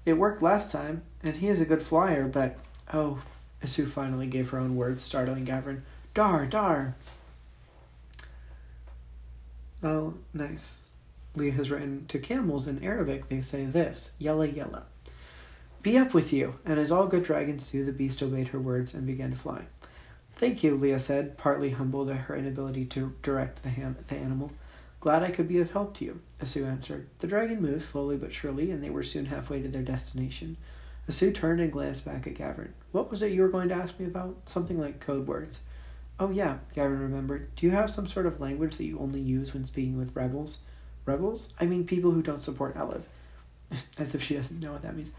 It 0.06 0.14
worked 0.14 0.42
last 0.42 0.70
time, 0.70 1.02
and 1.22 1.36
he 1.36 1.48
is 1.48 1.60
a 1.60 1.66
good 1.66 1.82
flyer, 1.82 2.26
but. 2.26 2.56
Oh, 2.92 3.18
Sue 3.64 3.86
finally 3.86 4.26
gave 4.26 4.50
her 4.50 4.58
own 4.58 4.76
words, 4.76 5.02
startling 5.02 5.44
Gavin. 5.44 5.82
Dar, 6.14 6.46
dar. 6.46 6.94
Oh, 9.82 10.14
nice. 10.34 10.78
Leah 11.36 11.52
has 11.52 11.70
written 11.70 12.06
to 12.08 12.18
camels 12.18 12.66
in 12.66 12.82
Arabic. 12.82 13.28
They 13.28 13.40
say 13.40 13.64
this: 13.64 14.10
"Yalla 14.18 14.46
yalla." 14.46 14.86
Be 15.82 15.96
up 15.96 16.12
with 16.12 16.32
you, 16.32 16.56
and 16.64 16.78
as 16.80 16.90
all 16.90 17.06
good 17.06 17.22
dragons 17.22 17.70
do, 17.70 17.84
the 17.84 17.92
beast 17.92 18.22
obeyed 18.22 18.48
her 18.48 18.58
words 18.58 18.92
and 18.92 19.06
began 19.06 19.30
to 19.30 19.36
fly. 19.36 19.66
Thank 20.32 20.64
you, 20.64 20.74
Leah 20.74 20.98
said, 20.98 21.38
partly 21.38 21.70
humbled 21.70 22.10
at 22.10 22.16
her 22.16 22.36
inability 22.36 22.84
to 22.86 23.14
direct 23.22 23.62
the, 23.62 23.70
ham- 23.70 23.96
the 24.08 24.16
animal. 24.16 24.52
Glad 25.00 25.22
I 25.22 25.30
could 25.30 25.46
be 25.46 25.58
of 25.60 25.70
help 25.70 25.94
to 25.94 26.04
you, 26.04 26.20
Asu 26.40 26.66
answered. 26.66 27.06
The 27.20 27.28
dragon 27.28 27.62
moved 27.62 27.84
slowly 27.84 28.16
but 28.16 28.32
surely, 28.32 28.72
and 28.72 28.82
they 28.82 28.90
were 28.90 29.04
soon 29.04 29.26
halfway 29.26 29.62
to 29.62 29.68
their 29.68 29.82
destination. 29.82 30.56
Asu 31.08 31.32
turned 31.32 31.60
and 31.60 31.72
glanced 31.72 32.04
back 32.04 32.26
at 32.26 32.34
Gavin. 32.34 32.74
What 32.90 33.10
was 33.10 33.22
it 33.22 33.32
you 33.32 33.42
were 33.42 33.48
going 33.48 33.68
to 33.68 33.74
ask 33.76 33.98
me 33.98 34.06
about? 34.06 34.36
Something 34.46 34.78
like 34.80 35.00
code 35.00 35.28
words. 35.28 35.60
Oh, 36.20 36.30
yeah, 36.30 36.58
Gavin 36.74 37.00
remembered. 37.00 37.54
Do 37.54 37.66
you 37.66 37.72
have 37.72 37.90
some 37.90 38.06
sort 38.06 38.26
of 38.26 38.40
language 38.40 38.76
that 38.76 38.84
you 38.84 38.98
only 38.98 39.20
use 39.20 39.54
when 39.54 39.64
speaking 39.64 39.96
with 39.96 40.16
rebels? 40.16 40.58
Rebels? 41.04 41.48
I 41.60 41.66
mean 41.66 41.84
people 41.84 42.10
who 42.10 42.22
don't 42.22 42.42
support 42.42 42.74
Eliv. 42.74 43.02
As 43.98 44.14
if 44.14 44.22
she 44.22 44.34
doesn't 44.34 44.60
know 44.60 44.72
what 44.72 44.82
that 44.82 44.96
means. 44.96 45.10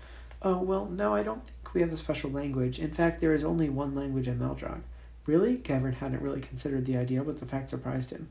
Oh, 0.42 0.58
well, 0.58 0.86
no, 0.86 1.14
I 1.14 1.24
don't 1.24 1.46
think 1.46 1.74
we 1.74 1.82
have 1.82 1.92
a 1.92 1.98
special 1.98 2.30
language. 2.30 2.80
In 2.80 2.92
fact, 2.92 3.22
there 3.22 3.34
is 3.34 3.44
only 3.44 3.70
one 3.70 3.96
language 3.96 4.28
in 4.28 4.40
Meldrog. 4.40 4.82
Really? 5.26 5.58
Gavin 5.58 5.94
hadn't 5.94 6.22
really 6.22 6.42
considered 6.42 6.86
the 6.86 6.98
idea, 6.98 7.24
but 7.24 7.40
the 7.40 7.46
fact 7.46 7.70
surprised 7.70 8.12
him. 8.12 8.30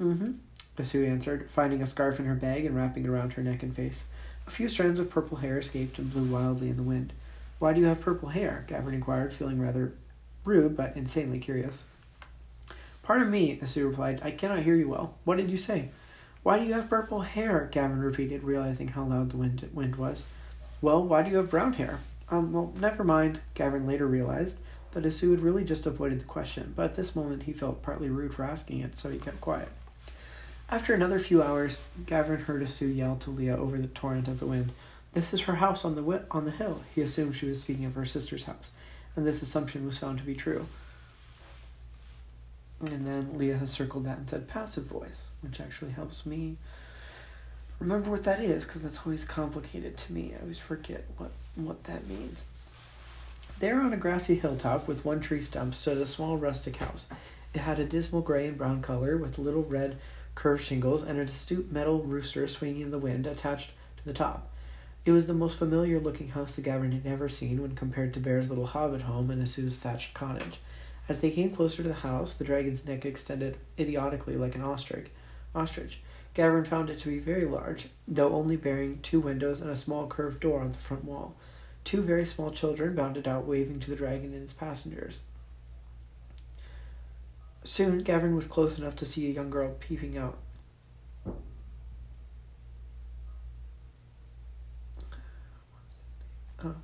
Mm-hmm, 0.00 0.32
Asu 0.78 1.06
answered, 1.06 1.50
finding 1.50 1.82
a 1.82 1.86
scarf 1.86 2.18
in 2.18 2.26
her 2.26 2.34
bag 2.34 2.64
and 2.64 2.74
wrapping 2.74 3.04
it 3.04 3.08
around 3.08 3.34
her 3.34 3.42
neck 3.42 3.62
and 3.62 3.74
face. 3.76 4.04
A 4.46 4.50
few 4.50 4.68
strands 4.68 4.98
of 4.98 5.10
purple 5.10 5.38
hair 5.38 5.58
escaped 5.58 5.98
and 5.98 6.12
blew 6.12 6.24
wildly 6.24 6.70
in 6.70 6.76
the 6.76 6.82
wind. 6.82 7.12
Why 7.58 7.72
do 7.74 7.80
you 7.80 7.86
have 7.86 8.00
purple 8.00 8.30
hair? 8.30 8.64
Gavin 8.66 8.94
inquired, 8.94 9.34
feeling 9.34 9.60
rather 9.60 9.92
rude 10.50 10.76
but 10.76 10.96
insanely 10.96 11.38
curious. 11.38 11.84
Pardon 13.02 13.30
me, 13.30 13.56
Asu 13.56 13.88
replied. 13.88 14.20
I 14.22 14.30
cannot 14.30 14.62
hear 14.62 14.74
you 14.74 14.88
well. 14.88 15.14
What 15.24 15.38
did 15.38 15.50
you 15.50 15.56
say? 15.56 15.88
Why 16.42 16.58
do 16.58 16.64
you 16.64 16.74
have 16.74 16.90
purple 16.90 17.20
hair? 17.20 17.68
Gavin 17.70 18.00
repeated, 18.00 18.44
realizing 18.44 18.88
how 18.88 19.04
loud 19.04 19.30
the 19.30 19.36
wind, 19.36 19.68
wind 19.72 19.96
was. 19.96 20.24
Well, 20.82 21.02
why 21.02 21.22
do 21.22 21.30
you 21.30 21.36
have 21.36 21.50
brown 21.50 21.74
hair? 21.74 22.00
Um, 22.30 22.52
well, 22.52 22.72
never 22.78 23.04
mind, 23.04 23.40
Gavin 23.54 23.86
later 23.86 24.06
realized 24.06 24.58
that 24.92 25.04
Asu 25.04 25.30
had 25.30 25.40
really 25.40 25.64
just 25.64 25.86
avoided 25.86 26.20
the 26.20 26.24
question, 26.24 26.72
but 26.74 26.84
at 26.84 26.94
this 26.94 27.14
moment 27.14 27.44
he 27.44 27.52
felt 27.52 27.82
partly 27.82 28.08
rude 28.08 28.34
for 28.34 28.44
asking 28.44 28.80
it, 28.80 28.98
so 28.98 29.10
he 29.10 29.18
kept 29.18 29.40
quiet. 29.40 29.68
After 30.68 30.94
another 30.94 31.18
few 31.18 31.42
hours, 31.42 31.82
Gavin 32.06 32.38
heard 32.38 32.62
Asu 32.62 32.94
yell 32.94 33.16
to 33.16 33.30
Leah 33.30 33.56
over 33.56 33.76
the 33.76 33.88
torrent 33.88 34.28
of 34.28 34.40
the 34.40 34.46
wind. 34.46 34.72
This 35.12 35.34
is 35.34 35.42
her 35.42 35.56
house 35.56 35.84
on 35.84 35.96
the 35.96 36.24
on 36.30 36.44
the 36.44 36.52
hill. 36.52 36.82
He 36.94 37.00
assumed 37.02 37.34
she 37.34 37.46
was 37.46 37.60
speaking 37.60 37.84
of 37.84 37.96
her 37.96 38.04
sister's 38.04 38.44
house, 38.44 38.70
and 39.16 39.26
this 39.26 39.42
assumption 39.42 39.86
was 39.86 39.98
found 39.98 40.18
to 40.18 40.24
be 40.24 40.34
true. 40.34 40.66
And 42.80 43.06
then 43.06 43.36
Leah 43.36 43.58
has 43.58 43.70
circled 43.70 44.04
that 44.04 44.18
and 44.18 44.28
said 44.28 44.48
passive 44.48 44.84
voice, 44.84 45.28
which 45.42 45.60
actually 45.60 45.92
helps 45.92 46.24
me 46.24 46.56
remember 47.78 48.10
what 48.10 48.24
that 48.24 48.40
is 48.40 48.64
because 48.64 48.82
that's 48.82 49.00
always 49.04 49.24
complicated 49.24 49.96
to 49.96 50.12
me. 50.12 50.32
I 50.36 50.42
always 50.42 50.58
forget 50.58 51.04
what 51.16 51.30
what 51.56 51.84
that 51.84 52.06
means. 52.06 52.44
There 53.58 53.80
on 53.80 53.92
a 53.92 53.98
grassy 53.98 54.36
hilltop 54.36 54.88
with 54.88 55.04
one 55.04 55.20
tree 55.20 55.42
stump 55.42 55.74
stood 55.74 55.98
a 55.98 56.06
small 56.06 56.38
rustic 56.38 56.76
house. 56.76 57.08
It 57.52 57.60
had 57.60 57.78
a 57.78 57.84
dismal 57.84 58.22
gray 58.22 58.46
and 58.46 58.56
brown 58.56 58.80
color 58.80 59.16
with 59.18 59.38
little 59.38 59.64
red 59.64 59.98
curved 60.34 60.64
shingles 60.64 61.02
and 61.02 61.18
a 61.18 61.22
astute 61.22 61.70
metal 61.70 61.98
rooster 61.98 62.46
swinging 62.46 62.82
in 62.82 62.90
the 62.90 62.98
wind 62.98 63.26
attached 63.26 63.72
to 63.98 64.04
the 64.04 64.14
top. 64.14 64.50
It 65.04 65.12
was 65.12 65.26
the 65.26 65.34
most 65.34 65.58
familiar 65.58 65.98
looking 65.98 66.28
house 66.28 66.54
the 66.54 66.60
Gavin 66.60 66.92
had 66.92 67.06
ever 67.06 67.28
seen 67.28 67.62
when 67.62 67.74
compared 67.74 68.12
to 68.14 68.20
Bear's 68.20 68.50
little 68.50 68.66
hobbit 68.66 69.02
home 69.02 69.30
and 69.30 69.42
Asu's 69.42 69.78
thatched 69.78 70.12
cottage. 70.12 70.60
As 71.08 71.20
they 71.20 71.30
came 71.30 71.50
closer 71.50 71.82
to 71.82 71.88
the 71.88 71.94
house, 71.94 72.34
the 72.34 72.44
dragon's 72.44 72.86
neck 72.86 73.04
extended 73.04 73.56
idiotically 73.78 74.36
like 74.36 74.54
an 74.54 74.62
ostrich. 74.62 75.08
Ostrich. 75.54 76.00
Gavin 76.34 76.64
found 76.64 76.90
it 76.90 76.98
to 77.00 77.08
be 77.08 77.18
very 77.18 77.46
large, 77.46 77.88
though 78.06 78.32
only 78.32 78.56
bearing 78.56 79.00
two 79.02 79.20
windows 79.20 79.60
and 79.60 79.70
a 79.70 79.76
small 79.76 80.06
curved 80.06 80.38
door 80.38 80.60
on 80.60 80.72
the 80.72 80.78
front 80.78 81.04
wall. 81.04 81.34
Two 81.82 82.02
very 82.02 82.24
small 82.24 82.50
children 82.50 82.94
bounded 82.94 83.26
out, 83.26 83.46
waving 83.46 83.80
to 83.80 83.90
the 83.90 83.96
dragon 83.96 84.32
and 84.34 84.42
its 84.42 84.52
passengers. 84.52 85.20
Soon, 87.64 88.02
Gavin 88.02 88.36
was 88.36 88.46
close 88.46 88.78
enough 88.78 88.96
to 88.96 89.06
see 89.06 89.26
a 89.26 89.34
young 89.34 89.50
girl 89.50 89.74
peeping 89.80 90.16
out. 90.16 90.38
Oh. 96.62 96.74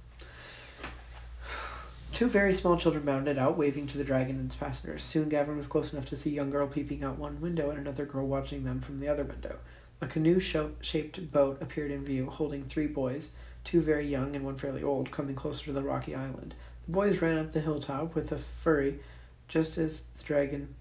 Two 2.17 2.29
very 2.29 2.55
small 2.55 2.79
children 2.79 3.05
bounded 3.05 3.37
out, 3.37 3.59
waving 3.59 3.87
to 3.89 3.99
the 3.99 4.03
dragon 4.03 4.37
and 4.37 4.47
its 4.47 4.57
passengers. 4.57 5.03
Soon 5.03 5.29
Gavin 5.29 5.59
was 5.59 5.67
close 5.67 5.93
enough 5.93 6.07
to 6.07 6.17
see 6.17 6.31
a 6.31 6.33
young 6.33 6.49
girl 6.49 6.67
peeping 6.67 7.05
out 7.05 7.19
one 7.19 7.43
window 7.43 7.69
and 7.69 7.79
another 7.79 8.07
girl 8.07 8.27
watching 8.27 8.65
them 8.65 8.81
from 8.81 9.01
the 9.01 9.07
other 9.07 9.23
window. 9.23 9.59
A 10.01 10.07
canoe 10.07 10.41
shaped 10.41 11.31
boat 11.31 11.61
appeared 11.61 11.91
in 11.91 12.07
view, 12.07 12.31
holding 12.31 12.63
three 12.63 12.87
boys, 12.87 13.33
two 13.65 13.83
very 13.83 14.09
young 14.09 14.35
and 14.35 14.47
one 14.47 14.57
fairly 14.57 14.83
old, 14.83 15.11
coming 15.11 15.35
closer 15.35 15.67
to 15.67 15.73
the 15.75 15.83
rocky 15.83 16.15
island. 16.15 16.55
The 16.87 16.93
boys 16.95 17.21
ran 17.21 17.37
up 17.37 17.53
the 17.53 17.61
hilltop 17.61 18.15
with 18.15 18.33
a 18.33 18.39
fury, 18.39 19.01
just 19.47 19.77
as 19.77 20.05
the 20.17 20.25
dragon, 20.25 20.75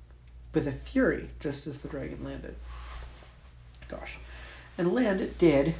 with 0.53 0.65
a 0.65 0.71
fury, 0.71 1.31
just 1.41 1.67
as 1.67 1.79
the 1.79 1.89
dragon 1.89 2.23
landed. 2.23 2.55
Gosh, 3.89 4.19
and 4.77 4.93
land 4.93 5.19
it 5.19 5.37
did, 5.37 5.75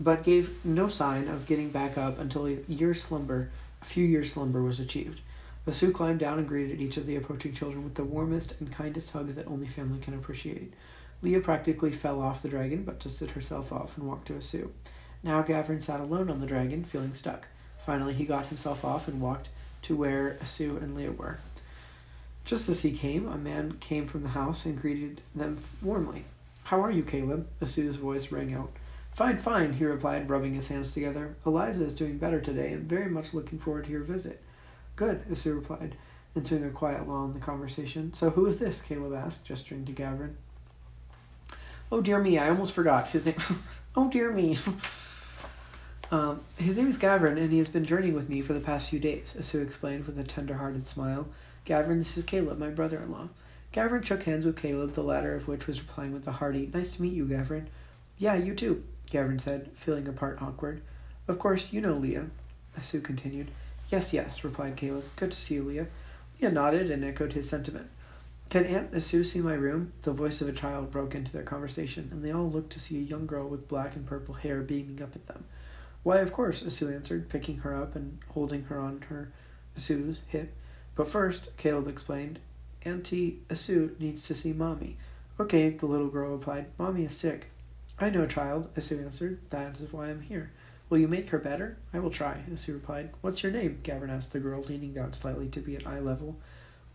but 0.00 0.24
gave 0.24 0.64
no 0.64 0.88
sign 0.88 1.28
of 1.28 1.46
getting 1.46 1.70
back 1.70 1.96
up 1.96 2.18
until 2.18 2.48
a 2.48 2.56
year's 2.66 3.00
slumber, 3.00 3.50
a 3.80 3.84
few 3.84 4.04
years' 4.04 4.32
slumber 4.32 4.62
was 4.62 4.80
achieved. 4.80 5.20
The 5.64 5.72
Sue 5.72 5.92
climbed 5.92 6.20
down 6.20 6.38
and 6.38 6.48
greeted 6.48 6.80
each 6.80 6.96
of 6.96 7.06
the 7.06 7.16
approaching 7.16 7.52
children 7.52 7.84
with 7.84 7.94
the 7.94 8.04
warmest 8.04 8.54
and 8.60 8.72
kindest 8.72 9.12
hugs 9.12 9.34
that 9.34 9.46
only 9.46 9.66
family 9.66 10.00
can 10.00 10.14
appreciate. 10.14 10.72
Leah 11.22 11.40
practically 11.40 11.92
fell 11.92 12.20
off 12.20 12.42
the 12.42 12.48
dragon, 12.48 12.82
but 12.82 12.98
dusted 12.98 13.32
herself 13.32 13.72
off 13.72 13.96
and 13.96 14.06
walked 14.06 14.26
to 14.28 14.34
Asu. 14.34 14.70
Now 15.22 15.42
Gavin 15.42 15.82
sat 15.82 16.00
alone 16.00 16.30
on 16.30 16.40
the 16.40 16.46
dragon, 16.46 16.84
feeling 16.84 17.12
stuck. 17.12 17.46
Finally, 17.84 18.14
he 18.14 18.24
got 18.24 18.46
himself 18.46 18.84
off 18.84 19.06
and 19.06 19.20
walked 19.20 19.50
to 19.82 19.96
where 19.96 20.38
Sue 20.44 20.78
and 20.78 20.94
Leah 20.94 21.12
were. 21.12 21.38
Just 22.44 22.68
as 22.68 22.80
he 22.80 22.92
came, 22.92 23.28
a 23.28 23.36
man 23.36 23.76
came 23.80 24.06
from 24.06 24.22
the 24.22 24.30
house 24.30 24.64
and 24.64 24.80
greeted 24.80 25.20
them 25.34 25.58
warmly. 25.82 26.24
How 26.64 26.82
are 26.82 26.90
you, 26.90 27.02
Caleb? 27.02 27.46
Asu's 27.60 27.96
voice 27.96 28.32
rang 28.32 28.54
out. 28.54 28.72
Fine, 29.14 29.38
fine, 29.38 29.72
he 29.74 29.84
replied, 29.84 30.30
rubbing 30.30 30.54
his 30.54 30.68
hands 30.68 30.94
together. 30.94 31.36
Eliza 31.44 31.84
is 31.84 31.94
doing 31.94 32.18
better 32.18 32.40
today 32.40 32.72
and 32.72 32.88
very 32.88 33.10
much 33.10 33.34
looking 33.34 33.58
forward 33.58 33.84
to 33.84 33.90
your 33.90 34.02
visit. 34.02 34.42
Good, 34.96 35.28
Asu 35.28 35.54
replied, 35.54 35.96
entering 36.36 36.64
a 36.64 36.70
quiet 36.70 37.08
lull 37.08 37.26
in 37.26 37.34
the 37.34 37.40
conversation. 37.40 38.14
So 38.14 38.30
who 38.30 38.46
is 38.46 38.58
this? 38.58 38.80
Caleb 38.80 39.14
asked, 39.14 39.44
gesturing 39.44 39.84
to 39.86 39.92
Gavin. 39.92 40.36
Oh 41.92 42.00
dear 42.00 42.18
me, 42.20 42.38
I 42.38 42.48
almost 42.48 42.72
forgot. 42.72 43.08
His 43.08 43.26
name 43.26 43.36
Oh 43.96 44.08
dear 44.08 44.30
me. 44.30 44.56
um, 46.12 46.42
his 46.56 46.76
name 46.76 46.88
is 46.88 46.96
Gavin, 46.96 47.36
and 47.36 47.50
he 47.50 47.58
has 47.58 47.68
been 47.68 47.84
journeying 47.84 48.14
with 48.14 48.28
me 48.28 48.40
for 48.40 48.52
the 48.52 48.60
past 48.60 48.90
few 48.90 49.00
days, 49.00 49.34
Asu 49.38 49.62
explained 49.62 50.06
with 50.06 50.18
a 50.18 50.24
tender 50.24 50.54
hearted 50.54 50.86
smile. 50.86 51.28
Gavin, 51.64 51.98
this 51.98 52.16
is 52.16 52.24
Caleb, 52.24 52.58
my 52.58 52.68
brother 52.68 52.98
in 52.98 53.10
law. 53.10 53.28
Gavin 53.72 54.02
shook 54.02 54.22
hands 54.22 54.46
with 54.46 54.56
Caleb, 54.56 54.94
the 54.94 55.02
latter 55.02 55.34
of 55.34 55.46
which 55.46 55.66
was 55.66 55.80
replying 55.80 56.12
with 56.12 56.26
a 56.26 56.32
hearty, 56.32 56.70
Nice 56.72 56.92
to 56.92 57.02
meet 57.02 57.12
you, 57.12 57.26
Gavin. 57.26 57.68
Yeah, 58.18 58.34
you 58.34 58.54
too, 58.54 58.84
Gavin 59.10 59.38
said, 59.38 59.70
feeling 59.74 60.08
a 60.08 60.12
part 60.12 60.40
awkward. 60.40 60.82
Of 61.28 61.38
course, 61.38 61.72
you 61.72 61.80
know 61.80 61.92
Leah, 61.94 62.26
Asu 62.78 63.02
continued. 63.02 63.50
Yes, 63.90 64.12
yes, 64.12 64.44
replied 64.44 64.76
Caleb. 64.76 65.04
Good 65.16 65.32
to 65.32 65.40
see 65.40 65.56
you, 65.56 65.64
Leah. 65.64 65.88
Leah 66.40 66.52
nodded 66.52 66.90
and 66.90 67.04
echoed 67.04 67.32
his 67.32 67.48
sentiment. 67.48 67.90
Can 68.48 68.64
Aunt 68.64 68.92
Asu 68.92 69.24
see 69.24 69.40
my 69.40 69.54
room? 69.54 69.92
The 70.02 70.12
voice 70.12 70.40
of 70.40 70.48
a 70.48 70.52
child 70.52 70.90
broke 70.90 71.14
into 71.14 71.32
their 71.32 71.42
conversation, 71.42 72.08
and 72.10 72.24
they 72.24 72.32
all 72.32 72.50
looked 72.50 72.72
to 72.72 72.80
see 72.80 72.98
a 72.98 73.02
young 73.02 73.26
girl 73.26 73.48
with 73.48 73.68
black 73.68 73.94
and 73.94 74.06
purple 74.06 74.34
hair 74.34 74.62
beaming 74.62 75.02
up 75.02 75.14
at 75.14 75.26
them. 75.26 75.44
Why, 76.02 76.18
of 76.18 76.32
course, 76.32 76.62
Asu 76.62 76.92
answered, 76.94 77.28
picking 77.28 77.58
her 77.58 77.74
up 77.74 77.94
and 77.94 78.18
holding 78.30 78.64
her 78.64 78.78
on 78.78 79.02
her 79.08 79.32
Asu's 79.76 80.18
hip. 80.26 80.54
But 80.94 81.08
first, 81.08 81.56
Caleb 81.56 81.88
explained, 81.88 82.38
Auntie 82.82 83.40
Asu 83.48 83.98
needs 84.00 84.26
to 84.26 84.34
see 84.34 84.52
Mommy. 84.52 84.96
Okay, 85.38 85.70
the 85.70 85.86
little 85.86 86.08
girl 86.08 86.32
replied, 86.32 86.66
Mommy 86.78 87.04
is 87.04 87.16
sick. 87.16 87.46
I 88.02 88.08
know, 88.08 88.24
child, 88.24 88.74
Asu 88.76 89.04
answered. 89.04 89.40
That 89.50 89.78
is 89.78 89.92
why 89.92 90.08
I'm 90.08 90.22
here. 90.22 90.50
Will 90.88 90.96
you 90.96 91.06
make 91.06 91.28
her 91.30 91.38
better? 91.38 91.76
I 91.92 91.98
will 91.98 92.10
try, 92.10 92.42
Asu 92.50 92.72
replied. 92.72 93.10
What's 93.20 93.42
your 93.42 93.52
name? 93.52 93.80
Gavin 93.82 94.08
asked 94.08 94.32
the 94.32 94.40
girl, 94.40 94.62
leaning 94.62 94.94
down 94.94 95.12
slightly 95.12 95.48
to 95.48 95.60
be 95.60 95.76
at 95.76 95.86
eye 95.86 96.00
level. 96.00 96.36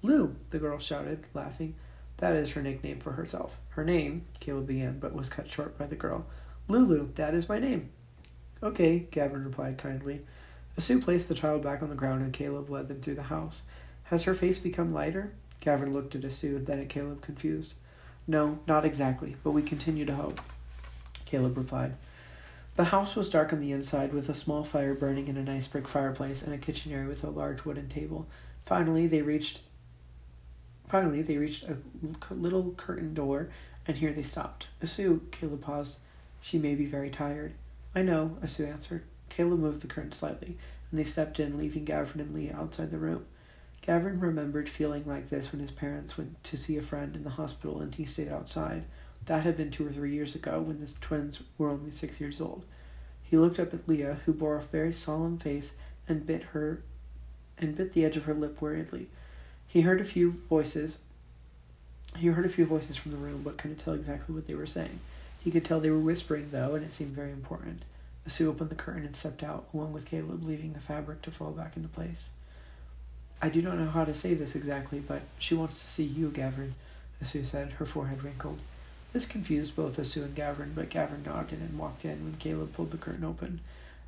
Lou, 0.02 0.36
the 0.50 0.58
girl 0.58 0.80
shouted, 0.80 1.24
laughing. 1.36 1.76
That 2.18 2.36
is 2.36 2.54
her 2.54 2.62
nickname 2.64 3.00
for 3.00 3.12
herself. 3.12 3.60
Her 3.70 3.86
name, 3.86 4.26
Caleb 4.40 4.66
began, 4.66 4.98
but 4.98 5.14
was 5.14 5.30
cut 5.30 5.48
short 5.48 5.78
by 5.78 5.86
the 5.86 5.96
girl. 5.96 6.26
Lulu, 6.68 7.14
that 7.14 7.36
is 7.36 7.48
my 7.48 7.60
name. 7.60 7.90
Okay, 8.64 9.06
Gavin 9.12 9.46
replied 9.46 9.78
kindly. 9.78 10.22
Asu 10.76 11.00
placed 11.00 11.28
the 11.28 11.36
child 11.36 11.62
back 11.62 11.84
on 11.84 11.90
the 11.90 11.96
ground 11.96 12.24
and 12.24 12.34
Caleb 12.34 12.72
led 12.72 12.88
them 12.88 13.00
through 13.00 13.16
the 13.16 13.24
house. 13.24 13.62
Has 14.06 14.24
her 14.24 14.34
face 14.34 14.58
become 14.58 14.92
lighter? 14.92 15.34
Gavin 15.60 15.94
looked 15.94 16.16
at 16.16 16.22
Asu, 16.22 16.66
then 16.66 16.80
at 16.80 16.90
Caleb, 16.90 17.22
confused. 17.22 17.76
No, 18.26 18.58
not 18.68 18.86
exactly, 18.86 19.36
but 19.44 19.52
we 19.52 19.62
continue 19.62 20.06
to 20.06 20.16
hope. 20.16 20.42
Caleb 21.36 21.58
replied. 21.58 21.96
The 22.76 22.86
house 22.86 23.14
was 23.14 23.30
dark 23.30 23.52
on 23.52 23.60
the 23.60 23.74
inside, 23.74 24.14
with 24.14 24.30
a 24.30 24.34
small 24.34 24.64
fire 24.64 24.94
burning 24.94 25.28
in 25.28 25.36
a 25.36 25.44
nice 25.44 25.68
brick 25.68 25.86
fireplace 25.86 26.42
and 26.42 26.54
a 26.54 26.58
kitchen 26.58 26.94
area 26.94 27.10
with 27.10 27.26
a 27.26 27.30
large 27.30 27.66
wooden 27.66 27.90
table. 27.90 28.26
Finally, 28.66 29.08
they 29.08 29.22
reached 29.22 29.60
Finally, 30.88 31.24
they 31.24 31.36
reached 31.36 31.66
a 31.66 31.76
little 32.34 32.72
curtained 32.78 33.16
door, 33.16 33.50
and 33.86 33.98
here 33.98 34.14
they 34.14 34.24
stopped. 34.24 34.70
Asu, 34.82 35.30
Caleb 35.32 35.62
paused. 35.62 35.98
She 36.42 36.58
may 36.58 36.74
be 36.74 36.86
very 36.86 37.10
tired. 37.10 37.54
I 37.94 38.02
know, 38.02 38.38
Asu 38.42 38.66
answered. 38.66 39.04
Caleb 39.28 39.60
moved 39.60 39.82
the 39.82 39.88
curtain 39.88 40.14
slightly, 40.14 40.58
and 40.90 40.98
they 40.98 41.04
stepped 41.04 41.38
in, 41.38 41.58
leaving 41.58 41.84
Gavin 41.84 42.22
and 42.22 42.34
Leah 42.34 42.56
outside 42.56 42.92
the 42.92 42.98
room. 42.98 43.26
Gavin 43.82 44.22
remembered 44.22 44.70
feeling 44.70 45.04
like 45.06 45.28
this 45.28 45.52
when 45.52 45.60
his 45.60 45.72
parents 45.72 46.18
went 46.18 46.42
to 46.46 46.56
see 46.56 46.78
a 46.78 46.82
friend 46.82 47.14
in 47.14 47.26
the 47.26 47.32
hospital 47.32 47.82
and 47.82 47.94
he 47.94 48.06
stayed 48.06 48.30
outside. 48.30 48.86
That 49.26 49.44
had 49.44 49.58
been 49.58 49.72
two 49.72 49.88
or 49.88 49.92
three 49.92 50.14
years 50.14 50.36
ago 50.36 50.60
when 50.60 50.80
the 50.80 50.92
twins 51.02 51.42
were 51.58 51.70
only 51.70 51.92
six 51.92 52.20
years 52.20 52.40
old. 52.40 52.64
He 53.24 53.38
looked 53.38 53.60
up 53.60 53.74
at 53.74 53.88
Leah, 53.88 54.20
who 54.26 54.34
bore 54.34 54.58
a 54.58 54.62
very 54.62 54.94
solemn 54.94 55.38
face 55.38 55.72
and 56.08 56.26
bit 56.26 56.44
her 56.54 56.82
and 57.58 57.76
bit 57.76 57.94
the 57.94 58.06
edge 58.06 58.18
of 58.18 58.26
her 58.26 58.34
lip 58.34 58.62
worriedly. 58.62 59.08
He 59.68 59.82
heard 59.82 60.00
a 60.00 60.06
few 60.06 60.32
voices. 60.32 61.00
He 62.18 62.28
heard 62.28 62.46
a 62.46 62.50
few 62.50 62.66
voices 62.66 62.98
from 62.98 63.12
the 63.12 63.18
room, 63.18 63.42
but 63.44 63.58
couldn't 63.58 63.78
tell 63.78 63.94
exactly 63.94 64.36
what 64.36 64.48
they 64.48 64.54
were 64.56 64.66
saying. 64.66 65.00
He 65.44 65.52
could 65.52 65.66
tell 65.66 65.80
they 65.80 65.90
were 65.90 66.00
whispering, 66.00 66.50
though, 66.52 66.76
and 66.76 66.86
it 66.86 66.94
seemed 66.94 67.16
very 67.16 67.32
important. 67.32 67.84
Asu 68.28 68.48
opened 68.48 68.70
the 68.70 68.76
curtain 68.76 69.06
and 69.06 69.16
stepped 69.16 69.44
out, 69.44 69.68
along 69.74 69.94
with 69.94 70.06
Caleb, 70.06 70.44
leaving 70.44 70.74
the 70.74 70.80
fabric 70.80 71.22
to 71.24 71.32
fall 71.32 71.52
back 71.52 71.76
into 71.76 71.90
place. 71.90 72.30
I 73.42 73.50
do 73.50 73.62
not 73.62 73.78
know 73.78 73.90
how 73.90 74.06
to 74.06 74.14
say 74.14 74.34
this 74.34 74.56
exactly, 74.56 75.00
but 75.00 75.22
she 75.38 75.56
wants 75.56 75.82
to 75.82 75.88
see 75.88 76.04
you, 76.04 76.30
Gavin, 76.30 76.76
Asu 77.24 77.46
said, 77.46 77.74
her 77.74 77.86
forehead 77.86 78.24
wrinkled. 78.24 78.60
This 79.16 79.26
confused 79.26 79.78
both 79.78 79.96
Asu 79.96 80.26
and 80.26 80.36
Gavin, 80.36 80.74
but 80.76 80.90
Gavin 80.90 81.24
nodded 81.24 81.62
and 81.62 81.80
walked 81.80 82.04
in 82.04 82.26
when 82.26 82.36
Caleb 82.36 82.74
pulled 82.74 82.92
the 82.92 82.98
curtain 82.98 83.24
open. 83.24 83.62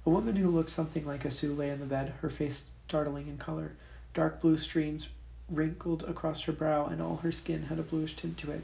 A 0.06 0.10
woman 0.10 0.36
who 0.36 0.50
looked 0.50 0.70
something 0.70 1.08
like 1.08 1.24
Asu 1.24 1.58
lay 1.58 1.72
on 1.72 1.80
the 1.80 1.86
bed, 1.86 2.16
her 2.20 2.30
face 2.30 2.66
startling 2.90 3.30
in 3.30 3.38
color. 3.38 3.72
Dark 4.14 4.42
blue 4.42 4.58
streams 4.58 5.08
wrinkled 5.50 6.04
across 6.04 6.42
her 6.42 6.52
brow, 6.52 6.88
and 6.88 7.02
all 7.02 7.22
her 7.24 7.32
skin 7.32 7.68
had 7.68 7.80
a 7.80 7.84
bluish 7.84 8.18
tint 8.18 8.38
to 8.40 8.52
it. 8.52 8.64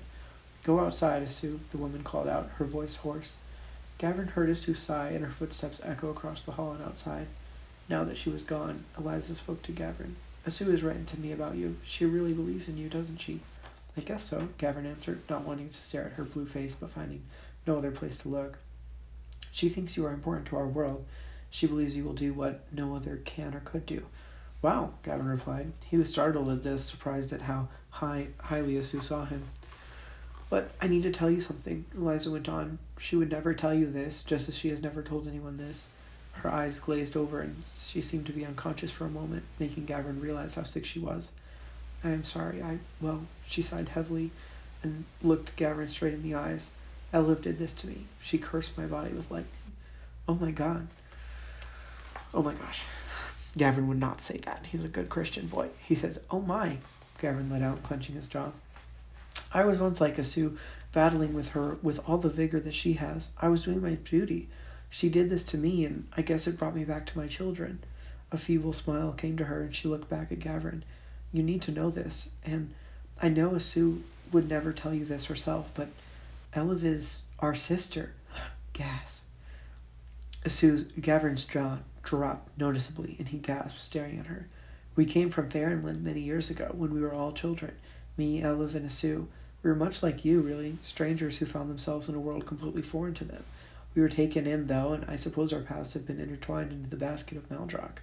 Go 0.66 0.82
outside, 0.82 1.26
Asu, 1.26 1.60
the 1.72 1.78
woman 1.78 2.04
called 2.04 2.28
out, 2.28 2.50
her 2.58 2.66
voice 2.66 2.98
hoarse. 2.98 3.36
Gavin 3.98 4.28
heard 4.28 4.50
Asu 4.50 4.76
sigh 4.76 5.12
and 5.12 5.24
her 5.24 5.32
footsteps 5.32 5.80
echo 5.82 6.10
across 6.10 6.42
the 6.42 6.52
hall 6.52 6.74
and 6.74 6.84
outside. 6.84 7.28
Now 7.88 8.04
that 8.04 8.18
she 8.18 8.30
was 8.30 8.44
gone, 8.44 8.84
Eliza 8.98 9.36
spoke 9.36 9.62
to 9.62 9.72
Gavin. 9.72 10.18
Asu 10.46 10.70
has 10.72 10.84
written 10.84 11.06
to 11.06 11.18
me 11.22 11.32
about 11.32 11.56
you. 11.56 11.78
She 11.86 12.04
really 12.04 12.34
believes 12.34 12.68
in 12.68 12.78
you, 12.78 12.90
doesn't 12.90 13.22
she? 13.22 13.40
I 13.96 14.02
guess 14.02 14.24
so, 14.24 14.50
Gavin 14.58 14.86
answered, 14.86 15.22
not 15.30 15.46
wanting 15.46 15.70
to 15.70 15.82
stare 15.82 16.06
at 16.06 16.14
her 16.14 16.24
blue 16.24 16.46
face 16.46 16.76
but 16.76 16.90
finding 16.90 17.24
no 17.68 17.78
other 17.78 17.92
place 17.92 18.18
to 18.20 18.30
look. 18.30 18.58
She 19.52 19.70
thinks 19.70 19.96
you 19.96 20.06
are 20.06 20.14
important 20.14 20.48
to 20.48 20.58
our 20.58 20.68
world. 20.68 21.06
She 21.50 21.68
believes 21.68 21.96
you 21.96 22.04
will 22.04 22.14
do 22.14 22.34
what 22.34 22.62
no 22.72 22.96
other 22.96 23.22
can 23.24 23.54
or 23.54 23.60
could 23.60 23.86
do. 23.86 24.04
Wow, 24.64 24.94
Gavin 25.04 25.28
replied. 25.28 25.74
He 25.86 25.98
was 25.98 26.10
startled 26.10 26.50
at 26.50 26.64
this, 26.64 26.86
surprised 26.86 27.32
at 27.34 27.42
how 27.42 27.68
high, 27.92 28.30
highly 28.40 28.74
Asu 28.74 29.04
saw 29.04 29.26
him. 29.26 29.44
But 30.50 30.72
I 30.82 30.88
need 30.88 31.04
to 31.04 31.12
tell 31.12 31.30
you 31.30 31.42
something, 31.42 31.86
Eliza 31.96 32.32
went 32.32 32.50
on. 32.50 32.80
She 32.98 33.16
would 33.16 33.32
never 33.32 33.54
tell 33.54 33.74
you 33.74 33.86
this, 33.86 34.24
just 34.24 34.48
as 34.50 34.58
she 34.58 34.70
has 34.70 34.82
never 34.82 35.04
told 35.04 35.28
anyone 35.28 35.58
this. 35.58 35.86
Her 36.32 36.50
eyes 36.50 36.80
glazed 36.80 37.16
over, 37.16 37.42
and 37.42 37.64
she 37.68 38.02
seemed 38.02 38.26
to 38.26 38.34
be 38.34 38.46
unconscious 38.46 38.92
for 38.92 39.06
a 39.06 39.10
moment, 39.10 39.44
making 39.60 39.86
Gavin 39.86 40.20
realize 40.20 40.56
how 40.56 40.64
sick 40.64 40.86
she 40.86 41.00
was. 41.00 41.30
I 42.04 42.10
am 42.10 42.24
sorry, 42.24 42.62
I, 42.62 42.80
well, 43.00 43.22
she 43.48 43.62
sighed 43.62 43.90
heavily 43.90 44.32
and 44.82 45.06
looked 45.22 45.56
Gavin 45.56 45.88
straight 45.88 46.14
in 46.14 46.24
the 46.24 46.36
eyes. 46.36 46.70
Eliv 47.14 47.42
did 47.42 47.58
this 47.58 47.74
to 47.74 47.88
me. 47.88 48.06
She 48.22 48.38
cursed 48.38 48.78
my 48.78 48.86
body 48.86 49.14
with 49.14 49.32
lightning. 49.32 49.52
Oh 50.28 50.36
my 50.36 50.52
god. 50.52 50.88
Oh 52.34 52.42
my 52.42 52.54
gosh. 52.54 52.84
Gavin 53.56 53.88
would 53.88 54.00
not 54.00 54.20
say 54.20 54.38
that. 54.38 54.68
He's 54.72 54.84
a 54.84 54.90
good 54.90 55.10
Christian 55.10 55.48
boy. 55.48 55.70
He 55.86 55.96
says, 55.96 56.20
Oh 56.32 56.42
my, 56.42 56.78
Gavin 57.22 57.50
let 57.50 57.62
out, 57.62 57.84
clenching 57.84 58.16
his 58.16 58.28
jaw. 58.28 58.52
I 59.54 59.64
was 59.66 59.80
once 59.80 60.02
like 60.02 60.18
Asu, 60.18 60.58
battling 60.92 61.34
with 61.34 61.50
her 61.50 61.78
with 61.84 62.00
all 62.08 62.18
the 62.18 62.30
vigor 62.30 62.60
that 62.60 62.74
she 62.74 62.94
has. 62.94 63.30
I 63.40 63.50
was 63.50 63.64
doing 63.64 63.82
my 63.82 63.94
duty. 63.94 64.50
She 64.90 65.10
did 65.10 65.30
this 65.30 65.44
to 65.44 65.58
me, 65.58 65.86
and 65.86 66.08
I 66.18 66.22
guess 66.22 66.48
it 66.48 66.58
brought 66.58 66.76
me 66.76 66.84
back 66.84 67.06
to 67.08 67.18
my 67.18 67.28
children. 67.28 67.84
A 68.32 68.38
feeble 68.38 68.74
smile 68.74 69.12
came 69.12 69.38
to 69.38 69.46
her, 69.46 69.62
and 69.62 69.76
she 69.76 69.88
looked 69.88 70.10
back 70.10 70.32
at 70.32 70.40
Gavin. 70.40 70.84
You 71.34 71.44
need 71.44 71.64
to 71.64 71.72
know 71.72 71.90
this, 71.90 72.30
and 72.46 72.74
I 73.22 73.28
know 73.28 73.50
Asu 73.50 74.02
would 74.32 74.48
never 74.48 74.72
tell 74.72 74.94
you 74.94 75.04
this 75.04 75.26
herself, 75.26 75.72
but 75.74 75.90
Eliv 76.56 76.84
is 76.84 77.24
our 77.40 77.56
sister. 77.56 78.14
Gas. 78.74 79.22
Asu's 80.46 80.84
Gavin's 81.00 81.44
jaw 81.44 81.80
dropped 82.04 82.58
noticeably, 82.60 83.16
and 83.18 83.28
he 83.28 83.40
gasped, 83.40 83.80
staring 83.80 84.20
at 84.20 84.28
her. 84.28 84.48
We 84.96 85.06
came 85.06 85.32
from 85.32 85.50
Farinland 85.50 86.02
many 86.02 86.22
years 86.22 86.52
ago, 86.52 86.72
when 86.74 86.94
we 86.94 87.02
were 87.02 87.14
all 87.14 87.32
children. 87.32 87.74
Me, 88.16 88.42
Eliv, 88.42 88.76
and 88.76 88.88
Asu. 88.88 89.26
We 89.64 89.70
were 89.70 89.76
much 89.76 90.04
like 90.04 90.24
you, 90.24 90.42
really, 90.42 90.78
strangers 90.82 91.38
who 91.38 91.46
found 91.48 91.70
themselves 91.70 92.10
in 92.10 92.16
a 92.16 92.20
world 92.20 92.46
completely 92.46 92.82
foreign 92.84 93.14
to 93.16 93.26
them. 93.26 93.44
We 93.96 94.02
were 94.02 94.10
taken 94.10 94.46
in, 94.46 94.68
though, 94.68 94.94
and 94.94 95.06
I 95.08 95.16
suppose 95.16 95.54
our 95.54 95.62
paths 95.62 95.94
have 95.94 96.06
been 96.06 96.20
intertwined 96.20 96.72
into 96.72 96.90
the 96.90 96.96
basket 96.96 97.38
of 97.38 97.50
Maldrock. 97.50 98.00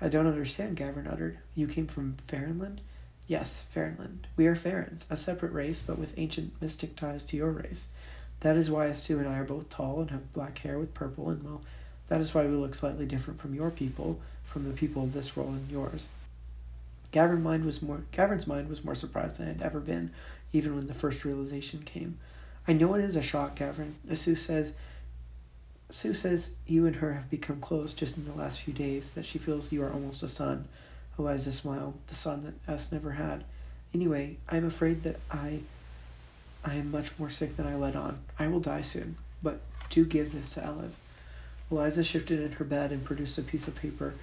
I 0.00 0.08
don't 0.08 0.26
understand, 0.26 0.76
Gavin 0.76 1.06
uttered. 1.06 1.38
You 1.54 1.66
came 1.66 1.86
from 1.86 2.16
Farinland? 2.26 2.78
Yes, 3.26 3.64
Farinland. 3.74 4.24
We 4.36 4.46
are 4.46 4.56
Farins, 4.56 5.04
a 5.10 5.16
separate 5.16 5.52
race, 5.52 5.82
but 5.82 5.98
with 5.98 6.18
ancient 6.18 6.52
mystic 6.60 6.96
ties 6.96 7.22
to 7.24 7.36
your 7.36 7.50
race. 7.50 7.86
That 8.40 8.56
is 8.56 8.70
why 8.70 8.86
Asu 8.86 9.18
and 9.18 9.28
I 9.28 9.38
are 9.38 9.44
both 9.44 9.68
tall 9.68 10.00
and 10.00 10.10
have 10.10 10.32
black 10.32 10.58
hair 10.58 10.78
with 10.78 10.94
purple, 10.94 11.28
and 11.28 11.42
well, 11.44 11.60
that 12.08 12.20
is 12.20 12.34
why 12.34 12.46
we 12.46 12.56
look 12.56 12.74
slightly 12.74 13.06
different 13.06 13.40
from 13.40 13.54
your 13.54 13.70
people, 13.70 14.18
from 14.44 14.64
the 14.64 14.72
people 14.72 15.04
of 15.04 15.12
this 15.12 15.36
world 15.36 15.50
and 15.50 15.70
yours. 15.70 16.08
Gavin 17.12 17.42
mind 17.42 17.64
was 17.64 17.82
more 17.82 18.02
Gavrin's 18.12 18.46
mind 18.46 18.68
was 18.68 18.84
more 18.84 18.94
surprised 18.94 19.36
than 19.36 19.48
it 19.48 19.58
had 19.58 19.62
ever 19.62 19.80
been, 19.80 20.10
even 20.52 20.74
when 20.74 20.86
the 20.86 20.94
first 20.94 21.24
realization 21.24 21.82
came. 21.82 22.18
I 22.66 22.72
know 22.72 22.94
it 22.94 23.04
is 23.04 23.16
a 23.16 23.22
shock, 23.22 23.56
Gavin. 23.56 23.96
Asu 24.08 24.36
says 24.36 24.72
Sue 25.90 26.14
says 26.14 26.50
you 26.66 26.86
and 26.86 26.96
her 26.96 27.12
have 27.12 27.30
become 27.30 27.60
close 27.60 27.92
just 27.92 28.16
in 28.16 28.24
the 28.24 28.32
last 28.32 28.62
few 28.62 28.72
days, 28.72 29.12
that 29.14 29.26
she 29.26 29.38
feels 29.38 29.72
you 29.72 29.82
are 29.82 29.92
almost 29.92 30.22
a 30.22 30.28
son. 30.28 30.66
Eliza 31.18 31.52
smiled, 31.52 31.94
the 32.06 32.14
son 32.14 32.44
that 32.44 32.72
us 32.72 32.92
never 32.92 33.12
had. 33.12 33.44
Anyway, 33.92 34.36
I 34.48 34.56
am 34.56 34.64
afraid 34.64 35.02
that 35.02 35.18
I 35.30 35.60
I 36.64 36.74
am 36.74 36.90
much 36.90 37.10
more 37.18 37.30
sick 37.30 37.56
than 37.56 37.66
I 37.66 37.74
let 37.74 37.96
on. 37.96 38.18
I 38.38 38.48
will 38.48 38.60
die 38.60 38.82
soon, 38.82 39.16
but 39.42 39.60
do 39.88 40.04
give 40.04 40.32
this 40.32 40.50
to 40.50 40.60
Eliv. 40.60 40.90
Eliza 41.70 42.04
shifted 42.04 42.40
in 42.40 42.52
her 42.52 42.64
bed 42.64 42.92
and 42.92 43.04
produced 43.04 43.38
a 43.38 43.42
piece 43.42 43.66
of 43.66 43.74
paper 43.74 44.14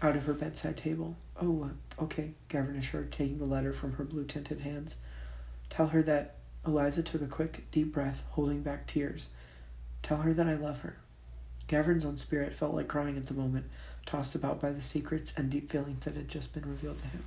out 0.00 0.16
of 0.16 0.24
her 0.24 0.32
bedside 0.32 0.76
table. 0.76 1.16
Oh, 1.40 1.68
uh, 1.70 2.04
okay, 2.04 2.30
Gavin 2.48 2.76
assured, 2.76 3.12
taking 3.12 3.38
the 3.38 3.44
letter 3.44 3.72
from 3.72 3.94
her 3.94 4.04
blue 4.04 4.24
tinted 4.24 4.60
hands. 4.60 4.96
Tell 5.68 5.88
her 5.88 6.02
that 6.04 6.36
Eliza 6.66 7.02
took 7.02 7.22
a 7.22 7.26
quick, 7.26 7.70
deep 7.70 7.92
breath, 7.92 8.22
holding 8.30 8.62
back 8.62 8.86
tears. 8.86 9.28
Tell 10.06 10.18
her 10.18 10.32
that 10.34 10.46
I 10.46 10.54
love 10.54 10.82
her. 10.82 10.94
Gavrin's 11.66 12.04
own 12.04 12.16
spirit 12.16 12.54
felt 12.54 12.74
like 12.74 12.86
crying 12.86 13.16
at 13.16 13.26
the 13.26 13.34
moment, 13.34 13.66
tossed 14.06 14.36
about 14.36 14.60
by 14.60 14.70
the 14.70 14.80
secrets 14.80 15.34
and 15.36 15.50
deep 15.50 15.68
feelings 15.68 16.04
that 16.04 16.14
had 16.14 16.28
just 16.28 16.54
been 16.54 16.64
revealed 16.64 16.98
to 16.98 17.06
him. 17.08 17.24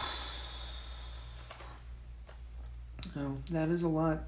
Oh, 3.16 3.36
that 3.50 3.68
is 3.68 3.84
a 3.84 3.88
lot. 3.88 4.24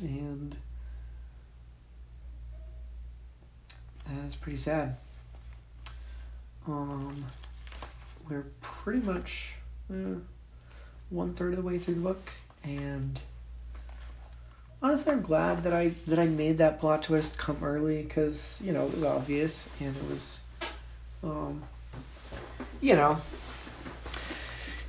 And 0.00 0.56
that 4.06 4.24
is 4.26 4.34
pretty 4.34 4.56
sad. 4.58 4.96
Um, 6.66 7.24
we're 8.28 8.46
pretty 8.60 9.06
much 9.06 9.52
uh, 9.88 10.16
one 11.10 11.34
third 11.34 11.52
of 11.52 11.58
the 11.58 11.62
way 11.62 11.78
through 11.78 11.94
the 11.94 12.00
book, 12.00 12.30
and 12.64 13.20
honestly, 14.82 15.12
I'm 15.12 15.22
glad 15.22 15.62
that 15.64 15.72
I 15.72 15.92
that 16.06 16.18
I 16.18 16.26
made 16.26 16.58
that 16.58 16.80
plot 16.80 17.02
twist 17.02 17.38
come 17.38 17.58
early 17.62 18.02
because 18.02 18.58
you 18.62 18.72
know 18.72 18.86
it 18.86 18.94
was 18.94 19.04
obvious 19.04 19.68
and 19.80 19.96
it 19.96 20.10
was, 20.10 20.40
um, 21.22 21.62
you 22.80 22.94
know, 22.94 23.20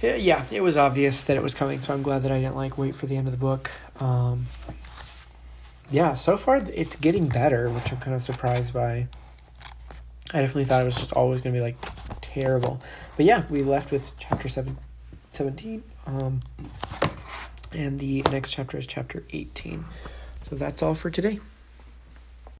yeah, 0.01 0.45
it 0.51 0.61
was 0.61 0.77
obvious 0.77 1.23
that 1.25 1.37
it 1.37 1.43
was 1.43 1.53
coming. 1.53 1.81
So 1.81 1.93
I'm 1.93 2.03
glad 2.03 2.23
that 2.23 2.31
I 2.31 2.39
didn't 2.39 2.55
like 2.55 2.77
wait 2.77 2.95
for 2.95 3.05
the 3.05 3.17
end 3.17 3.27
of 3.27 3.31
the 3.31 3.39
book. 3.39 3.69
Um, 3.99 4.47
yeah, 5.91 6.13
so 6.13 6.37
far 6.37 6.57
it's 6.73 6.95
getting 6.95 7.27
better, 7.27 7.69
which 7.69 7.91
I'm 7.91 7.99
kind 7.99 8.15
of 8.15 8.21
surprised 8.21 8.73
by. 8.73 9.07
I 10.31 10.41
definitely 10.41 10.65
thought 10.65 10.83
it 10.83 10.85
was 10.85 10.95
just 10.95 11.13
always 11.13 11.41
going 11.41 11.55
to 11.55 11.59
be 11.59 11.63
like 11.63 11.75
terrible, 12.21 12.79
but 13.17 13.25
yeah, 13.25 13.45
we 13.49 13.63
left 13.63 13.91
with 13.91 14.11
chapter 14.19 14.47
seven, 14.47 14.77
17. 15.31 15.83
Um, 16.05 16.41
and 17.72 17.99
the 17.99 18.22
next 18.32 18.51
chapter 18.51 18.78
is 18.78 18.88
chapter 18.88 19.24
18. 19.32 19.86
So 20.43 20.55
that's 20.55 20.82
all 20.82 20.95
for 20.95 21.09
today. 21.09 21.39